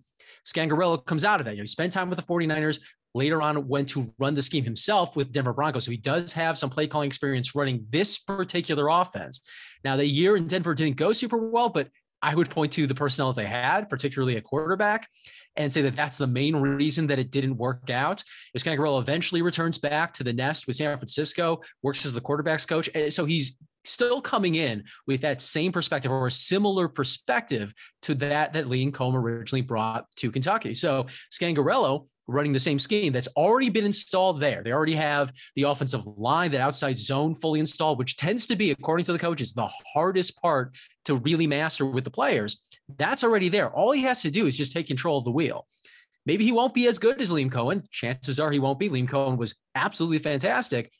Scangarello 0.45 1.05
comes 1.05 1.23
out 1.23 1.39
of 1.39 1.45
that. 1.45 1.51
You 1.51 1.57
know, 1.57 1.63
he 1.63 1.67
spent 1.67 1.93
time 1.93 2.09
with 2.09 2.19
the 2.19 2.25
49ers, 2.25 2.79
later 3.13 3.41
on 3.41 3.67
went 3.67 3.89
to 3.89 4.07
run 4.19 4.35
the 4.35 4.41
scheme 4.41 4.63
himself 4.63 5.15
with 5.15 5.31
Denver 5.31 5.53
Broncos. 5.53 5.85
So 5.85 5.91
he 5.91 5.97
does 5.97 6.33
have 6.33 6.57
some 6.57 6.69
play 6.69 6.87
calling 6.87 7.07
experience 7.07 7.55
running 7.55 7.85
this 7.89 8.17
particular 8.19 8.87
offense. 8.87 9.41
Now, 9.83 9.97
the 9.97 10.05
year 10.05 10.37
in 10.37 10.47
Denver 10.47 10.73
didn't 10.73 10.97
go 10.97 11.11
super 11.11 11.37
well, 11.37 11.69
but 11.69 11.89
I 12.21 12.35
would 12.35 12.49
point 12.49 12.71
to 12.73 12.85
the 12.85 12.95
personnel 12.95 13.33
that 13.33 13.41
they 13.41 13.47
had, 13.47 13.89
particularly 13.89 14.37
a 14.37 14.41
quarterback, 14.41 15.07
and 15.55 15.73
say 15.73 15.81
that 15.81 15.95
that's 15.95 16.17
the 16.17 16.27
main 16.27 16.55
reason 16.55 17.07
that 17.07 17.19
it 17.19 17.31
didn't 17.31 17.57
work 17.57 17.89
out. 17.89 18.23
Scangarello 18.57 19.01
eventually 19.01 19.41
returns 19.41 19.77
back 19.77 20.13
to 20.13 20.23
the 20.23 20.31
nest 20.31 20.67
with 20.67 20.75
San 20.75 20.95
Francisco, 20.97 21.61
works 21.81 22.05
as 22.05 22.13
the 22.13 22.21
quarterback's 22.21 22.65
coach. 22.65 22.89
Eh, 22.93 23.09
so 23.09 23.25
he's 23.25 23.57
still 23.85 24.21
coming 24.21 24.55
in 24.55 24.83
with 25.07 25.21
that 25.21 25.41
same 25.41 25.71
perspective 25.71 26.11
or 26.11 26.27
a 26.27 26.31
similar 26.31 26.87
perspective 26.87 27.73
to 28.03 28.15
that 28.15 28.53
that 28.53 28.65
Liam 28.65 28.91
Coen 28.91 29.15
originally 29.15 29.61
brought 29.61 30.05
to 30.17 30.31
Kentucky. 30.31 30.73
So 30.73 31.07
Scangarello 31.31 32.07
running 32.27 32.53
the 32.53 32.59
same 32.59 32.79
scheme 32.79 33.11
that's 33.13 33.27
already 33.35 33.69
been 33.69 33.85
installed 33.85 34.39
there. 34.39 34.63
They 34.63 34.71
already 34.71 34.95
have 34.95 35.31
the 35.55 35.63
offensive 35.63 36.05
line, 36.05 36.51
that 36.51 36.61
outside 36.61 36.97
zone 36.97 37.35
fully 37.35 37.59
installed, 37.59 37.97
which 37.97 38.17
tends 38.17 38.47
to 38.47 38.55
be, 38.55 38.71
according 38.71 39.05
to 39.05 39.13
the 39.13 39.19
coaches, 39.19 39.53
the 39.53 39.69
hardest 39.93 40.39
part 40.41 40.75
to 41.05 41.15
really 41.17 41.47
master 41.47 41.85
with 41.85 42.03
the 42.03 42.11
players. 42.11 42.61
That's 42.97 43.23
already 43.23 43.49
there. 43.49 43.69
All 43.69 43.91
he 43.91 44.03
has 44.03 44.21
to 44.21 44.31
do 44.31 44.47
is 44.47 44.57
just 44.57 44.71
take 44.71 44.87
control 44.87 45.17
of 45.17 45.25
the 45.25 45.31
wheel. 45.31 45.67
Maybe 46.25 46.43
he 46.43 46.51
won't 46.51 46.73
be 46.73 46.87
as 46.87 46.99
good 46.99 47.19
as 47.19 47.31
Liam 47.31 47.49
Coen. 47.49 47.89
Chances 47.89 48.39
are 48.39 48.51
he 48.51 48.59
won't 48.59 48.79
be. 48.79 48.89
Liam 48.89 49.09
Coen 49.09 49.37
was 49.37 49.55
absolutely 49.73 50.19
fantastic 50.19 50.91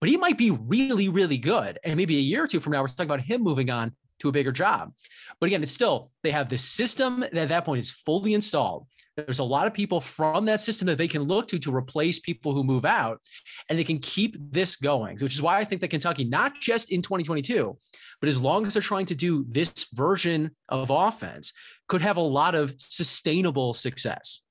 but 0.00 0.08
he 0.08 0.16
might 0.16 0.38
be 0.38 0.50
really, 0.50 1.08
really 1.08 1.38
good. 1.38 1.78
And 1.84 1.96
maybe 1.96 2.16
a 2.16 2.20
year 2.20 2.44
or 2.44 2.46
two 2.46 2.60
from 2.60 2.72
now, 2.72 2.82
we're 2.82 2.88
talking 2.88 3.06
about 3.06 3.20
him 3.20 3.42
moving 3.42 3.70
on 3.70 3.92
to 4.20 4.28
a 4.28 4.32
bigger 4.32 4.52
job. 4.52 4.92
But 5.40 5.46
again, 5.46 5.62
it's 5.62 5.72
still, 5.72 6.10
they 6.22 6.30
have 6.30 6.48
this 6.48 6.64
system 6.64 7.20
that 7.20 7.34
at 7.34 7.48
that 7.48 7.64
point 7.64 7.80
is 7.80 7.90
fully 7.90 8.34
installed. 8.34 8.86
There's 9.16 9.40
a 9.40 9.44
lot 9.44 9.66
of 9.66 9.74
people 9.74 10.00
from 10.00 10.44
that 10.44 10.60
system 10.60 10.86
that 10.86 10.98
they 10.98 11.08
can 11.08 11.22
look 11.22 11.48
to 11.48 11.58
to 11.58 11.74
replace 11.74 12.20
people 12.20 12.54
who 12.54 12.62
move 12.62 12.84
out, 12.84 13.20
and 13.68 13.76
they 13.76 13.84
can 13.84 13.98
keep 13.98 14.36
this 14.38 14.76
going, 14.76 15.18
which 15.20 15.34
is 15.34 15.42
why 15.42 15.58
I 15.58 15.64
think 15.64 15.80
that 15.80 15.88
Kentucky, 15.88 16.24
not 16.24 16.60
just 16.60 16.90
in 16.90 17.02
2022, 17.02 17.76
but 18.20 18.28
as 18.28 18.40
long 18.40 18.66
as 18.66 18.74
they're 18.74 18.82
trying 18.82 19.06
to 19.06 19.16
do 19.16 19.44
this 19.48 19.88
version 19.92 20.52
of 20.68 20.90
offense, 20.90 21.52
could 21.88 22.00
have 22.00 22.16
a 22.16 22.20
lot 22.20 22.54
of 22.54 22.74
sustainable 22.78 23.74
success. 23.74 24.42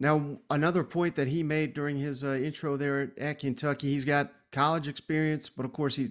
Now, 0.00 0.38
another 0.48 0.82
point 0.82 1.14
that 1.16 1.28
he 1.28 1.42
made 1.42 1.74
during 1.74 1.96
his 1.96 2.24
uh, 2.24 2.40
intro 2.42 2.76
there 2.76 3.12
at 3.18 3.38
Kentucky, 3.38 3.88
he's 3.90 4.04
got 4.04 4.32
college 4.52 4.88
experience, 4.88 5.48
but 5.48 5.64
of 5.64 5.72
course, 5.72 5.96
he, 5.96 6.10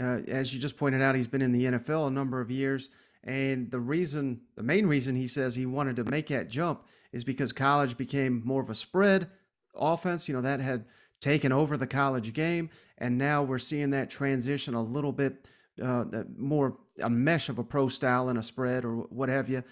uh, 0.00 0.20
as 0.28 0.52
you 0.52 0.60
just 0.60 0.76
pointed 0.76 1.02
out, 1.02 1.14
he's 1.14 1.28
been 1.28 1.42
in 1.42 1.52
the 1.52 1.64
NFL 1.64 2.08
a 2.08 2.10
number 2.10 2.40
of 2.40 2.50
years. 2.50 2.90
And 3.24 3.70
the 3.70 3.80
reason, 3.80 4.40
the 4.56 4.62
main 4.62 4.86
reason 4.86 5.14
he 5.14 5.26
says 5.26 5.54
he 5.54 5.66
wanted 5.66 5.96
to 5.96 6.04
make 6.04 6.28
that 6.28 6.48
jump 6.48 6.84
is 7.12 7.24
because 7.24 7.52
college 7.52 7.96
became 7.96 8.42
more 8.44 8.62
of 8.62 8.70
a 8.70 8.74
spread 8.74 9.28
offense. 9.74 10.28
You 10.28 10.34
know, 10.34 10.40
that 10.40 10.60
had 10.60 10.84
taken 11.20 11.52
over 11.52 11.76
the 11.76 11.86
college 11.86 12.32
game. 12.32 12.68
And 12.98 13.16
now 13.16 13.42
we're 13.42 13.58
seeing 13.58 13.90
that 13.90 14.10
transition 14.10 14.74
a 14.74 14.82
little 14.82 15.12
bit 15.12 15.48
uh, 15.82 16.04
more 16.36 16.76
a 17.02 17.08
mesh 17.08 17.48
of 17.48 17.58
a 17.58 17.64
pro 17.64 17.88
style 17.88 18.28
and 18.28 18.38
a 18.38 18.42
spread 18.42 18.84
or 18.84 18.96
what 19.08 19.28
have 19.28 19.48
you. 19.48 19.62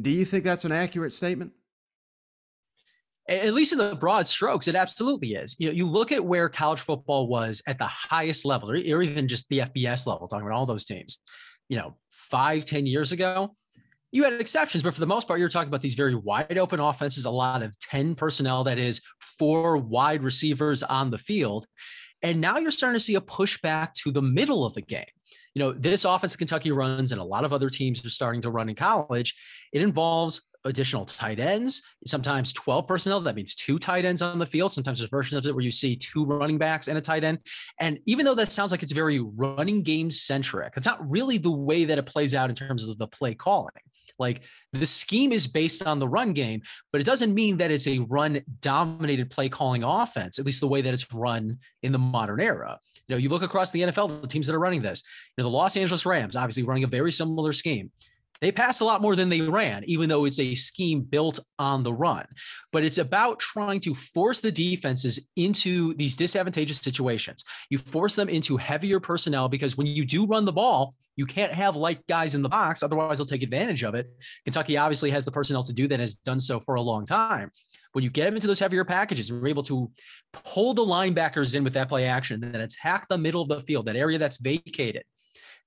Do 0.00 0.10
you 0.10 0.24
think 0.24 0.44
that's 0.44 0.64
an 0.64 0.72
accurate 0.72 1.12
statement? 1.12 1.52
At 3.28 3.54
least 3.54 3.72
in 3.72 3.78
the 3.78 3.94
broad 3.94 4.28
strokes, 4.28 4.68
it 4.68 4.74
absolutely 4.74 5.34
is. 5.34 5.56
You 5.58 5.68
know, 5.68 5.74
you 5.74 5.88
look 5.88 6.12
at 6.12 6.24
where 6.24 6.48
college 6.48 6.80
football 6.80 7.26
was 7.26 7.62
at 7.66 7.78
the 7.78 7.86
highest 7.86 8.44
level, 8.44 8.70
or, 8.70 8.76
even 8.76 9.28
just 9.28 9.48
the 9.48 9.60
FBS 9.60 10.06
level, 10.06 10.28
talking 10.28 10.46
about 10.46 10.58
all 10.58 10.66
those 10.66 10.84
teams, 10.84 11.18
you 11.68 11.76
know, 11.78 11.96
five, 12.10 12.64
ten 12.64 12.86
years 12.86 13.12
ago, 13.12 13.54
you 14.14 14.22
had 14.22 14.34
exceptions, 14.34 14.84
but 14.84 14.94
for 14.94 15.00
the 15.00 15.06
most 15.06 15.26
part, 15.26 15.40
you're 15.40 15.48
talking 15.48 15.66
about 15.66 15.82
these 15.82 15.96
very 15.96 16.14
wide 16.14 16.56
open 16.56 16.78
offenses, 16.78 17.24
a 17.24 17.30
lot 17.30 17.64
of 17.64 17.76
10 17.80 18.14
personnel, 18.14 18.62
that 18.62 18.78
is, 18.78 19.00
four 19.20 19.76
wide 19.76 20.22
receivers 20.22 20.84
on 20.84 21.10
the 21.10 21.18
field. 21.18 21.66
And 22.22 22.40
now 22.40 22.58
you're 22.58 22.70
starting 22.70 22.94
to 22.96 23.04
see 23.04 23.16
a 23.16 23.20
pushback 23.20 23.92
to 24.04 24.12
the 24.12 24.22
middle 24.22 24.64
of 24.64 24.72
the 24.74 24.82
game. 24.82 25.04
You 25.54 25.64
know, 25.64 25.72
this 25.72 26.04
offense 26.04 26.36
Kentucky 26.36 26.70
runs 26.70 27.10
and 27.10 27.20
a 27.20 27.24
lot 27.24 27.44
of 27.44 27.52
other 27.52 27.68
teams 27.68 28.04
are 28.04 28.10
starting 28.10 28.40
to 28.42 28.50
run 28.50 28.68
in 28.68 28.76
college. 28.76 29.34
It 29.72 29.82
involves 29.82 30.42
additional 30.64 31.04
tight 31.04 31.38
ends, 31.38 31.82
sometimes 32.06 32.52
12 32.52 32.86
personnel. 32.86 33.20
That 33.20 33.36
means 33.36 33.54
two 33.54 33.78
tight 33.78 34.04
ends 34.04 34.22
on 34.22 34.38
the 34.38 34.46
field. 34.46 34.72
Sometimes 34.72 34.98
there's 34.98 35.10
versions 35.10 35.44
of 35.44 35.48
it 35.48 35.54
where 35.54 35.64
you 35.64 35.70
see 35.70 35.96
two 35.96 36.24
running 36.24 36.58
backs 36.58 36.88
and 36.88 36.98
a 36.98 37.00
tight 37.00 37.24
end. 37.24 37.38
And 37.80 37.98
even 38.06 38.24
though 38.24 38.34
that 38.34 38.52
sounds 38.52 38.70
like 38.70 38.82
it's 38.82 38.92
very 38.92 39.20
running 39.20 39.82
game 39.82 40.10
centric, 40.10 40.74
it's 40.76 40.86
not 40.86 41.08
really 41.08 41.38
the 41.38 41.50
way 41.50 41.84
that 41.84 41.98
it 41.98 42.06
plays 42.06 42.34
out 42.34 42.50
in 42.50 42.56
terms 42.56 42.86
of 42.86 42.98
the 42.98 43.06
play 43.06 43.34
calling. 43.34 43.72
Like 44.18 44.42
the 44.72 44.86
scheme 44.86 45.32
is 45.32 45.46
based 45.46 45.82
on 45.84 45.98
the 45.98 46.08
run 46.08 46.32
game, 46.32 46.62
but 46.92 47.00
it 47.00 47.04
doesn't 47.04 47.34
mean 47.34 47.56
that 47.56 47.70
it's 47.70 47.86
a 47.86 47.98
run 47.98 48.40
dominated 48.60 49.30
play 49.30 49.48
calling 49.48 49.82
offense, 49.82 50.38
at 50.38 50.46
least 50.46 50.60
the 50.60 50.68
way 50.68 50.82
that 50.82 50.94
it's 50.94 51.12
run 51.12 51.58
in 51.82 51.92
the 51.92 51.98
modern 51.98 52.40
era. 52.40 52.78
You 53.08 53.14
know, 53.14 53.18
you 53.18 53.28
look 53.28 53.42
across 53.42 53.70
the 53.70 53.82
NFL, 53.82 54.20
the 54.22 54.28
teams 54.28 54.46
that 54.46 54.54
are 54.54 54.60
running 54.60 54.82
this, 54.82 55.02
you 55.36 55.42
know, 55.42 55.50
the 55.50 55.56
Los 55.56 55.76
Angeles 55.76 56.06
Rams, 56.06 56.36
obviously 56.36 56.62
running 56.62 56.84
a 56.84 56.88
very 56.88 57.12
similar 57.12 57.52
scheme. 57.52 57.90
They 58.44 58.52
pass 58.52 58.80
a 58.80 58.84
lot 58.84 59.00
more 59.00 59.16
than 59.16 59.30
they 59.30 59.40
ran, 59.40 59.84
even 59.84 60.06
though 60.06 60.26
it's 60.26 60.38
a 60.38 60.54
scheme 60.54 61.00
built 61.00 61.40
on 61.58 61.82
the 61.82 61.94
run. 61.94 62.26
But 62.72 62.84
it's 62.84 62.98
about 62.98 63.38
trying 63.38 63.80
to 63.80 63.94
force 63.94 64.42
the 64.42 64.52
defenses 64.52 65.30
into 65.36 65.94
these 65.94 66.14
disadvantageous 66.14 66.76
situations. 66.76 67.42
You 67.70 67.78
force 67.78 68.14
them 68.14 68.28
into 68.28 68.58
heavier 68.58 69.00
personnel 69.00 69.48
because 69.48 69.78
when 69.78 69.86
you 69.86 70.04
do 70.04 70.26
run 70.26 70.44
the 70.44 70.52
ball, 70.52 70.94
you 71.16 71.24
can't 71.24 71.54
have 71.54 71.74
light 71.74 72.06
guys 72.06 72.34
in 72.34 72.42
the 72.42 72.50
box. 72.50 72.82
Otherwise, 72.82 73.16
they'll 73.16 73.24
take 73.24 73.42
advantage 73.42 73.82
of 73.82 73.94
it. 73.94 74.10
Kentucky 74.44 74.76
obviously 74.76 75.10
has 75.10 75.24
the 75.24 75.32
personnel 75.32 75.62
to 75.62 75.72
do 75.72 75.88
that, 75.88 75.94
and 75.94 76.02
has 76.02 76.16
done 76.16 76.38
so 76.38 76.60
for 76.60 76.74
a 76.74 76.82
long 76.82 77.06
time. 77.06 77.50
When 77.92 78.04
you 78.04 78.10
get 78.10 78.26
them 78.26 78.34
into 78.34 78.46
those 78.46 78.60
heavier 78.60 78.84
packages, 78.84 79.32
we're 79.32 79.46
able 79.46 79.62
to 79.62 79.90
pull 80.34 80.74
the 80.74 80.84
linebackers 80.84 81.54
in 81.54 81.64
with 81.64 81.72
that 81.72 81.88
play 81.88 82.04
action, 82.04 82.40
then 82.40 82.60
attack 82.60 83.08
the 83.08 83.16
middle 83.16 83.40
of 83.40 83.48
the 83.48 83.60
field, 83.60 83.86
that 83.86 83.96
area 83.96 84.18
that's 84.18 84.36
vacated 84.36 85.04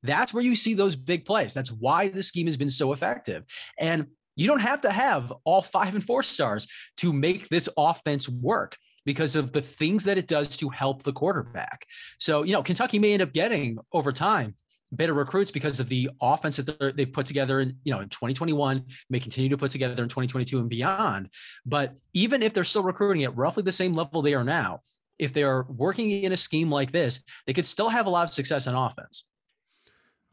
that's 0.04 0.34
where 0.34 0.44
you 0.44 0.56
see 0.56 0.74
those 0.74 0.96
big 0.96 1.26
plays. 1.26 1.54
That's 1.54 1.72
why 1.72 2.10
the 2.10 2.24
scheme 2.24 2.48
has 2.48 2.58
been 2.58 2.70
so 2.70 2.94
effective. 2.94 3.44
And 3.80 4.08
you 4.36 4.48
don't 4.48 4.60
have 4.60 4.82
to 4.82 4.92
have 4.92 5.34
all 5.44 5.62
five 5.62 5.96
and 5.96 6.06
four 6.06 6.24
stars 6.24 6.68
to 6.98 7.12
make 7.12 7.50
this 7.50 7.68
offense 7.78 8.30
work 8.30 8.78
because 9.06 9.36
of 9.36 9.52
the 9.52 9.62
things 9.62 10.04
that 10.04 10.18
it 10.18 10.28
does 10.28 10.56
to 10.58 10.70
help 10.70 11.02
the 11.02 11.14
quarterback. 11.14 11.86
So, 12.20 12.44
you 12.44 12.54
know, 12.54 12.62
Kentucky 12.62 13.00
may 13.00 13.14
end 13.14 13.24
up 13.24 13.34
getting 13.34 13.78
over 13.94 14.12
time 14.12 14.56
better 14.92 15.14
recruits 15.14 15.52
because 15.52 15.80
of 15.80 15.90
the 15.90 16.10
offense 16.22 16.58
that 16.58 16.94
they've 16.96 17.12
put 17.12 17.26
together 17.26 17.60
in, 17.60 17.76
you 17.84 17.94
know, 17.94 18.00
in 18.00 18.10
2021, 18.10 18.84
may 19.10 19.20
continue 19.20 19.50
to 19.50 19.58
put 19.58 19.72
together 19.72 20.04
in 20.04 20.10
2022 20.10 20.60
and 20.60 20.70
beyond. 20.70 21.30
But 21.66 21.96
even 22.14 22.42
if 22.44 22.54
they're 22.54 22.64
still 22.64 22.84
recruiting 22.84 23.24
at 23.24 23.36
roughly 23.36 23.64
the 23.64 23.72
same 23.72 23.94
level 23.94 24.22
they 24.22 24.34
are 24.34 24.44
now, 24.44 24.82
if 25.20 25.34
they 25.34 25.44
are 25.44 25.66
working 25.70 26.12
in 26.12 26.32
a 26.32 26.38
scheme 26.38 26.70
like 26.70 26.92
this, 26.92 27.24
they 27.46 27.54
could 27.54 27.66
still 27.66 27.90
have 27.90 28.06
a 28.06 28.10
lot 28.10 28.28
of 28.28 28.34
success 28.34 28.68
in 28.68 28.76
offense. 28.76 29.24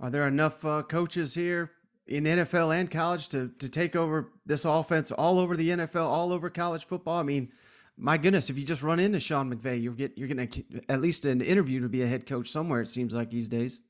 Are 0.00 0.10
there 0.10 0.26
enough 0.26 0.64
uh, 0.64 0.82
coaches 0.82 1.34
here 1.34 1.72
in 2.06 2.24
NFL 2.24 2.78
and 2.78 2.90
college 2.90 3.28
to 3.30 3.50
to 3.58 3.68
take 3.68 3.96
over 3.96 4.32
this 4.46 4.64
offense 4.64 5.10
all 5.10 5.38
over 5.38 5.56
the 5.56 5.70
NFL, 5.70 6.06
all 6.06 6.32
over 6.32 6.50
college 6.50 6.86
football? 6.86 7.18
I 7.18 7.22
mean, 7.22 7.50
my 7.96 8.18
goodness, 8.18 8.50
if 8.50 8.58
you 8.58 8.64
just 8.64 8.82
run 8.82 8.98
into 8.98 9.20
Sean 9.20 9.52
McVay, 9.52 9.82
you're 9.82 9.92
get 9.92 10.16
you're 10.16 10.28
going 10.28 10.48
to 10.48 10.64
at 10.88 11.00
least 11.00 11.24
an 11.24 11.40
interview 11.40 11.80
to 11.80 11.88
be 11.88 12.02
a 12.02 12.06
head 12.06 12.26
coach 12.26 12.50
somewhere. 12.50 12.80
It 12.80 12.88
seems 12.88 13.14
like 13.14 13.30
these 13.30 13.48
days. 13.48 13.80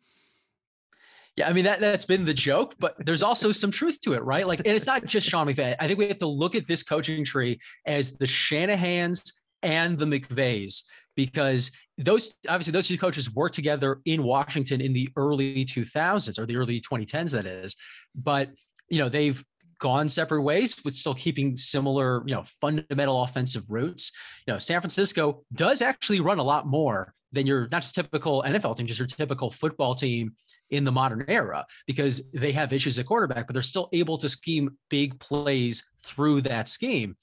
Yeah, 1.37 1.49
I 1.49 1.53
mean 1.53 1.65
that 1.65 1.81
that's 1.81 2.05
been 2.05 2.25
the 2.25 2.35
joke, 2.35 2.75
but 2.79 2.95
there's 3.05 3.23
also 3.23 3.51
some 3.51 3.71
truth 3.71 4.01
to 4.03 4.13
it, 4.13 4.23
right? 4.23 4.47
Like, 4.47 4.61
and 4.61 4.69
it's 4.69 4.87
not 4.87 5.05
just 5.05 5.29
Sean 5.29 5.47
McVay. 5.47 5.75
I 5.81 5.87
think 5.87 5.99
we 5.99 6.07
have 6.09 6.19
to 6.19 6.29
look 6.29 6.55
at 6.55 6.67
this 6.69 6.83
coaching 6.83 7.25
tree 7.25 7.59
as 7.87 8.13
the 8.13 8.27
Shanahans 8.27 9.33
and 9.63 9.99
the 9.99 10.05
McVays 10.05 10.83
because 11.17 11.71
those 11.99 12.35
obviously 12.49 12.73
those 12.73 12.89
two 12.89 12.99
coaches 12.99 13.33
worked 13.35 13.55
together 13.55 14.01
in 14.05 14.23
Washington 14.23 14.81
in 14.81 14.93
the 14.93 15.09
early 15.17 15.65
2000s 15.65 16.39
or 16.39 16.47
the 16.47 16.57
early 16.57 16.81
2010s 16.81 17.33
that 17.33 17.47
is. 17.47 17.77
But 18.15 18.51
you 18.89 18.99
know 18.99 19.09
they've 19.09 19.43
gone 19.79 20.09
separate 20.09 20.43
ways 20.43 20.81
with 20.85 20.95
still 20.95 21.15
keeping 21.15 21.57
similar 21.57 22.23
you 22.27 22.35
know 22.35 22.45
fundamental 22.61 23.23
offensive 23.23 23.65
roots. 23.69 24.13
You 24.47 24.55
know 24.55 24.59
San 24.59 24.81
Francisco 24.81 25.45
does 25.53 25.83
actually 25.83 26.21
run 26.21 26.39
a 26.39 26.45
lot 26.45 26.67
more 26.67 27.13
than 27.33 27.47
your 27.47 27.69
not 27.71 27.83
just 27.83 27.95
typical 27.95 28.43
NFL 28.47 28.77
team 28.77 28.87
just 28.87 28.99
your 28.99 29.09
typical 29.09 29.51
football 29.51 29.95
team 29.95 30.33
in 30.71 30.85
the 30.85 30.93
modern 30.93 31.25
era 31.29 31.65
because 31.87 32.31
they 32.33 32.53
have 32.53 32.73
issues 32.73 32.99
at 32.99 33.07
quarterback 33.07 33.47
but 33.47 33.53
they're 33.53 33.63
still 33.63 33.89
able 33.93 34.17
to 34.17 34.29
scheme 34.29 34.71
big 34.89 35.19
plays 35.21 35.85
through 36.07 36.41
that 36.41 36.69
scheme 36.69 37.17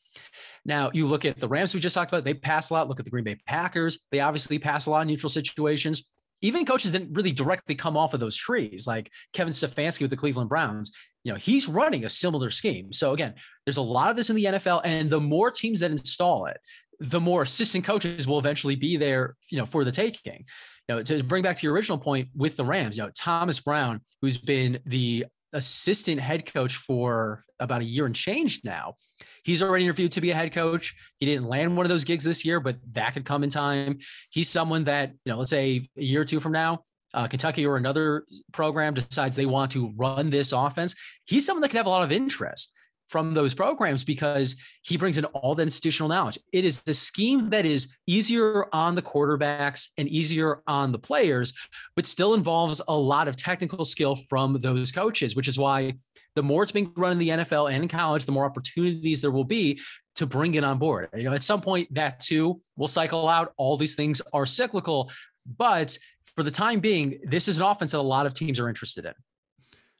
now, 0.65 0.91
you 0.93 1.07
look 1.07 1.25
at 1.25 1.39
the 1.39 1.47
Rams 1.47 1.73
we 1.73 1.79
just 1.79 1.95
talked 1.95 2.11
about, 2.11 2.23
they 2.23 2.33
pass 2.33 2.69
a 2.69 2.73
lot. 2.73 2.87
Look 2.87 2.99
at 2.99 3.05
the 3.05 3.11
Green 3.11 3.23
Bay 3.23 3.37
Packers. 3.47 4.05
They 4.11 4.19
obviously 4.19 4.59
pass 4.59 4.85
a 4.85 4.91
lot 4.91 5.01
in 5.01 5.07
neutral 5.07 5.29
situations. 5.29 6.03
Even 6.41 6.65
coaches 6.65 6.91
didn't 6.91 7.13
really 7.13 7.31
directly 7.31 7.75
come 7.75 7.95
off 7.95 8.13
of 8.13 8.19
those 8.19 8.35
trees, 8.35 8.87
like 8.87 9.11
Kevin 9.33 9.53
Stefanski 9.53 10.01
with 10.01 10.09
the 10.09 10.17
Cleveland 10.17 10.49
Browns. 10.49 10.91
You 11.23 11.31
know, 11.31 11.37
he's 11.37 11.67
running 11.67 12.05
a 12.05 12.09
similar 12.09 12.49
scheme. 12.49 12.91
So 12.93 13.13
again, 13.13 13.35
there's 13.65 13.77
a 13.77 13.81
lot 13.81 14.09
of 14.09 14.15
this 14.15 14.29
in 14.29 14.35
the 14.35 14.45
NFL, 14.45 14.81
and 14.83 15.09
the 15.09 15.19
more 15.19 15.51
teams 15.51 15.81
that 15.81 15.91
install 15.91 16.47
it, 16.47 16.57
the 16.99 17.19
more 17.19 17.43
assistant 17.43 17.83
coaches 17.83 18.27
will 18.27 18.39
eventually 18.39 18.75
be 18.75 18.97
there, 18.97 19.35
you 19.49 19.57
know, 19.57 19.65
for 19.65 19.83
the 19.83 19.91
taking. 19.91 20.45
You 20.87 20.95
know, 20.95 21.03
to 21.03 21.23
bring 21.23 21.43
back 21.43 21.57
to 21.57 21.63
your 21.65 21.73
original 21.73 21.97
point 21.97 22.29
with 22.35 22.57
the 22.57 22.65
Rams, 22.65 22.97
you 22.97 23.03
know, 23.03 23.11
Thomas 23.15 23.59
Brown, 23.59 24.01
who's 24.21 24.37
been 24.37 24.79
the 24.85 25.25
assistant 25.53 26.21
head 26.21 26.51
coach 26.51 26.75
for 26.75 27.43
about 27.61 27.81
a 27.81 27.85
year 27.85 28.05
and 28.05 28.15
change 28.15 28.61
now. 28.63 28.95
He's 29.43 29.61
already 29.61 29.85
interviewed 29.85 30.11
to 30.13 30.21
be 30.21 30.31
a 30.31 30.35
head 30.35 30.53
coach. 30.53 30.95
He 31.17 31.25
didn't 31.25 31.45
land 31.45 31.77
one 31.77 31.85
of 31.85 31.89
those 31.89 32.03
gigs 32.03 32.25
this 32.25 32.43
year, 32.43 32.59
but 32.59 32.77
that 32.91 33.13
could 33.13 33.25
come 33.25 33.43
in 33.43 33.49
time. 33.49 33.99
He's 34.29 34.49
someone 34.49 34.83
that, 34.85 35.11
you 35.25 35.31
know, 35.31 35.39
let's 35.39 35.51
say 35.51 35.89
a 35.97 36.01
year 36.01 36.21
or 36.21 36.25
two 36.25 36.39
from 36.39 36.51
now, 36.51 36.83
uh, 37.13 37.27
Kentucky 37.27 37.65
or 37.65 37.77
another 37.77 38.25
program 38.51 38.93
decides 38.93 39.35
they 39.35 39.45
want 39.45 39.71
to 39.71 39.93
run 39.95 40.29
this 40.29 40.51
offense. 40.51 40.95
He's 41.25 41.45
someone 41.45 41.61
that 41.61 41.69
can 41.69 41.77
have 41.77 41.85
a 41.85 41.89
lot 41.89 42.03
of 42.03 42.11
interest 42.11 42.73
from 43.11 43.33
those 43.33 43.53
programs 43.53 44.05
because 44.05 44.55
he 44.83 44.95
brings 44.95 45.17
in 45.17 45.25
all 45.25 45.53
the 45.53 45.63
institutional 45.63 46.07
knowledge. 46.07 46.39
It 46.53 46.63
is 46.63 46.81
the 46.83 46.93
scheme 46.93 47.49
that 47.49 47.65
is 47.65 47.97
easier 48.07 48.73
on 48.73 48.95
the 48.95 49.01
quarterbacks 49.01 49.89
and 49.97 50.07
easier 50.07 50.61
on 50.65 50.93
the 50.93 50.97
players, 50.97 51.53
but 51.97 52.07
still 52.07 52.33
involves 52.33 52.81
a 52.87 52.95
lot 52.95 53.27
of 53.27 53.35
technical 53.35 53.83
skill 53.83 54.15
from 54.15 54.57
those 54.59 54.93
coaches, 54.93 55.35
which 55.35 55.49
is 55.49 55.59
why 55.59 55.93
the 56.35 56.43
more 56.43 56.63
it's 56.63 56.71
being 56.71 56.91
run 56.95 57.13
in 57.13 57.17
the 57.17 57.29
NFL 57.29 57.71
and 57.71 57.83
in 57.83 57.89
college, 57.89 58.25
the 58.25 58.31
more 58.31 58.45
opportunities 58.45 59.21
there 59.21 59.31
will 59.31 59.43
be 59.43 59.79
to 60.15 60.25
bring 60.25 60.55
it 60.55 60.63
on 60.63 60.77
board. 60.77 61.09
You 61.15 61.23
know, 61.23 61.33
at 61.33 61.43
some 61.43 61.61
point 61.61 61.93
that 61.93 62.19
too 62.19 62.61
will 62.77 62.87
cycle 62.87 63.27
out. 63.27 63.53
All 63.57 63.77
these 63.77 63.95
things 63.95 64.21
are 64.33 64.45
cyclical, 64.45 65.11
but 65.57 65.97
for 66.35 66.43
the 66.43 66.51
time 66.51 66.79
being, 66.79 67.19
this 67.25 67.47
is 67.47 67.57
an 67.57 67.63
offense 67.63 67.91
that 67.91 67.99
a 67.99 68.01
lot 68.01 68.25
of 68.25 68.33
teams 68.33 68.59
are 68.59 68.69
interested 68.69 69.05
in. 69.05 69.13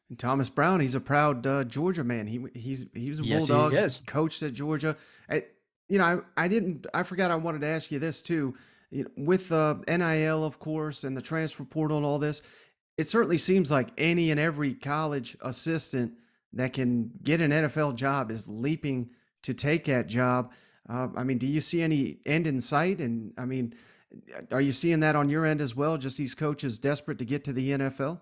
And 0.10 0.20
Thomas 0.20 0.50
Brown, 0.50 0.80
he's 0.80 0.96
a 0.96 1.00
proud 1.00 1.46
uh, 1.48 1.64
Georgia 1.64 2.04
man. 2.04 2.28
He 2.28 2.44
he's 2.54 2.86
he 2.94 3.10
was 3.10 3.20
a 3.20 3.24
yes, 3.24 3.48
bulldog, 3.48 3.74
he 3.74 4.06
coached 4.06 4.44
at 4.44 4.54
Georgia. 4.54 4.96
I, 5.30 5.44
you 5.88 5.98
know, 5.98 6.24
I, 6.38 6.46
I 6.46 6.48
didn't 6.48 6.86
I 6.94 7.04
forgot 7.04 7.32
I 7.32 7.36
wanted 7.36 7.62
to 7.62 7.68
ask 7.68 7.92
you 7.92 8.00
this 8.00 8.22
too. 8.22 8.54
You 8.90 9.04
know, 9.04 9.10
with 9.16 9.52
uh, 9.52 9.76
NIL, 9.88 10.44
of 10.44 10.60
course, 10.60 11.06
and 11.06 11.16
the 11.16 11.22
transfer 11.22 11.64
portal 11.64 11.98
and 11.98 12.06
all 12.06 12.20
this, 12.20 12.42
it 12.98 13.08
certainly 13.08 13.38
seems 13.38 13.72
like 13.72 13.90
any 13.98 14.32
and 14.32 14.40
every 14.40 14.74
college 14.74 15.38
assistant 15.42 16.14
that 16.54 16.74
can 16.74 17.12
get 17.24 17.41
an 17.41 17.52
NFL 17.52 17.95
job 17.95 18.32
is 18.32 18.47
leaping 18.47 19.10
to 19.43 19.54
take 19.54 19.86
that 19.86 20.08
job. 20.08 20.52
Uh, 20.89 21.08
I 21.16 21.24
mean, 21.24 21.38
do 21.38 21.47
you 21.47 21.62
see 21.62 21.82
any 21.82 22.20
end 22.26 22.47
in 22.47 22.60
sight? 22.60 22.99
And 22.99 23.34
I 23.38 23.45
mean, 23.45 23.74
are 24.52 24.62
you 24.62 24.72
seeing 24.72 24.99
that 25.02 25.16
on 25.16 25.30
your 25.30 25.45
end 25.45 25.62
as 25.62 25.76
well? 25.76 25.97
Just 25.97 26.18
these 26.18 26.36
coaches 26.36 26.80
desperate 26.80 27.20
to 27.20 27.26
get 27.26 27.43
to 27.45 27.54
the 27.54 27.72
NFL? 27.72 28.20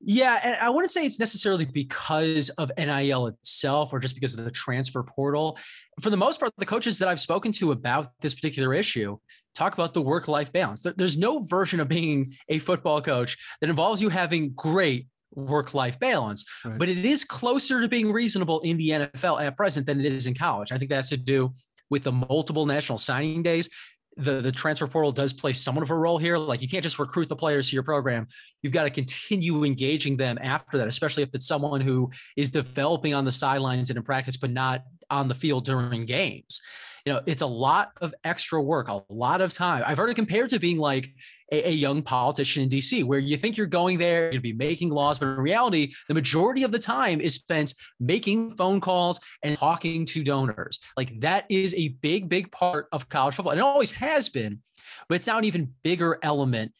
Yeah, 0.00 0.38
and 0.42 0.56
I 0.56 0.68
wouldn't 0.68 0.90
say 0.90 1.06
it's 1.06 1.18
necessarily 1.18 1.64
because 1.64 2.50
of 2.50 2.70
NIL 2.76 3.28
itself 3.28 3.92
or 3.92 3.98
just 3.98 4.14
because 4.14 4.38
of 4.38 4.44
the 4.44 4.50
transfer 4.50 5.02
portal. 5.02 5.58
For 6.00 6.10
the 6.10 6.18
most 6.18 6.38
part, 6.38 6.52
the 6.58 6.66
coaches 6.66 6.98
that 6.98 7.08
I've 7.08 7.20
spoken 7.20 7.50
to 7.52 7.72
about 7.72 8.12
this 8.20 8.34
particular 8.34 8.74
issue 8.74 9.16
talk 9.54 9.72
about 9.72 9.94
the 9.94 10.02
work 10.02 10.28
life 10.28 10.52
balance. 10.52 10.82
There's 10.82 11.16
no 11.16 11.40
version 11.40 11.80
of 11.80 11.88
being 11.88 12.34
a 12.48 12.58
football 12.58 13.00
coach 13.00 13.38
that 13.60 13.70
involves 13.70 14.02
you 14.02 14.10
having 14.10 14.52
great 14.52 15.06
work 15.36 15.74
life 15.74 15.98
balance, 16.00 16.44
right. 16.64 16.78
but 16.78 16.88
it 16.88 17.04
is 17.04 17.24
closer 17.24 17.80
to 17.80 17.88
being 17.88 18.10
reasonable 18.10 18.60
in 18.60 18.76
the 18.76 18.90
NFL 18.90 19.40
at 19.40 19.56
present 19.56 19.86
than 19.86 20.00
it 20.00 20.06
is 20.06 20.26
in 20.26 20.34
college. 20.34 20.72
I 20.72 20.78
think 20.78 20.90
that 20.90 20.96
has 20.96 21.10
to 21.10 21.16
do 21.16 21.52
with 21.88 22.02
the 22.02 22.12
multiple 22.12 22.66
national 22.66 22.98
signing 22.98 23.42
days 23.42 23.70
the 24.16 24.40
the 24.40 24.52
transfer 24.52 24.86
portal 24.86 25.12
does 25.12 25.32
play 25.32 25.52
somewhat 25.52 25.82
of 25.82 25.90
a 25.90 25.94
role 25.94 26.18
here. 26.18 26.38
Like 26.38 26.62
you 26.62 26.68
can't 26.68 26.82
just 26.82 26.98
recruit 26.98 27.28
the 27.28 27.36
players 27.36 27.68
to 27.68 27.76
your 27.76 27.82
program. 27.82 28.26
You've 28.62 28.72
got 28.72 28.84
to 28.84 28.90
continue 28.90 29.64
engaging 29.64 30.16
them 30.16 30.38
after 30.40 30.78
that, 30.78 30.88
especially 30.88 31.22
if 31.22 31.34
it's 31.34 31.46
someone 31.46 31.80
who 31.80 32.10
is 32.36 32.50
developing 32.50 33.14
on 33.14 33.24
the 33.24 33.32
sidelines 33.32 33.90
and 33.90 33.96
in 33.96 34.02
practice, 34.02 34.36
but 34.36 34.50
not 34.50 34.82
on 35.10 35.28
the 35.28 35.34
field 35.34 35.64
during 35.64 36.06
games. 36.06 36.60
You 37.06 37.12
know, 37.12 37.22
it's 37.24 37.42
a 37.42 37.46
lot 37.46 37.92
of 38.00 38.12
extra 38.24 38.60
work, 38.60 38.88
a 38.88 39.00
lot 39.08 39.40
of 39.40 39.52
time. 39.52 39.84
I've 39.86 39.96
heard 39.96 40.10
it 40.10 40.14
compared 40.14 40.50
to 40.50 40.58
being 40.58 40.76
like 40.76 41.14
a, 41.52 41.68
a 41.68 41.70
young 41.70 42.02
politician 42.02 42.64
in 42.64 42.68
DC, 42.68 43.04
where 43.04 43.20
you 43.20 43.36
think 43.36 43.56
you're 43.56 43.68
going 43.68 43.96
there, 43.96 44.22
you're 44.22 44.30
going 44.32 44.42
to 44.42 44.42
be 44.42 44.52
making 44.52 44.90
laws, 44.90 45.20
but 45.20 45.28
in 45.28 45.36
reality, 45.36 45.92
the 46.08 46.14
majority 46.14 46.64
of 46.64 46.72
the 46.72 46.80
time 46.80 47.20
is 47.20 47.36
spent 47.36 47.74
making 48.00 48.50
phone 48.56 48.80
calls 48.80 49.20
and 49.44 49.56
talking 49.56 50.04
to 50.06 50.24
donors. 50.24 50.80
Like 50.96 51.20
that 51.20 51.46
is 51.48 51.74
a 51.76 51.90
big, 52.02 52.28
big 52.28 52.50
part 52.50 52.88
of 52.90 53.08
college 53.08 53.36
football. 53.36 53.52
And 53.52 53.60
it 53.60 53.64
always 53.64 53.92
has 53.92 54.28
been, 54.28 54.60
but 55.08 55.14
it's 55.14 55.28
now 55.28 55.38
an 55.38 55.44
even 55.44 55.72
bigger 55.84 56.18
element 56.24 56.72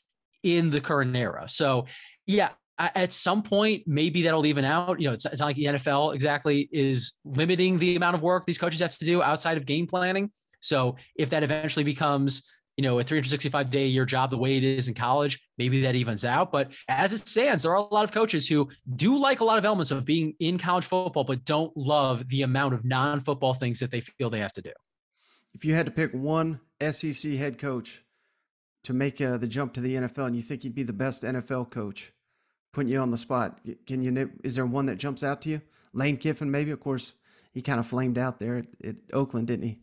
in 0.42 0.70
the 0.70 0.80
current 0.80 1.14
era. 1.14 1.48
So, 1.48 1.86
yeah, 2.26 2.50
at 2.78 3.12
some 3.12 3.42
point, 3.42 3.84
maybe 3.86 4.22
that'll 4.22 4.46
even 4.46 4.64
out. 4.64 5.00
You 5.00 5.08
know, 5.08 5.14
it's, 5.14 5.24
it's 5.24 5.40
not 5.40 5.46
like 5.46 5.56
the 5.56 5.64
NFL 5.64 6.14
exactly 6.14 6.68
is 6.72 7.18
limiting 7.24 7.78
the 7.78 7.96
amount 7.96 8.16
of 8.16 8.22
work 8.22 8.44
these 8.44 8.58
coaches 8.58 8.80
have 8.80 8.96
to 8.98 9.04
do 9.04 9.22
outside 9.22 9.56
of 9.56 9.64
game 9.64 9.86
planning. 9.86 10.30
So 10.60 10.96
if 11.14 11.30
that 11.30 11.42
eventually 11.42 11.84
becomes, 11.84 12.46
you 12.76 12.82
know, 12.82 12.98
a 12.98 13.02
365 13.02 13.70
day 13.70 13.84
a 13.84 13.86
year 13.86 14.04
job 14.04 14.30
the 14.30 14.36
way 14.36 14.56
it 14.58 14.64
is 14.64 14.88
in 14.88 14.94
college, 14.94 15.40
maybe 15.56 15.80
that 15.82 15.94
evens 15.94 16.24
out. 16.24 16.52
But 16.52 16.72
as 16.88 17.12
it 17.12 17.26
stands, 17.26 17.62
there 17.62 17.72
are 17.72 17.76
a 17.76 17.94
lot 17.94 18.04
of 18.04 18.12
coaches 18.12 18.46
who 18.46 18.68
do 18.96 19.18
like 19.18 19.40
a 19.40 19.44
lot 19.44 19.56
of 19.58 19.64
elements 19.64 19.90
of 19.90 20.04
being 20.04 20.34
in 20.40 20.58
college 20.58 20.84
football, 20.84 21.24
but 21.24 21.44
don't 21.44 21.74
love 21.76 22.28
the 22.28 22.42
amount 22.42 22.74
of 22.74 22.84
non 22.84 23.20
football 23.20 23.54
things 23.54 23.80
that 23.80 23.90
they 23.90 24.00
feel 24.00 24.28
they 24.28 24.40
have 24.40 24.52
to 24.54 24.62
do. 24.62 24.72
If 25.54 25.64
you 25.64 25.74
had 25.74 25.86
to 25.86 25.92
pick 25.92 26.12
one 26.12 26.60
SEC 26.82 27.32
head 27.32 27.58
coach 27.58 28.04
to 28.84 28.92
make 28.92 29.20
uh, 29.22 29.38
the 29.38 29.46
jump 29.48 29.72
to 29.74 29.80
the 29.80 29.94
NFL 29.94 30.26
and 30.26 30.36
you 30.36 30.42
think 30.42 30.62
he'd 30.62 30.74
be 30.74 30.82
the 30.82 30.92
best 30.92 31.22
NFL 31.22 31.70
coach, 31.70 32.12
putting 32.76 32.92
you 32.92 33.00
on 33.00 33.10
the 33.10 33.16
spot. 33.16 33.58
Can 33.86 34.02
you? 34.02 34.30
Is 34.44 34.54
there 34.54 34.66
one 34.66 34.84
that 34.86 34.96
jumps 34.96 35.24
out 35.24 35.40
to 35.42 35.48
you? 35.48 35.62
Lane 35.94 36.18
Kiffin, 36.18 36.50
maybe. 36.50 36.70
Of 36.72 36.78
course, 36.78 37.14
he 37.54 37.62
kind 37.62 37.80
of 37.80 37.86
flamed 37.86 38.18
out 38.18 38.38
there 38.38 38.58
at, 38.58 38.66
at 38.84 38.96
Oakland, 39.14 39.46
didn't 39.46 39.66
he? 39.66 39.78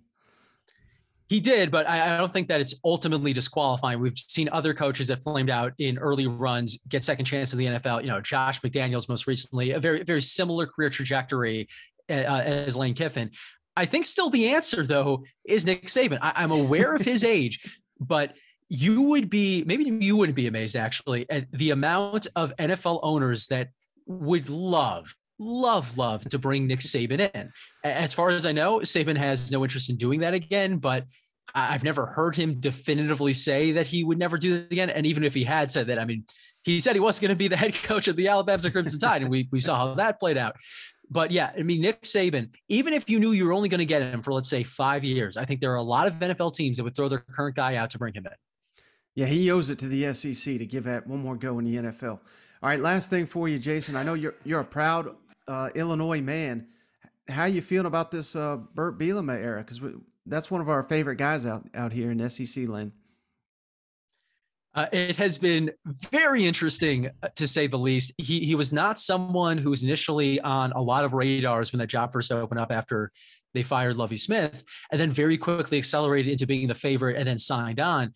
He 1.27 1.39
did, 1.39 1.71
but 1.71 1.89
I, 1.89 2.13
I, 2.13 2.17
don't 2.19 2.31
think 2.31 2.47
that 2.49 2.61
it's 2.61 2.75
ultimately 2.85 3.33
disqualifying. 3.33 3.99
We've 3.99 4.15
seen 4.15 4.47
other 4.51 4.75
coaches 4.75 5.07
that 5.07 5.23
flamed 5.23 5.49
out 5.49 5.73
in 5.79 5.97
early 5.97 6.27
runs 6.27 6.77
get 6.87 7.03
second 7.03 7.25
chance 7.25 7.51
in 7.51 7.57
the 7.57 7.65
NFL. 7.65 8.03
You 8.03 8.09
know, 8.09 8.21
Josh 8.21 8.61
McDaniels 8.61 9.09
most 9.09 9.25
recently, 9.25 9.71
a 9.71 9.79
very 9.79 10.03
very 10.03 10.21
similar 10.21 10.67
career 10.67 10.91
trajectory 10.91 11.67
uh, 12.11 12.13
as 12.13 12.75
Lane 12.75 12.93
Kiffin. 12.93 13.31
I 13.75 13.85
think 13.87 14.05
still 14.05 14.29
the 14.29 14.49
answer 14.49 14.85
though 14.85 15.23
is 15.45 15.65
Nick 15.65 15.87
Saban. 15.87 16.19
I, 16.21 16.33
I'm 16.35 16.51
aware 16.51 16.93
of 16.93 17.01
his 17.01 17.23
age, 17.37 17.59
but 17.99 18.35
you 18.70 19.01
would 19.03 19.30
be 19.30 19.64
maybe 19.66 19.84
you 19.84 20.18
wouldn't 20.18 20.36
be 20.36 20.47
amazed 20.47 20.76
actually 20.76 21.30
at 21.30 21.51
the 21.51 21.72
amount 21.72 22.28
of 22.36 22.55
NFL 22.57 22.99
owners 23.03 23.47
that 23.47 23.70
would 24.05 24.49
love 24.49 25.16
love 25.39 25.97
love 25.97 26.28
to 26.30 26.39
bring 26.39 26.68
Nick 26.68 26.80
Saban 26.80 27.30
in. 27.34 27.51
As 27.84 28.14
far 28.14 28.30
as 28.30 28.45
I 28.45 28.51
know, 28.51 28.80
Saban 28.80 29.18
has 29.18 29.51
no 29.51 29.64
interest 29.64 29.89
in 29.89 29.97
doing 29.97 30.20
that 30.22 30.34
again, 30.34 30.78
but 30.78 31.05
I've 31.55 31.84
never 31.84 32.05
heard 32.05 32.36
him 32.36 32.59
definitively 32.59 33.34
say 33.34 33.74
that 33.74 33.88
he 33.88 34.03
would 34.03 34.18
never 34.18 34.38
do 34.38 34.59
that 34.59 34.72
again. 34.72 34.89
And 34.89 35.05
even 35.05 35.24
if 35.24 35.34
he 35.34 35.43
had 35.43 35.72
said 35.72 35.88
that, 35.88 35.99
I 35.99 36.05
mean, 36.05 36.26
he 36.64 36.80
said 36.80 36.95
he 36.95 36.99
was 36.99 37.20
going 37.20 37.30
to 37.30 37.36
be 37.36 37.47
the 37.47 37.57
head 37.64 37.74
coach 37.74 38.07
of 38.07 38.16
the 38.16 38.28
Alabama 38.28 38.72
Crimson 38.72 38.99
Tide, 38.99 39.22
and 39.22 39.30
we 39.30 39.47
we 39.51 39.59
saw 39.59 39.76
how 39.76 39.93
that 39.95 40.20
played 40.20 40.38
out. 40.38 40.55
But 41.09 41.32
yeah, 41.32 41.51
I 41.57 41.61
mean, 41.64 41.82
Nick 41.82 42.01
Saban, 42.03 42.49
even 42.70 42.93
if 42.93 43.09
you 43.09 43.20
knew 43.20 43.34
you 43.34 43.45
were 43.45 43.53
only 43.53 43.70
going 43.70 43.80
to 43.80 43.86
get 43.86 44.01
him 44.01 44.22
for 44.22 44.34
let's 44.34 44.49
say 44.49 44.64
five 44.64 45.03
years, 45.03 45.38
I 45.38 45.45
think 45.45 45.59
there 45.61 45.72
are 45.72 45.78
a 45.78 45.84
lot 45.84 46.07
of 46.07 46.14
NFL 46.14 46.55
teams 46.55 46.78
that 46.78 46.84
would 46.84 46.95
throw 46.95 47.09
their 47.09 47.20
current 47.20 47.55
guy 47.55 47.76
out 47.76 47.89
to 47.91 47.99
bring 47.99 48.14
him 48.14 48.26
in. 48.26 48.32
Yeah, 49.16 49.28
he 49.28 49.51
owes 49.51 49.70
it 49.70 49.78
to 49.80 49.88
the 49.88 50.14
SEC 50.14 50.57
to 50.57 50.66
give 50.66 50.86
that 50.86 51.05
one 51.05 51.20
more 51.20 51.36
go 51.36 51.59
in 51.59 51.66
the 51.66 51.76
NFL. 51.76 52.20
All 52.64 52.70
right, 52.70 52.80
last 52.80 53.09
thing 53.09 53.26
for 53.26 53.47
you, 53.47 53.57
Jason. 53.57 53.95
I 53.95 54.03
know 54.03 54.14
you're 54.16 54.36
you're 54.43 54.61
a 54.61 54.66
proud 54.66 55.16
uh, 55.47 55.70
Illinois 55.76 56.22
man. 56.22 56.68
How 57.30 57.45
you 57.45 57.61
feeling 57.61 57.86
about 57.86 58.09
this 58.09 58.36
uh, 58.36 58.57
Bret 58.74 58.95
Bielema 58.95 59.38
era? 59.38 59.64
Because 59.64 59.82
that's 60.26 60.49
one 60.49 60.61
of 60.61 60.70
our 60.70 60.84
favorite 60.84 61.18
guys 61.18 61.45
out 61.45 61.68
out 61.76 61.91
here 61.91 62.11
in 62.11 62.30
SEC 62.30 62.68
land. 62.68 62.91
Uh, 64.76 64.88
it 64.91 65.16
has 65.18 65.38
been 65.38 65.70
very 66.11 66.47
interesting 66.47 67.07
uh, 67.22 67.28
to 67.36 67.47
say 67.47 67.68
the 67.68 67.78
least. 67.78 68.11
He 68.18 68.39
he 68.39 68.55
was 68.55 68.74
not 68.74 68.99
someone 68.99 69.59
who 69.59 69.70
was 69.70 69.84
initially 69.84 70.39
on 70.41 70.72
a 70.72 70.82
lot 70.82 71.03
of 71.03 71.14
radars 71.14 71.72
when 71.72 71.80
that 71.80 71.88
job 71.88 72.11
first 72.11 72.32
opened 72.32 72.59
up 72.59 72.72
after 72.72 73.11
they 73.53 73.61
fired 73.61 73.97
Lovie 73.97 74.18
Smith, 74.18 74.64
and 74.91 74.99
then 74.99 75.11
very 75.11 75.38
quickly 75.38 75.78
accelerated 75.78 76.32
into 76.32 76.47
being 76.47 76.68
the 76.68 76.74
favorite 76.74 77.18
and 77.18 77.28
then 77.28 77.38
signed 77.38 77.80
on 77.80 78.11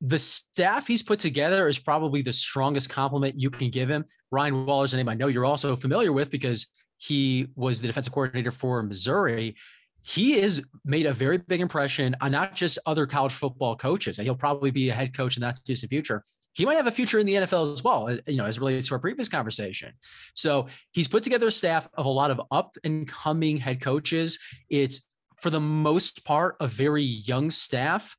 the 0.00 0.18
staff 0.18 0.86
he's 0.86 1.02
put 1.02 1.20
together 1.20 1.68
is 1.68 1.78
probably 1.78 2.22
the 2.22 2.32
strongest 2.32 2.90
compliment 2.90 3.38
you 3.38 3.50
can 3.50 3.70
give 3.70 3.88
him. 3.88 4.04
Ryan 4.30 4.66
Walters 4.66 4.92
a 4.92 4.96
name 4.96 5.08
I 5.08 5.14
know 5.14 5.28
you're 5.28 5.44
also 5.44 5.76
familiar 5.76 6.12
with 6.12 6.30
because 6.30 6.66
he 6.98 7.48
was 7.54 7.80
the 7.80 7.86
defensive 7.86 8.12
coordinator 8.12 8.50
for 8.50 8.82
Missouri. 8.82 9.56
He 10.02 10.38
has 10.40 10.62
made 10.84 11.06
a 11.06 11.12
very 11.14 11.38
big 11.38 11.60
impression 11.60 12.14
on 12.20 12.32
not 12.32 12.54
just 12.54 12.78
other 12.86 13.06
college 13.06 13.32
football 13.32 13.76
coaches. 13.76 14.18
He'll 14.18 14.34
probably 14.34 14.70
be 14.70 14.90
a 14.90 14.94
head 14.94 15.16
coach 15.16 15.36
in 15.36 15.40
that 15.42 15.58
distant 15.64 15.90
future. 15.90 16.22
He 16.52 16.64
might 16.64 16.76
have 16.76 16.86
a 16.86 16.92
future 16.92 17.18
in 17.18 17.26
the 17.26 17.34
NFL 17.34 17.72
as 17.72 17.82
well, 17.82 18.08
uh, 18.08 18.16
you 18.26 18.36
know, 18.36 18.44
as 18.44 18.58
relates 18.58 18.88
to 18.88 18.94
our 18.94 19.00
previous 19.00 19.28
conversation. 19.28 19.92
So 20.34 20.68
he's 20.92 21.08
put 21.08 21.24
together 21.24 21.48
a 21.48 21.52
staff 21.52 21.88
of 21.94 22.06
a 22.06 22.10
lot 22.10 22.30
of 22.30 22.40
up 22.50 22.76
and 22.84 23.08
coming 23.08 23.56
head 23.56 23.80
coaches. 23.80 24.38
It's 24.68 25.06
for 25.40 25.50
the 25.50 25.60
most 25.60 26.24
part 26.24 26.56
a 26.60 26.68
very 26.68 27.02
young 27.02 27.50
staff 27.50 28.16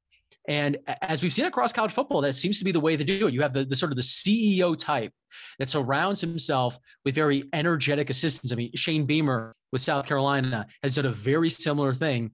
and 0.48 0.78
as 1.02 1.24
we've 1.24 1.34
seen 1.34 1.46
across 1.46 1.74
college 1.74 1.94
football, 1.94 2.22
that 2.22 2.34
seems 2.34 2.60
to 2.60 2.66
be 2.66 2.72
the 2.72 2.80
way 2.80 2.96
to 2.96 3.04
do 3.04 3.28
it. 3.28 3.34
You 3.34 3.42
have 3.42 3.54
the, 3.54 3.66
the 3.66 3.76
sort 3.76 3.92
of 3.92 3.96
the 3.96 4.04
CEO 4.04 4.78
type 4.78 5.12
that 5.60 5.70
surrounds 5.70 6.22
himself 6.22 6.78
with 7.04 7.16
very 7.16 7.46
energetic 7.54 8.10
assistants. 8.10 8.52
I 8.52 8.56
mean, 8.56 8.72
Shane 8.76 9.06
Beamer 9.06 9.56
with 9.72 9.82
South 9.82 10.06
Carolina 10.06 10.68
has 10.84 10.96
done 10.96 11.06
a 11.06 11.12
very 11.12 11.50
similar 11.50 11.94
thing. 11.94 12.32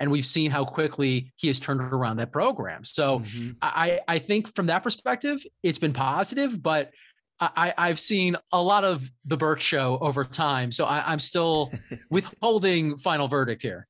And 0.00 0.10
we've 0.10 0.26
seen 0.26 0.50
how 0.50 0.64
quickly 0.64 1.32
he 1.36 1.46
has 1.46 1.60
turned 1.60 1.80
around 1.80 2.16
that 2.16 2.32
program. 2.32 2.84
So 2.84 3.20
mm-hmm. 3.20 3.52
I, 3.62 4.00
I 4.08 4.18
think 4.18 4.52
from 4.56 4.66
that 4.66 4.82
perspective, 4.82 5.40
it's 5.62 5.78
been 5.78 5.92
positive, 5.92 6.60
but 6.60 6.90
I, 7.38 7.74
I've 7.76 8.00
seen 8.00 8.36
a 8.52 8.60
lot 8.60 8.84
of 8.84 9.08
the 9.24 9.36
Bret 9.36 9.60
show 9.60 9.98
over 10.00 10.24
time. 10.24 10.72
So 10.72 10.84
I, 10.84 11.04
I'm 11.06 11.18
still 11.18 11.72
withholding 12.10 12.98
final 12.98 13.28
verdict 13.28 13.62
here. 13.62 13.86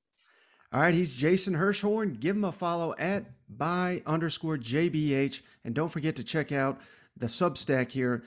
All 0.73 0.81
right, 0.81 0.95
he's 0.95 1.15
Jason 1.15 1.55
Hirschhorn. 1.55 2.19
Give 2.19 2.35
him 2.35 2.45
a 2.45 2.53
follow 2.53 2.95
at 2.99 3.25
by 3.57 4.03
underscore 4.07 4.59
JBH. 4.59 5.41
And 5.65 5.75
don't 5.75 5.89
forget 5.89 6.15
to 6.17 6.25
check 6.25 6.53
out 6.53 6.81
the 7.17 7.25
Substack 7.27 7.91
here, 7.93 8.25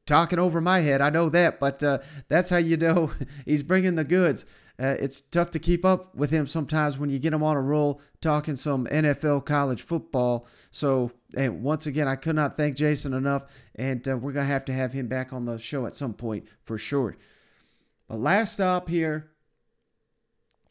talking 0.07 0.39
over 0.39 0.59
my 0.59 0.79
head. 0.79 1.01
I 1.01 1.11
know 1.11 1.29
that, 1.29 1.59
but 1.59 1.83
uh, 1.83 1.99
that's 2.29 2.49
how 2.49 2.57
you 2.57 2.77
know 2.77 3.11
he's 3.45 3.61
bringing 3.61 3.95
the 3.95 4.03
goods. 4.03 4.45
Uh, 4.79 4.95
it's 4.99 5.21
tough 5.21 5.49
to 5.51 5.59
keep 5.59 5.83
up 5.83 6.13
with 6.15 6.29
him 6.29 6.45
sometimes 6.45 6.99
when 6.99 7.09
you 7.09 7.17
get 7.17 7.33
him 7.33 7.41
on 7.41 7.57
a 7.57 7.61
roll 7.61 7.99
talking 8.21 8.55
some 8.55 8.85
NFL 8.87 9.45
college 9.45 9.81
football. 9.81 10.45
So, 10.69 11.11
and 11.35 11.63
once 11.63 11.87
again, 11.87 12.07
I 12.07 12.15
could 12.15 12.35
not 12.35 12.57
thank 12.57 12.75
Jason 12.75 13.13
enough, 13.13 13.45
and 13.75 14.07
uh, 14.07 14.17
we're 14.17 14.33
going 14.33 14.45
to 14.45 14.51
have 14.51 14.65
to 14.65 14.73
have 14.73 14.93
him 14.93 15.07
back 15.07 15.33
on 15.33 15.45
the 15.45 15.57
show 15.57 15.87
at 15.87 15.95
some 15.95 16.13
point 16.13 16.45
for 16.63 16.77
sure. 16.77 17.17
But 18.07 18.19
last 18.19 18.53
stop 18.53 18.87
here, 18.87 19.31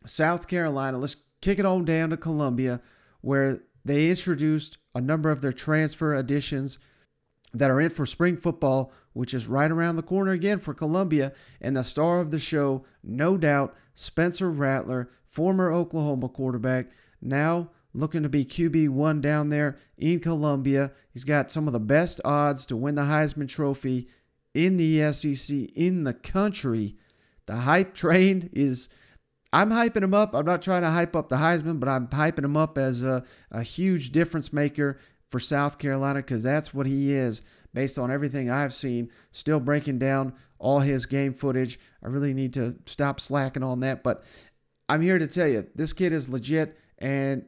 South 0.07 0.46
Carolina. 0.46 0.98
Let's 0.98 1.16
kick 1.40 1.59
it 1.59 1.66
on 1.66 1.84
down 1.84 2.11
to 2.11 2.16
Columbia, 2.16 2.80
where 3.22 3.61
they 3.84 4.09
introduced 4.09 4.78
a 4.94 5.00
number 5.00 5.30
of 5.32 5.40
their 5.40 5.52
transfer 5.52 6.14
additions 6.14 6.78
that 7.52 7.70
are 7.70 7.80
in 7.80 7.90
for 7.90 8.07
spring 8.07 8.36
football, 8.36 8.92
which 9.14 9.34
is 9.34 9.48
right 9.48 9.70
around 9.70 9.96
the 9.96 10.02
corner 10.02 10.32
again 10.32 10.61
for 10.61 10.74
Columbia. 10.74 11.32
And 11.61 11.76
the 11.76 11.84
star 11.84 12.20
of 12.20 12.30
the 12.30 12.38
show, 12.38 12.84
no 13.02 13.36
doubt, 13.36 13.74
Spencer 13.97 14.51
Rattler, 14.51 15.09
former 15.26 15.72
Oklahoma 15.72 16.28
quarterback, 16.28 16.90
now 17.20 17.70
looking 17.94 18.22
to 18.22 18.28
be 18.28 18.44
QB1 18.44 19.22
down 19.22 19.49
there 19.49 19.76
in 19.97 20.20
Columbia. 20.20 20.92
He's 21.12 21.24
got 21.24 21.51
some 21.51 21.66
of 21.66 21.72
the 21.72 21.80
best 21.80 22.20
odds 22.24 22.66
to 22.66 22.76
win 22.76 22.94
the 22.94 23.03
Heisman 23.03 23.49
Trophy 23.49 24.09
in 24.55 24.76
the 24.76 25.12
SEC, 25.12 25.57
in 25.74 26.05
the 26.05 26.14
country. 26.14 26.97
The 27.47 27.57
hype 27.57 27.94
train 27.94 28.51
is. 28.53 28.88
I'm 29.53 29.70
hyping 29.70 30.03
him 30.03 30.12
up. 30.12 30.34
I'm 30.34 30.44
not 30.44 30.61
trying 30.61 30.82
to 30.82 30.90
hype 30.90 31.16
up 31.16 31.30
the 31.30 31.36
Heisman, 31.36 31.80
but 31.80 31.88
I'm 31.88 32.09
hyping 32.09 32.44
him 32.44 32.57
up 32.57 32.76
as 32.76 33.03
a, 33.03 33.24
a 33.51 33.62
huge 33.62 34.11
difference 34.11 34.53
maker 34.53 34.99
for 35.28 35.40
South 35.40 35.78
Carolina 35.78 36.18
because 36.18 36.42
that's 36.42 36.74
what 36.74 36.86
he 36.86 37.12
is 37.12 37.40
based 37.76 37.98
on 37.98 38.10
everything 38.10 38.50
I've 38.50 38.72
seen. 38.72 39.10
Still 39.32 39.60
breaking 39.60 39.98
down 39.98 40.32
all 40.58 40.80
his 40.80 41.04
game 41.04 41.34
footage. 41.34 41.78
I 42.02 42.08
really 42.08 42.32
need 42.32 42.54
to 42.54 42.74
stop 42.86 43.20
slacking 43.20 43.62
on 43.62 43.80
that, 43.80 44.02
but 44.02 44.24
I'm 44.88 45.02
here 45.02 45.18
to 45.18 45.26
tell 45.28 45.46
you 45.46 45.62
this 45.74 45.92
kid 45.92 46.14
is 46.14 46.30
legit 46.30 46.78
and 46.96 47.44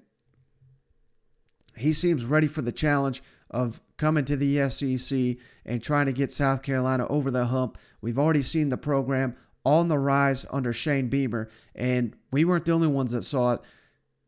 he 1.78 1.94
seems 1.94 2.26
ready 2.26 2.46
for 2.46 2.60
the 2.60 2.70
challenge 2.70 3.22
of 3.50 3.80
coming 3.96 4.26
to 4.26 4.36
the 4.36 4.68
SEC 4.68 5.38
and 5.64 5.82
trying 5.82 6.04
to 6.04 6.12
get 6.12 6.30
South 6.30 6.62
Carolina 6.62 7.06
over 7.08 7.30
the 7.30 7.46
hump. 7.46 7.78
We've 8.02 8.18
already 8.18 8.42
seen 8.42 8.68
the 8.68 8.76
program 8.76 9.34
on 9.64 9.88
the 9.88 9.98
rise 9.98 10.44
under 10.50 10.74
Shane 10.74 11.08
Beamer. 11.08 11.48
And 11.74 12.14
we 12.32 12.44
weren't 12.44 12.66
the 12.66 12.72
only 12.72 12.88
ones 12.88 13.12
that 13.12 13.22
saw 13.22 13.54
it. 13.54 13.62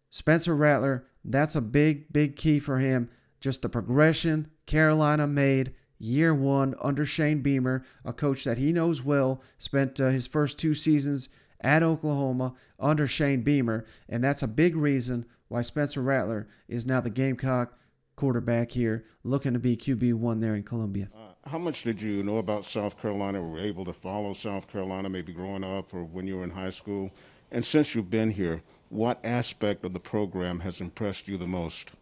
Spencer 0.08 0.56
Rattler, 0.56 1.04
that's 1.26 1.56
a 1.56 1.60
big, 1.60 2.10
big 2.10 2.36
key 2.36 2.58
for 2.58 2.78
him. 2.78 3.10
Just 3.42 3.60
the 3.60 3.68
progression 3.68 4.50
Carolina 4.64 5.26
made 5.26 5.74
year 6.00 6.34
one 6.34 6.74
under 6.80 7.04
Shane 7.04 7.42
Beamer, 7.42 7.84
a 8.04 8.12
coach 8.12 8.42
that 8.44 8.58
he 8.58 8.72
knows 8.72 9.04
well, 9.04 9.42
spent 9.58 10.00
uh, 10.00 10.08
his 10.08 10.26
first 10.26 10.58
two 10.58 10.74
seasons 10.74 11.28
at 11.60 11.82
Oklahoma 11.82 12.54
under 12.80 13.06
Shane 13.06 13.42
Beamer. 13.42 13.84
And 14.08 14.24
that's 14.24 14.42
a 14.42 14.48
big 14.48 14.74
reason 14.74 15.26
why 15.48 15.62
Spencer 15.62 16.02
Rattler 16.02 16.48
is 16.66 16.86
now 16.86 17.00
the 17.00 17.10
Gamecock 17.10 17.78
quarterback 18.16 18.70
here, 18.70 19.04
looking 19.24 19.52
to 19.52 19.58
be 19.58 19.76
QB1 19.76 20.40
there 20.40 20.54
in 20.54 20.62
Columbia. 20.62 21.08
Uh, 21.14 21.48
how 21.48 21.58
much 21.58 21.82
did 21.84 22.00
you 22.00 22.22
know 22.22 22.38
about 22.38 22.64
South 22.64 23.00
Carolina? 23.00 23.42
Were 23.42 23.58
able 23.58 23.84
to 23.84 23.92
follow 23.92 24.32
South 24.32 24.68
Carolina 24.68 25.08
maybe 25.08 25.32
growing 25.32 25.64
up 25.64 25.94
or 25.94 26.04
when 26.04 26.26
you 26.26 26.36
were 26.36 26.44
in 26.44 26.50
high 26.50 26.70
school? 26.70 27.10
And 27.50 27.64
since 27.64 27.94
you've 27.94 28.10
been 28.10 28.30
here, 28.30 28.62
what 28.88 29.24
aspect 29.24 29.84
of 29.84 29.92
the 29.92 30.00
program 30.00 30.60
has 30.60 30.80
impressed 30.80 31.28
you 31.28 31.36
the 31.36 31.46
most? 31.46 31.92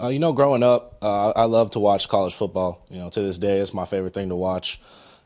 Uh, 0.00 0.08
you 0.08 0.18
know, 0.18 0.32
growing 0.32 0.62
up, 0.62 0.98
uh, 1.02 1.30
I 1.30 1.44
love 1.44 1.70
to 1.70 1.78
watch 1.78 2.08
college 2.08 2.34
football. 2.34 2.84
You 2.90 2.98
know, 2.98 3.10
to 3.10 3.20
this 3.20 3.38
day, 3.38 3.58
it's 3.58 3.72
my 3.72 3.84
favorite 3.84 4.14
thing 4.14 4.28
to 4.30 4.36
watch. 4.36 4.80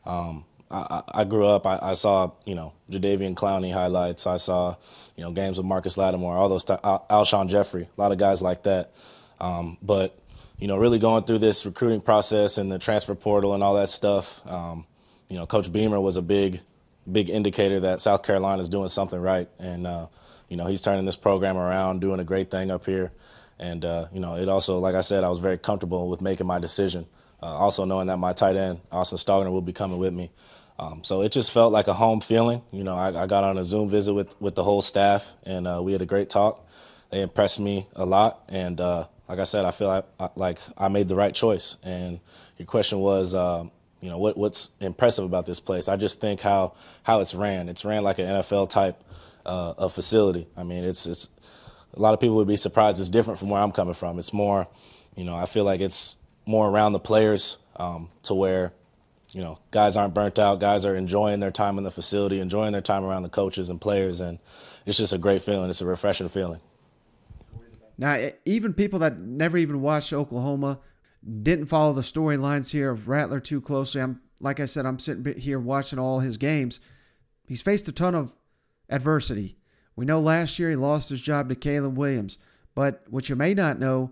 Um, 0.05 0.45
I, 0.71 1.01
I, 1.07 1.23
grew 1.23 1.47
up, 1.47 1.65
I, 1.65 1.79
I, 1.81 1.93
saw, 1.93 2.31
you 2.45 2.53
know, 2.53 2.73
Jadeveon 2.91 3.33
Clowney 3.33 3.73
highlights. 3.73 4.27
I 4.27 4.37
saw, 4.37 4.75
you 5.15 5.23
know, 5.23 5.31
games 5.31 5.57
with 5.57 5.65
Marcus 5.65 5.97
Lattimore, 5.97 6.35
all 6.37 6.47
those, 6.47 6.63
t- 6.63 6.75
Al- 6.83 7.05
Alshon 7.09 7.49
Jeffery, 7.49 7.83
a 7.83 8.01
lot 8.01 8.11
of 8.11 8.19
guys 8.19 8.41
like 8.41 8.63
that. 8.63 8.91
Um, 9.41 9.77
but, 9.81 10.19
you 10.59 10.67
know, 10.67 10.77
really 10.77 10.99
going 10.99 11.23
through 11.23 11.39
this 11.39 11.65
recruiting 11.65 12.01
process 12.01 12.59
and 12.59 12.71
the 12.71 12.77
transfer 12.77 13.15
portal 13.15 13.55
and 13.55 13.63
all 13.63 13.75
that 13.75 13.89
stuff, 13.89 14.45
um, 14.47 14.85
you 15.27 15.37
know, 15.37 15.47
Coach 15.47 15.71
Beamer 15.71 15.99
was 15.99 16.17
a 16.17 16.21
big, 16.21 16.61
big 17.11 17.29
indicator 17.29 17.79
that 17.79 17.99
South 17.99 18.21
Carolina 18.21 18.61
is 18.61 18.69
doing 18.69 18.89
something 18.89 19.19
right. 19.19 19.49
And, 19.57 19.87
uh, 19.87 20.07
you 20.49 20.57
know, 20.57 20.67
he's 20.67 20.83
turning 20.83 21.05
this 21.05 21.15
program 21.15 21.57
around, 21.57 21.99
doing 22.01 22.19
a 22.19 22.23
great 22.23 22.51
thing 22.51 22.69
up 22.69 22.85
here. 22.85 23.11
And, 23.59 23.83
uh, 23.83 24.07
you 24.13 24.19
know, 24.19 24.35
it 24.35 24.47
also, 24.47 24.79
like 24.79 24.95
I 24.95 25.01
said, 25.01 25.23
I 25.23 25.29
was 25.29 25.39
very 25.39 25.57
comfortable 25.57 26.09
with 26.09 26.21
making 26.21 26.47
my 26.47 26.59
decision. 26.59 27.05
Uh, 27.41 27.47
also 27.47 27.85
knowing 27.85 28.07
that 28.07 28.17
my 28.17 28.33
tight 28.33 28.55
end, 28.55 28.79
Austin 28.91 29.17
Stogner, 29.17 29.51
will 29.51 29.61
be 29.61 29.73
coming 29.73 29.97
with 29.97 30.13
me. 30.13 30.31
Um, 30.77 31.03
so 31.03 31.21
it 31.21 31.31
just 31.33 31.51
felt 31.51 31.73
like 31.73 31.87
a 31.87 31.93
home 31.93 32.21
feeling. 32.21 32.61
You 32.71 32.83
know, 32.83 32.95
I, 32.95 33.23
I, 33.23 33.27
got 33.27 33.43
on 33.43 33.57
a 33.57 33.65
Zoom 33.65 33.89
visit 33.89 34.13
with, 34.13 34.39
with 34.41 34.55
the 34.55 34.63
whole 34.63 34.81
staff, 34.81 35.33
and 35.43 35.67
uh, 35.67 35.81
we 35.83 35.91
had 35.91 36.01
a 36.01 36.05
great 36.05 36.29
talk. 36.29 36.65
They 37.11 37.21
impressed 37.21 37.59
me 37.59 37.87
a 37.95 38.05
lot, 38.05 38.43
and 38.47 38.79
uh, 38.79 39.07
like 39.27 39.39
I 39.39 39.43
said, 39.43 39.65
I 39.65 39.71
feel 39.71 39.87
like, 39.87 40.05
uh, 40.19 40.29
like 40.35 40.59
I 40.77 40.87
made 40.87 41.09
the 41.09 41.15
right 41.15 41.33
choice. 41.33 41.75
And 41.83 42.19
your 42.57 42.65
question 42.65 42.99
was, 42.99 43.35
uh, 43.35 43.65
you 43.99 44.09
know, 44.09 44.17
what, 44.17 44.37
what's 44.37 44.69
impressive 44.79 45.25
about 45.25 45.45
this 45.45 45.59
place? 45.59 45.89
I 45.89 45.97
just 45.97 46.21
think 46.21 46.39
how 46.39 46.73
how 47.03 47.19
it's 47.19 47.35
ran. 47.35 47.67
It's 47.67 47.83
ran 47.83 48.03
like 48.03 48.19
an 48.19 48.25
NFL 48.25 48.69
type 48.69 49.03
uh, 49.45 49.73
of 49.77 49.93
facility. 49.93 50.47
I 50.55 50.63
mean, 50.63 50.83
it's 50.83 51.05
it's 51.05 51.27
a 51.93 51.99
lot 51.99 52.13
of 52.13 52.19
people 52.19 52.35
would 52.37 52.47
be 52.47 52.57
surprised. 52.57 52.99
It's 52.99 53.09
different 53.09 53.39
from 53.39 53.49
where 53.49 53.61
I'm 53.61 53.71
coming 53.71 53.93
from. 53.93 54.19
It's 54.19 54.33
more, 54.33 54.67
you 55.15 55.23
know, 55.23 55.35
I 55.35 55.45
feel 55.45 55.63
like 55.63 55.81
it's 55.81 56.17
more 56.45 56.69
around 56.69 56.93
the 56.93 56.99
players 56.99 57.57
um, 57.75 58.09
to 58.23 58.33
where 58.33 58.73
you 59.33 59.41
know, 59.41 59.59
guys 59.71 59.95
aren't 59.95 60.13
burnt 60.13 60.39
out. 60.39 60.59
Guys 60.59 60.85
are 60.85 60.95
enjoying 60.95 61.39
their 61.39 61.51
time 61.51 61.77
in 61.77 61.83
the 61.83 61.91
facility, 61.91 62.39
enjoying 62.39 62.71
their 62.71 62.81
time 62.81 63.03
around 63.03 63.23
the 63.23 63.29
coaches 63.29 63.69
and 63.69 63.79
players, 63.79 64.19
and 64.19 64.39
it's 64.85 64.97
just 64.97 65.13
a 65.13 65.17
great 65.17 65.41
feeling. 65.41 65.69
It's 65.69 65.81
a 65.81 65.85
refreshing 65.85 66.29
feeling. 66.29 66.61
Now, 67.97 68.29
even 68.45 68.73
people 68.73 68.99
that 68.99 69.19
never 69.19 69.57
even 69.57 69.81
watched 69.81 70.13
Oklahoma 70.13 70.79
didn't 71.43 71.65
follow 71.65 71.93
the 71.93 72.01
storylines 72.01 72.71
here 72.71 72.91
of 72.91 73.07
Rattler 73.07 73.39
too 73.39 73.61
closely. 73.61 74.01
I'm 74.01 74.21
like 74.39 74.59
I 74.59 74.65
said, 74.65 74.85
I'm 74.85 74.99
sitting 74.99 75.37
here 75.37 75.59
watching 75.59 75.99
all 75.99 76.19
his 76.21 76.37
games. 76.37 76.79
He's 77.45 77.61
faced 77.61 77.87
a 77.89 77.91
ton 77.91 78.15
of 78.15 78.31
adversity. 78.89 79.57
We 79.99 80.05
know 80.05 80.21
last 80.21 80.57
year 80.57 80.69
he 80.69 80.75
lost 80.77 81.09
his 81.09 81.19
job 81.19 81.49
to 81.49 81.55
Caleb 81.55 81.97
Williams, 81.97 82.37
but 82.73 83.03
what 83.09 83.27
you 83.27 83.35
may 83.35 83.53
not 83.53 83.79
know, 83.79 84.11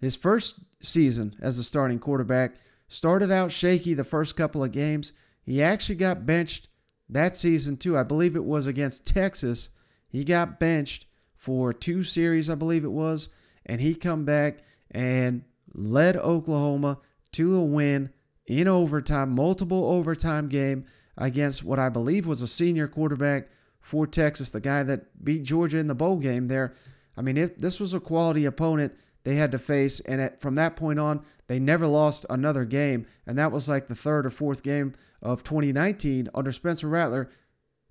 his 0.00 0.16
first 0.16 0.60
season 0.80 1.34
as 1.40 1.58
a 1.58 1.64
starting 1.64 1.98
quarterback 1.98 2.56
Started 2.92 3.30
out 3.30 3.50
shaky 3.50 3.94
the 3.94 4.04
first 4.04 4.36
couple 4.36 4.62
of 4.62 4.70
games. 4.70 5.14
He 5.44 5.62
actually 5.62 5.94
got 5.94 6.26
benched 6.26 6.68
that 7.08 7.34
season, 7.34 7.78
too. 7.78 7.96
I 7.96 8.02
believe 8.02 8.36
it 8.36 8.44
was 8.44 8.66
against 8.66 9.06
Texas. 9.06 9.70
He 10.08 10.24
got 10.24 10.60
benched 10.60 11.06
for 11.34 11.72
two 11.72 12.02
series, 12.02 12.50
I 12.50 12.54
believe 12.54 12.84
it 12.84 12.92
was, 12.92 13.30
and 13.64 13.80
he 13.80 13.94
come 13.94 14.26
back 14.26 14.58
and 14.90 15.42
led 15.72 16.18
Oklahoma 16.18 16.98
to 17.32 17.56
a 17.56 17.62
win 17.62 18.10
in 18.46 18.68
overtime, 18.68 19.30
multiple 19.30 19.86
overtime 19.86 20.50
game 20.50 20.84
against 21.16 21.64
what 21.64 21.78
I 21.78 21.88
believe 21.88 22.26
was 22.26 22.42
a 22.42 22.46
senior 22.46 22.88
quarterback 22.88 23.48
for 23.82 24.06
Texas, 24.06 24.50
the 24.50 24.60
guy 24.60 24.82
that 24.84 25.22
beat 25.22 25.42
Georgia 25.42 25.78
in 25.78 25.88
the 25.88 25.94
bowl 25.94 26.16
game 26.16 26.48
there. 26.48 26.74
I 27.16 27.22
mean, 27.22 27.36
if 27.36 27.58
this 27.58 27.78
was 27.78 27.92
a 27.92 28.00
quality 28.00 28.46
opponent 28.46 28.94
they 29.24 29.36
had 29.36 29.52
to 29.52 29.58
face. 29.58 30.00
And 30.00 30.20
at, 30.20 30.40
from 30.40 30.54
that 30.56 30.76
point 30.76 30.98
on, 30.98 31.24
they 31.46 31.58
never 31.58 31.86
lost 31.86 32.26
another 32.30 32.64
game. 32.64 33.06
And 33.26 33.38
that 33.38 33.52
was 33.52 33.68
like 33.68 33.86
the 33.86 33.94
third 33.94 34.26
or 34.26 34.30
fourth 34.30 34.62
game 34.62 34.94
of 35.20 35.44
2019 35.44 36.28
under 36.34 36.52
Spencer 36.52 36.88
Rattler. 36.88 37.30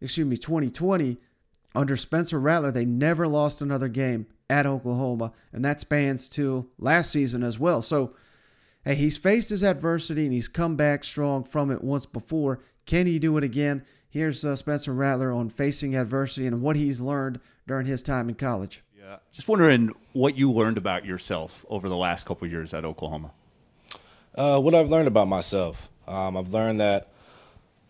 Excuse 0.02 0.28
me, 0.28 0.38
2020 0.38 1.18
under 1.76 1.96
Spencer 1.96 2.39
Rattler. 2.39 2.72
They 2.72 2.86
never 2.86 3.28
lost 3.28 3.62
another 3.62 3.88
game 3.88 4.28
at 4.50 4.66
Oklahoma, 4.66 5.32
and 5.54 5.64
that 5.64 5.80
spans 5.80 6.28
to 6.28 6.70
last 6.78 7.10
season 7.10 7.42
as 7.42 7.58
well. 7.58 7.82
So, 7.82 8.16
hey, 8.84 8.96
he's 8.96 9.16
faced 9.16 9.50
his 9.50 9.64
adversity 9.64 10.26
and 10.26 10.34
he's 10.34 10.50
come 10.50 10.76
back 10.76 11.06
strong 11.06 11.46
from 11.46 11.72
it 11.72 11.82
once 11.82 12.06
before. 12.06 12.60
Can 12.86 13.06
he 13.06 13.18
do 13.18 13.38
it 13.38 13.46
again? 13.46 13.86
Here's 14.12 14.43
uh, 14.43 14.57
Spencer 14.57 14.93
Rattler 14.93 15.32
on 15.32 15.49
facing 15.49 15.95
adversity 15.95 16.45
and 16.45 16.62
what 16.62 16.76
he's 16.76 16.99
learned 16.99 17.39
during 17.66 17.88
his 17.88 18.03
time 18.03 18.28
in 18.28 18.36
college. 18.36 18.84
Yeah, 18.99 19.18
just 19.32 19.47
wondering 19.47 19.91
what 20.12 20.36
you 20.36 20.51
learned 20.51 20.78
about 20.78 21.05
yourself 21.05 21.66
over 21.70 21.88
the 21.88 21.95
last 21.95 22.26
couple 22.26 22.45
years 22.45 22.74
at 22.74 22.84
Oklahoma. 22.84 23.32
Uh, 24.36 24.59
what 24.59 24.76
I've 24.76 24.89
learned 24.89 25.07
about 25.07 25.30
myself, 25.30 25.89
um, 26.09 26.36
I've 26.36 26.53
learned 26.53 26.82
that 26.82 27.07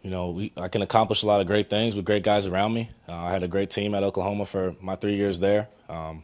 you 0.04 0.12
know 0.12 0.30
we, 0.30 0.54
I 0.56 0.68
can 0.68 0.84
accomplish 0.84 1.24
a 1.24 1.26
lot 1.26 1.42
of 1.42 1.48
great 1.48 1.72
things 1.72 1.96
with 1.96 2.06
great 2.06 2.22
guys 2.22 2.46
around 2.46 2.76
me. 2.76 2.92
Uh, 3.10 3.16
I 3.16 3.32
had 3.32 3.42
a 3.42 3.48
great 3.48 3.72
team 3.72 3.96
at 3.96 4.04
Oklahoma 4.04 4.46
for 4.46 4.76
my 4.80 4.96
three 4.96 5.16
years 5.16 5.40
there. 5.40 5.70
Um, 5.90 6.24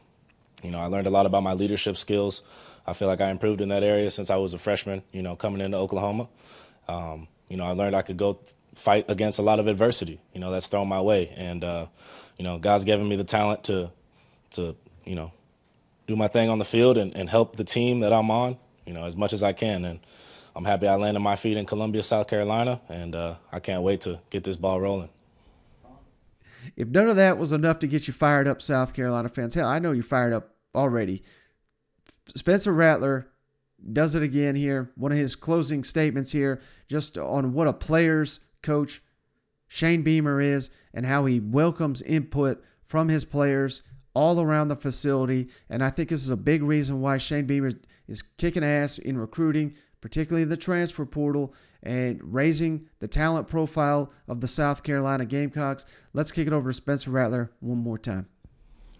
you 0.62 0.70
know, 0.70 0.80
I 0.80 0.86
learned 0.86 1.08
a 1.08 1.12
lot 1.12 1.26
about 1.26 1.42
my 1.42 1.54
leadership 1.54 1.98
skills. 1.98 2.44
I 2.86 2.94
feel 2.94 3.08
like 3.08 3.20
I 3.20 3.32
improved 3.32 3.62
in 3.62 3.70
that 3.70 3.84
area 3.84 4.12
since 4.12 4.30
I 4.30 4.36
was 4.36 4.54
a 4.54 4.60
freshman. 4.60 5.02
You 5.12 5.24
know, 5.24 5.36
coming 5.36 5.62
into 5.62 5.78
Oklahoma, 5.78 6.28
um, 6.88 7.28
you 7.50 7.58
know, 7.58 7.66
I 7.66 7.72
learned 7.72 7.96
I 7.96 8.04
could 8.04 8.18
go 8.18 8.40
fight 8.78 9.06
against 9.08 9.40
a 9.40 9.42
lot 9.42 9.60
of 9.60 9.68
adversity. 9.68 10.20
You 10.34 10.40
know, 10.40 10.52
that's 10.52 10.68
thrown 10.68 10.88
my 10.88 11.02
way, 11.02 11.34
and 11.36 11.64
uh, 11.64 11.88
you 12.38 12.44
know, 12.44 12.58
God's 12.58 12.84
given 12.84 13.08
me 13.08 13.16
the 13.16 13.24
talent 13.24 13.66
to 13.66 13.92
to 14.52 14.76
you 15.06 15.16
know 15.16 15.32
do 16.08 16.16
my 16.16 16.28
thing 16.28 16.50
on 16.50 16.58
the 16.58 16.66
field 16.66 16.98
and, 16.98 17.16
and 17.16 17.30
help 17.30 17.58
the 17.58 17.64
team 17.64 18.00
that 18.00 18.14
I'm 18.14 18.32
on, 18.32 18.58
you 18.86 18.94
know, 18.94 19.04
as 19.04 19.16
much 19.16 19.34
as 19.34 19.44
I 19.44 19.54
can. 19.54 19.84
And 19.84 20.00
I'm 20.56 20.66
happy 20.66 20.88
I 20.88 20.96
landed 20.96 21.20
my 21.20 21.36
feet 21.36 21.58
in 21.58 21.66
Columbia, 21.66 22.02
South 22.02 22.28
Carolina, 22.28 22.80
and 22.88 23.14
uh, 23.14 23.36
I 23.52 23.60
can't 23.60 23.84
wait 23.84 24.02
to 24.02 24.20
get 24.30 24.44
this 24.44 24.56
ball 24.56 24.80
rolling. 24.80 25.10
If 26.76 26.88
none 26.88 27.10
of 27.10 27.18
that 27.18 27.38
was 27.38 27.52
enough 27.52 27.80
to 27.80 27.88
get 27.88 28.08
you 28.08 28.14
fired 28.14 28.48
up, 28.48 28.62
South 28.62 28.94
Carolina 28.94 29.30
fans, 29.30 29.54
hell, 29.54 29.68
I 29.68 29.80
know 29.80 29.92
you're 29.92 30.04
fired 30.04 30.34
up 30.34 30.56
already. 30.74 31.24
Spencer 32.36 32.74
Rattler 32.74 33.28
does 33.94 34.16
it 34.16 34.24
again 34.24 34.56
here. 34.56 34.92
One 34.96 35.12
of 35.12 35.18
his 35.18 35.36
closing 35.36 35.84
statements 35.84 36.32
here, 36.32 36.62
just 36.88 37.18
on 37.18 37.54
what 37.54 37.68
a 37.68 37.74
player's 37.74 38.40
coach 38.68 39.02
Shane 39.68 40.02
Beamer 40.02 40.42
is 40.42 40.70
and 40.94 41.06
how 41.06 41.26
he 41.26 41.40
welcomes 41.40 42.02
input 42.02 42.64
from 42.86 43.08
his 43.08 43.26
players 43.26 43.82
all 44.14 44.42
around 44.42 44.68
the 44.68 44.76
facility. 44.76 45.50
And 45.70 45.84
I 45.84 45.90
think 45.90 46.10
this 46.10 46.24
is 46.24 46.30
a 46.30 46.38
big 46.38 46.64
reason 46.64 47.02
why 47.02 47.18
Shane 47.18 47.46
Beamer 47.46 47.72
is 48.08 48.22
kicking 48.22 48.64
ass 48.64 48.98
in 48.98 49.18
recruiting, 49.18 49.74
particularly 50.02 50.46
the 50.46 50.58
transfer 50.58 51.06
portal, 51.06 51.54
and 51.84 52.20
raising 52.22 52.88
the 53.00 53.08
talent 53.08 53.48
profile 53.48 54.12
of 54.28 54.42
the 54.42 54.48
South 54.48 54.84
Carolina 54.84 55.26
Gamecocks. 55.26 55.86
Let's 56.14 56.32
kick 56.32 56.48
it 56.48 56.54
over 56.54 56.70
to 56.70 56.74
Spencer 56.74 57.12
Rattler 57.12 57.52
one 57.60 57.78
more 57.78 57.98
time. 57.98 58.28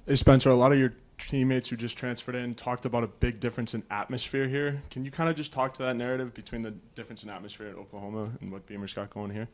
Hey, 0.06 0.16
Spencer, 0.16 0.50
a 0.50 0.56
lot 0.56 0.72
of 0.72 0.80
your 0.80 0.94
teammates 1.18 1.70
who 1.70 1.76
just 1.76 1.98
transferred 1.98 2.36
in 2.36 2.56
talked 2.56 2.86
about 2.86 3.04
a 3.04 3.08
big 3.08 3.40
difference 3.40 3.74
in 3.74 3.84
atmosphere 3.90 4.48
here. 4.48 4.82
Can 4.90 5.04
you 5.04 5.12
kind 5.12 5.30
of 5.30 5.36
just 5.36 5.52
talk 5.52 5.74
to 5.74 5.84
that 5.84 5.96
narrative 5.96 6.34
between 6.34 6.62
the 6.62 6.72
difference 6.96 7.24
in 7.24 7.30
atmosphere 7.30 7.68
at 7.68 7.76
Oklahoma 7.76 8.32
and 8.42 8.52
what 8.52 8.66
Beamer's 8.66 8.94
got 8.94 9.10
going 9.10 9.32
here? 9.32 9.48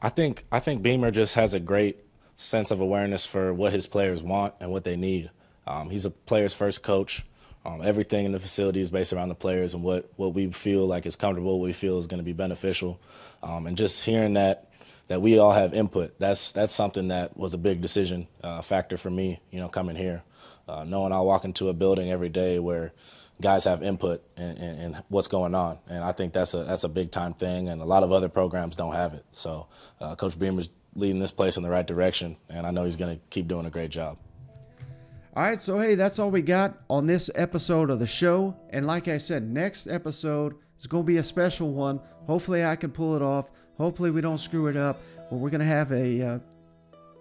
I 0.00 0.08
think 0.08 0.44
I 0.52 0.60
think 0.60 0.82
Beamer 0.82 1.10
just 1.10 1.34
has 1.34 1.54
a 1.54 1.60
great 1.60 1.98
sense 2.36 2.70
of 2.70 2.80
awareness 2.80 3.26
for 3.26 3.52
what 3.52 3.72
his 3.72 3.86
players 3.86 4.22
want 4.22 4.54
and 4.60 4.70
what 4.70 4.84
they 4.84 4.96
need. 4.96 5.30
Um, 5.66 5.90
he's 5.90 6.04
a 6.04 6.10
players 6.10 6.54
first 6.54 6.82
coach. 6.82 7.24
Um, 7.64 7.82
everything 7.82 8.24
in 8.24 8.32
the 8.32 8.40
facility 8.40 8.80
is 8.80 8.90
based 8.90 9.12
around 9.12 9.28
the 9.28 9.34
players 9.34 9.74
and 9.74 9.82
what, 9.82 10.10
what 10.16 10.32
we 10.32 10.50
feel 10.50 10.86
like 10.86 11.04
is 11.04 11.14
comfortable, 11.14 11.58
what 11.58 11.66
we 11.66 11.74
feel 11.74 11.98
is 11.98 12.06
going 12.06 12.18
to 12.18 12.24
be 12.24 12.32
beneficial. 12.32 12.98
Um, 13.42 13.66
and 13.66 13.76
just 13.76 14.04
hearing 14.04 14.34
that 14.34 14.70
that 15.08 15.20
we 15.20 15.38
all 15.38 15.52
have 15.52 15.74
input, 15.74 16.18
that's 16.18 16.52
that's 16.52 16.72
something 16.72 17.08
that 17.08 17.36
was 17.36 17.52
a 17.52 17.58
big 17.58 17.80
decision 17.80 18.28
uh, 18.42 18.62
factor 18.62 18.96
for 18.96 19.10
me, 19.10 19.40
you 19.50 19.58
know, 19.58 19.68
coming 19.68 19.96
here. 19.96 20.22
Uh, 20.70 20.84
knowing 20.84 21.12
I 21.12 21.20
walk 21.20 21.44
into 21.44 21.68
a 21.68 21.72
building 21.72 22.12
every 22.12 22.28
day 22.28 22.60
where 22.60 22.92
guys 23.40 23.64
have 23.64 23.82
input 23.82 24.22
in, 24.36 24.56
in, 24.56 24.80
in, 24.80 25.02
what's 25.08 25.26
going 25.26 25.52
on, 25.52 25.78
and 25.88 26.04
I 26.04 26.12
think 26.12 26.32
that's 26.32 26.54
a 26.54 26.62
that's 26.62 26.84
a 26.84 26.88
big 26.88 27.10
time 27.10 27.34
thing, 27.34 27.68
and 27.68 27.82
a 27.82 27.84
lot 27.84 28.04
of 28.04 28.12
other 28.12 28.28
programs 28.28 28.76
don't 28.76 28.94
have 28.94 29.14
it. 29.14 29.24
So, 29.32 29.66
uh, 30.00 30.14
Coach 30.14 30.38
Beamer's 30.38 30.68
leading 30.94 31.18
this 31.18 31.32
place 31.32 31.56
in 31.56 31.64
the 31.64 31.70
right 31.70 31.86
direction, 31.86 32.36
and 32.48 32.66
I 32.66 32.70
know 32.70 32.84
he's 32.84 32.94
going 32.94 33.16
to 33.16 33.20
keep 33.30 33.48
doing 33.48 33.66
a 33.66 33.70
great 33.70 33.90
job. 33.90 34.18
All 35.34 35.42
right, 35.42 35.60
so 35.60 35.76
hey, 35.76 35.96
that's 35.96 36.20
all 36.20 36.30
we 36.30 36.42
got 36.42 36.78
on 36.88 37.08
this 37.08 37.30
episode 37.34 37.90
of 37.90 37.98
the 37.98 38.06
show. 38.06 38.56
And 38.70 38.86
like 38.86 39.08
I 39.08 39.18
said, 39.18 39.42
next 39.42 39.88
episode 39.88 40.54
is 40.78 40.86
going 40.86 41.02
to 41.02 41.06
be 41.06 41.16
a 41.16 41.24
special 41.24 41.72
one. 41.72 42.00
Hopefully, 42.28 42.64
I 42.64 42.76
can 42.76 42.92
pull 42.92 43.16
it 43.16 43.22
off. 43.22 43.50
Hopefully, 43.76 44.12
we 44.12 44.20
don't 44.20 44.38
screw 44.38 44.68
it 44.68 44.76
up. 44.76 45.00
But 45.30 45.36
we're 45.36 45.50
going 45.50 45.62
to 45.62 45.66
have 45.66 45.90
a 45.90 46.22
uh, 46.22 46.38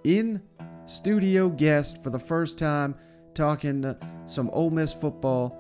in 0.04 0.40
studio 0.86 1.50
guest 1.50 2.04
for 2.04 2.12
the 2.12 2.20
first 2.20 2.60
time 2.60 2.96
talking 3.34 3.96
some 4.26 4.50
Ole 4.52 4.70
Miss 4.70 4.94
football. 4.94 5.56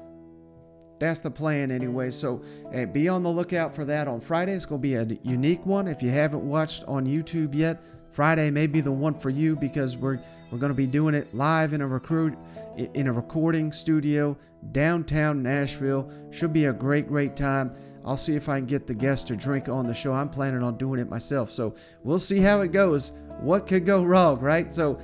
That's 1.00 1.22
the 1.22 1.32
plan 1.32 1.72
anyway. 1.72 2.12
So 2.12 2.42
hey, 2.72 2.86
be 2.86 3.08
on 3.08 3.24
the 3.24 3.30
lookout 3.30 3.74
for 3.74 3.86
that 3.86 4.08
on 4.08 4.20
Friday. 4.20 4.54
It's 4.54 4.66
going 4.66 4.82
to 4.82 4.88
be 4.88 4.96
a 4.96 5.06
unique 5.24 5.66
one. 5.66 5.88
If 5.88 6.04
you 6.04 6.10
haven't 6.10 6.44
watched 6.44 6.84
on 6.86 7.06
YouTube 7.06 7.56
yet, 7.56 7.82
Friday 8.12 8.52
may 8.52 8.68
be 8.68 8.82
the 8.82 8.92
one 8.92 9.14
for 9.14 9.30
you 9.30 9.56
because 9.56 9.96
we're 9.96 10.20
we're 10.52 10.58
going 10.58 10.72
to 10.72 10.76
be 10.76 10.88
doing 10.88 11.16
it 11.16 11.34
live 11.34 11.74
in 11.74 11.82
a 11.82 11.88
recruit 11.88 12.38
in 12.76 13.08
a 13.08 13.14
recording 13.14 13.72
studio 13.72 14.36
downtown 14.72 15.42
Nashville. 15.42 16.12
Should 16.32 16.54
be 16.54 16.66
a 16.66 16.74
great 16.74 17.08
great 17.08 17.36
time. 17.36 17.74
I'll 18.06 18.18
see 18.18 18.36
if 18.36 18.50
I 18.50 18.58
can 18.58 18.66
get 18.66 18.88
the 18.88 18.94
guests 18.94 19.26
to 19.26 19.36
drink 19.36 19.70
on 19.70 19.86
the 19.86 19.94
show. 19.94 20.14
I'm 20.14 20.30
planning 20.30 20.64
on 20.64 20.78
doing 20.78 21.00
it 21.00 21.10
myself. 21.10 21.52
So 21.52 21.76
we'll 22.04 22.20
see 22.20 22.40
how 22.40 22.62
it 22.62 22.72
goes. 22.72 23.12
What 23.40 23.68
could 23.68 23.86
go 23.86 24.04
wrong, 24.04 24.40
right? 24.40 24.74
So 24.74 25.00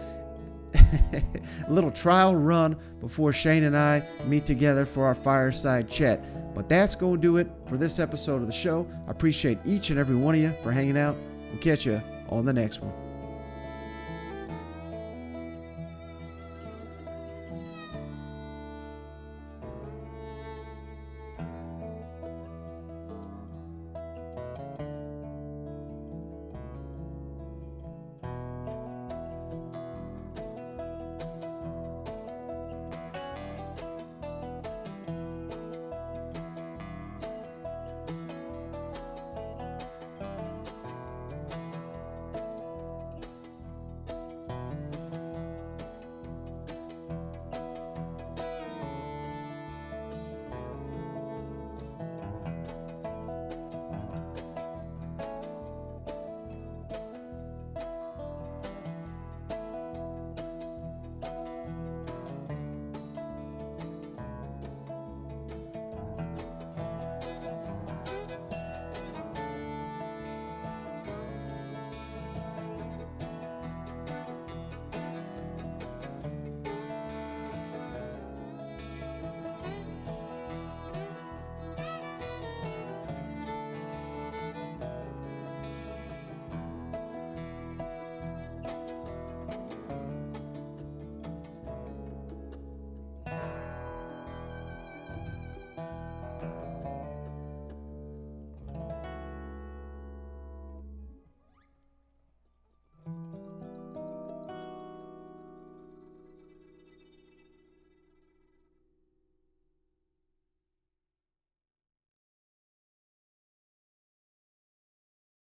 a 0.75 1.23
little 1.69 1.91
trial 1.91 2.35
run 2.35 2.75
before 2.99 3.33
Shane 3.33 3.63
and 3.63 3.77
I 3.77 4.07
meet 4.25 4.45
together 4.45 4.85
for 4.85 5.05
our 5.05 5.15
fireside 5.15 5.89
chat. 5.89 6.23
But 6.53 6.69
that's 6.69 6.95
going 6.95 7.15
to 7.15 7.21
do 7.21 7.37
it 7.37 7.49
for 7.67 7.77
this 7.77 7.99
episode 7.99 8.41
of 8.41 8.47
the 8.47 8.53
show. 8.53 8.87
I 9.07 9.11
appreciate 9.11 9.59
each 9.65 9.89
and 9.89 9.99
every 9.99 10.15
one 10.15 10.35
of 10.35 10.41
you 10.41 10.53
for 10.63 10.71
hanging 10.71 10.97
out. 10.97 11.17
We'll 11.49 11.61
catch 11.61 11.85
you 11.85 12.01
on 12.29 12.45
the 12.45 12.53
next 12.53 12.81
one. 12.81 13.04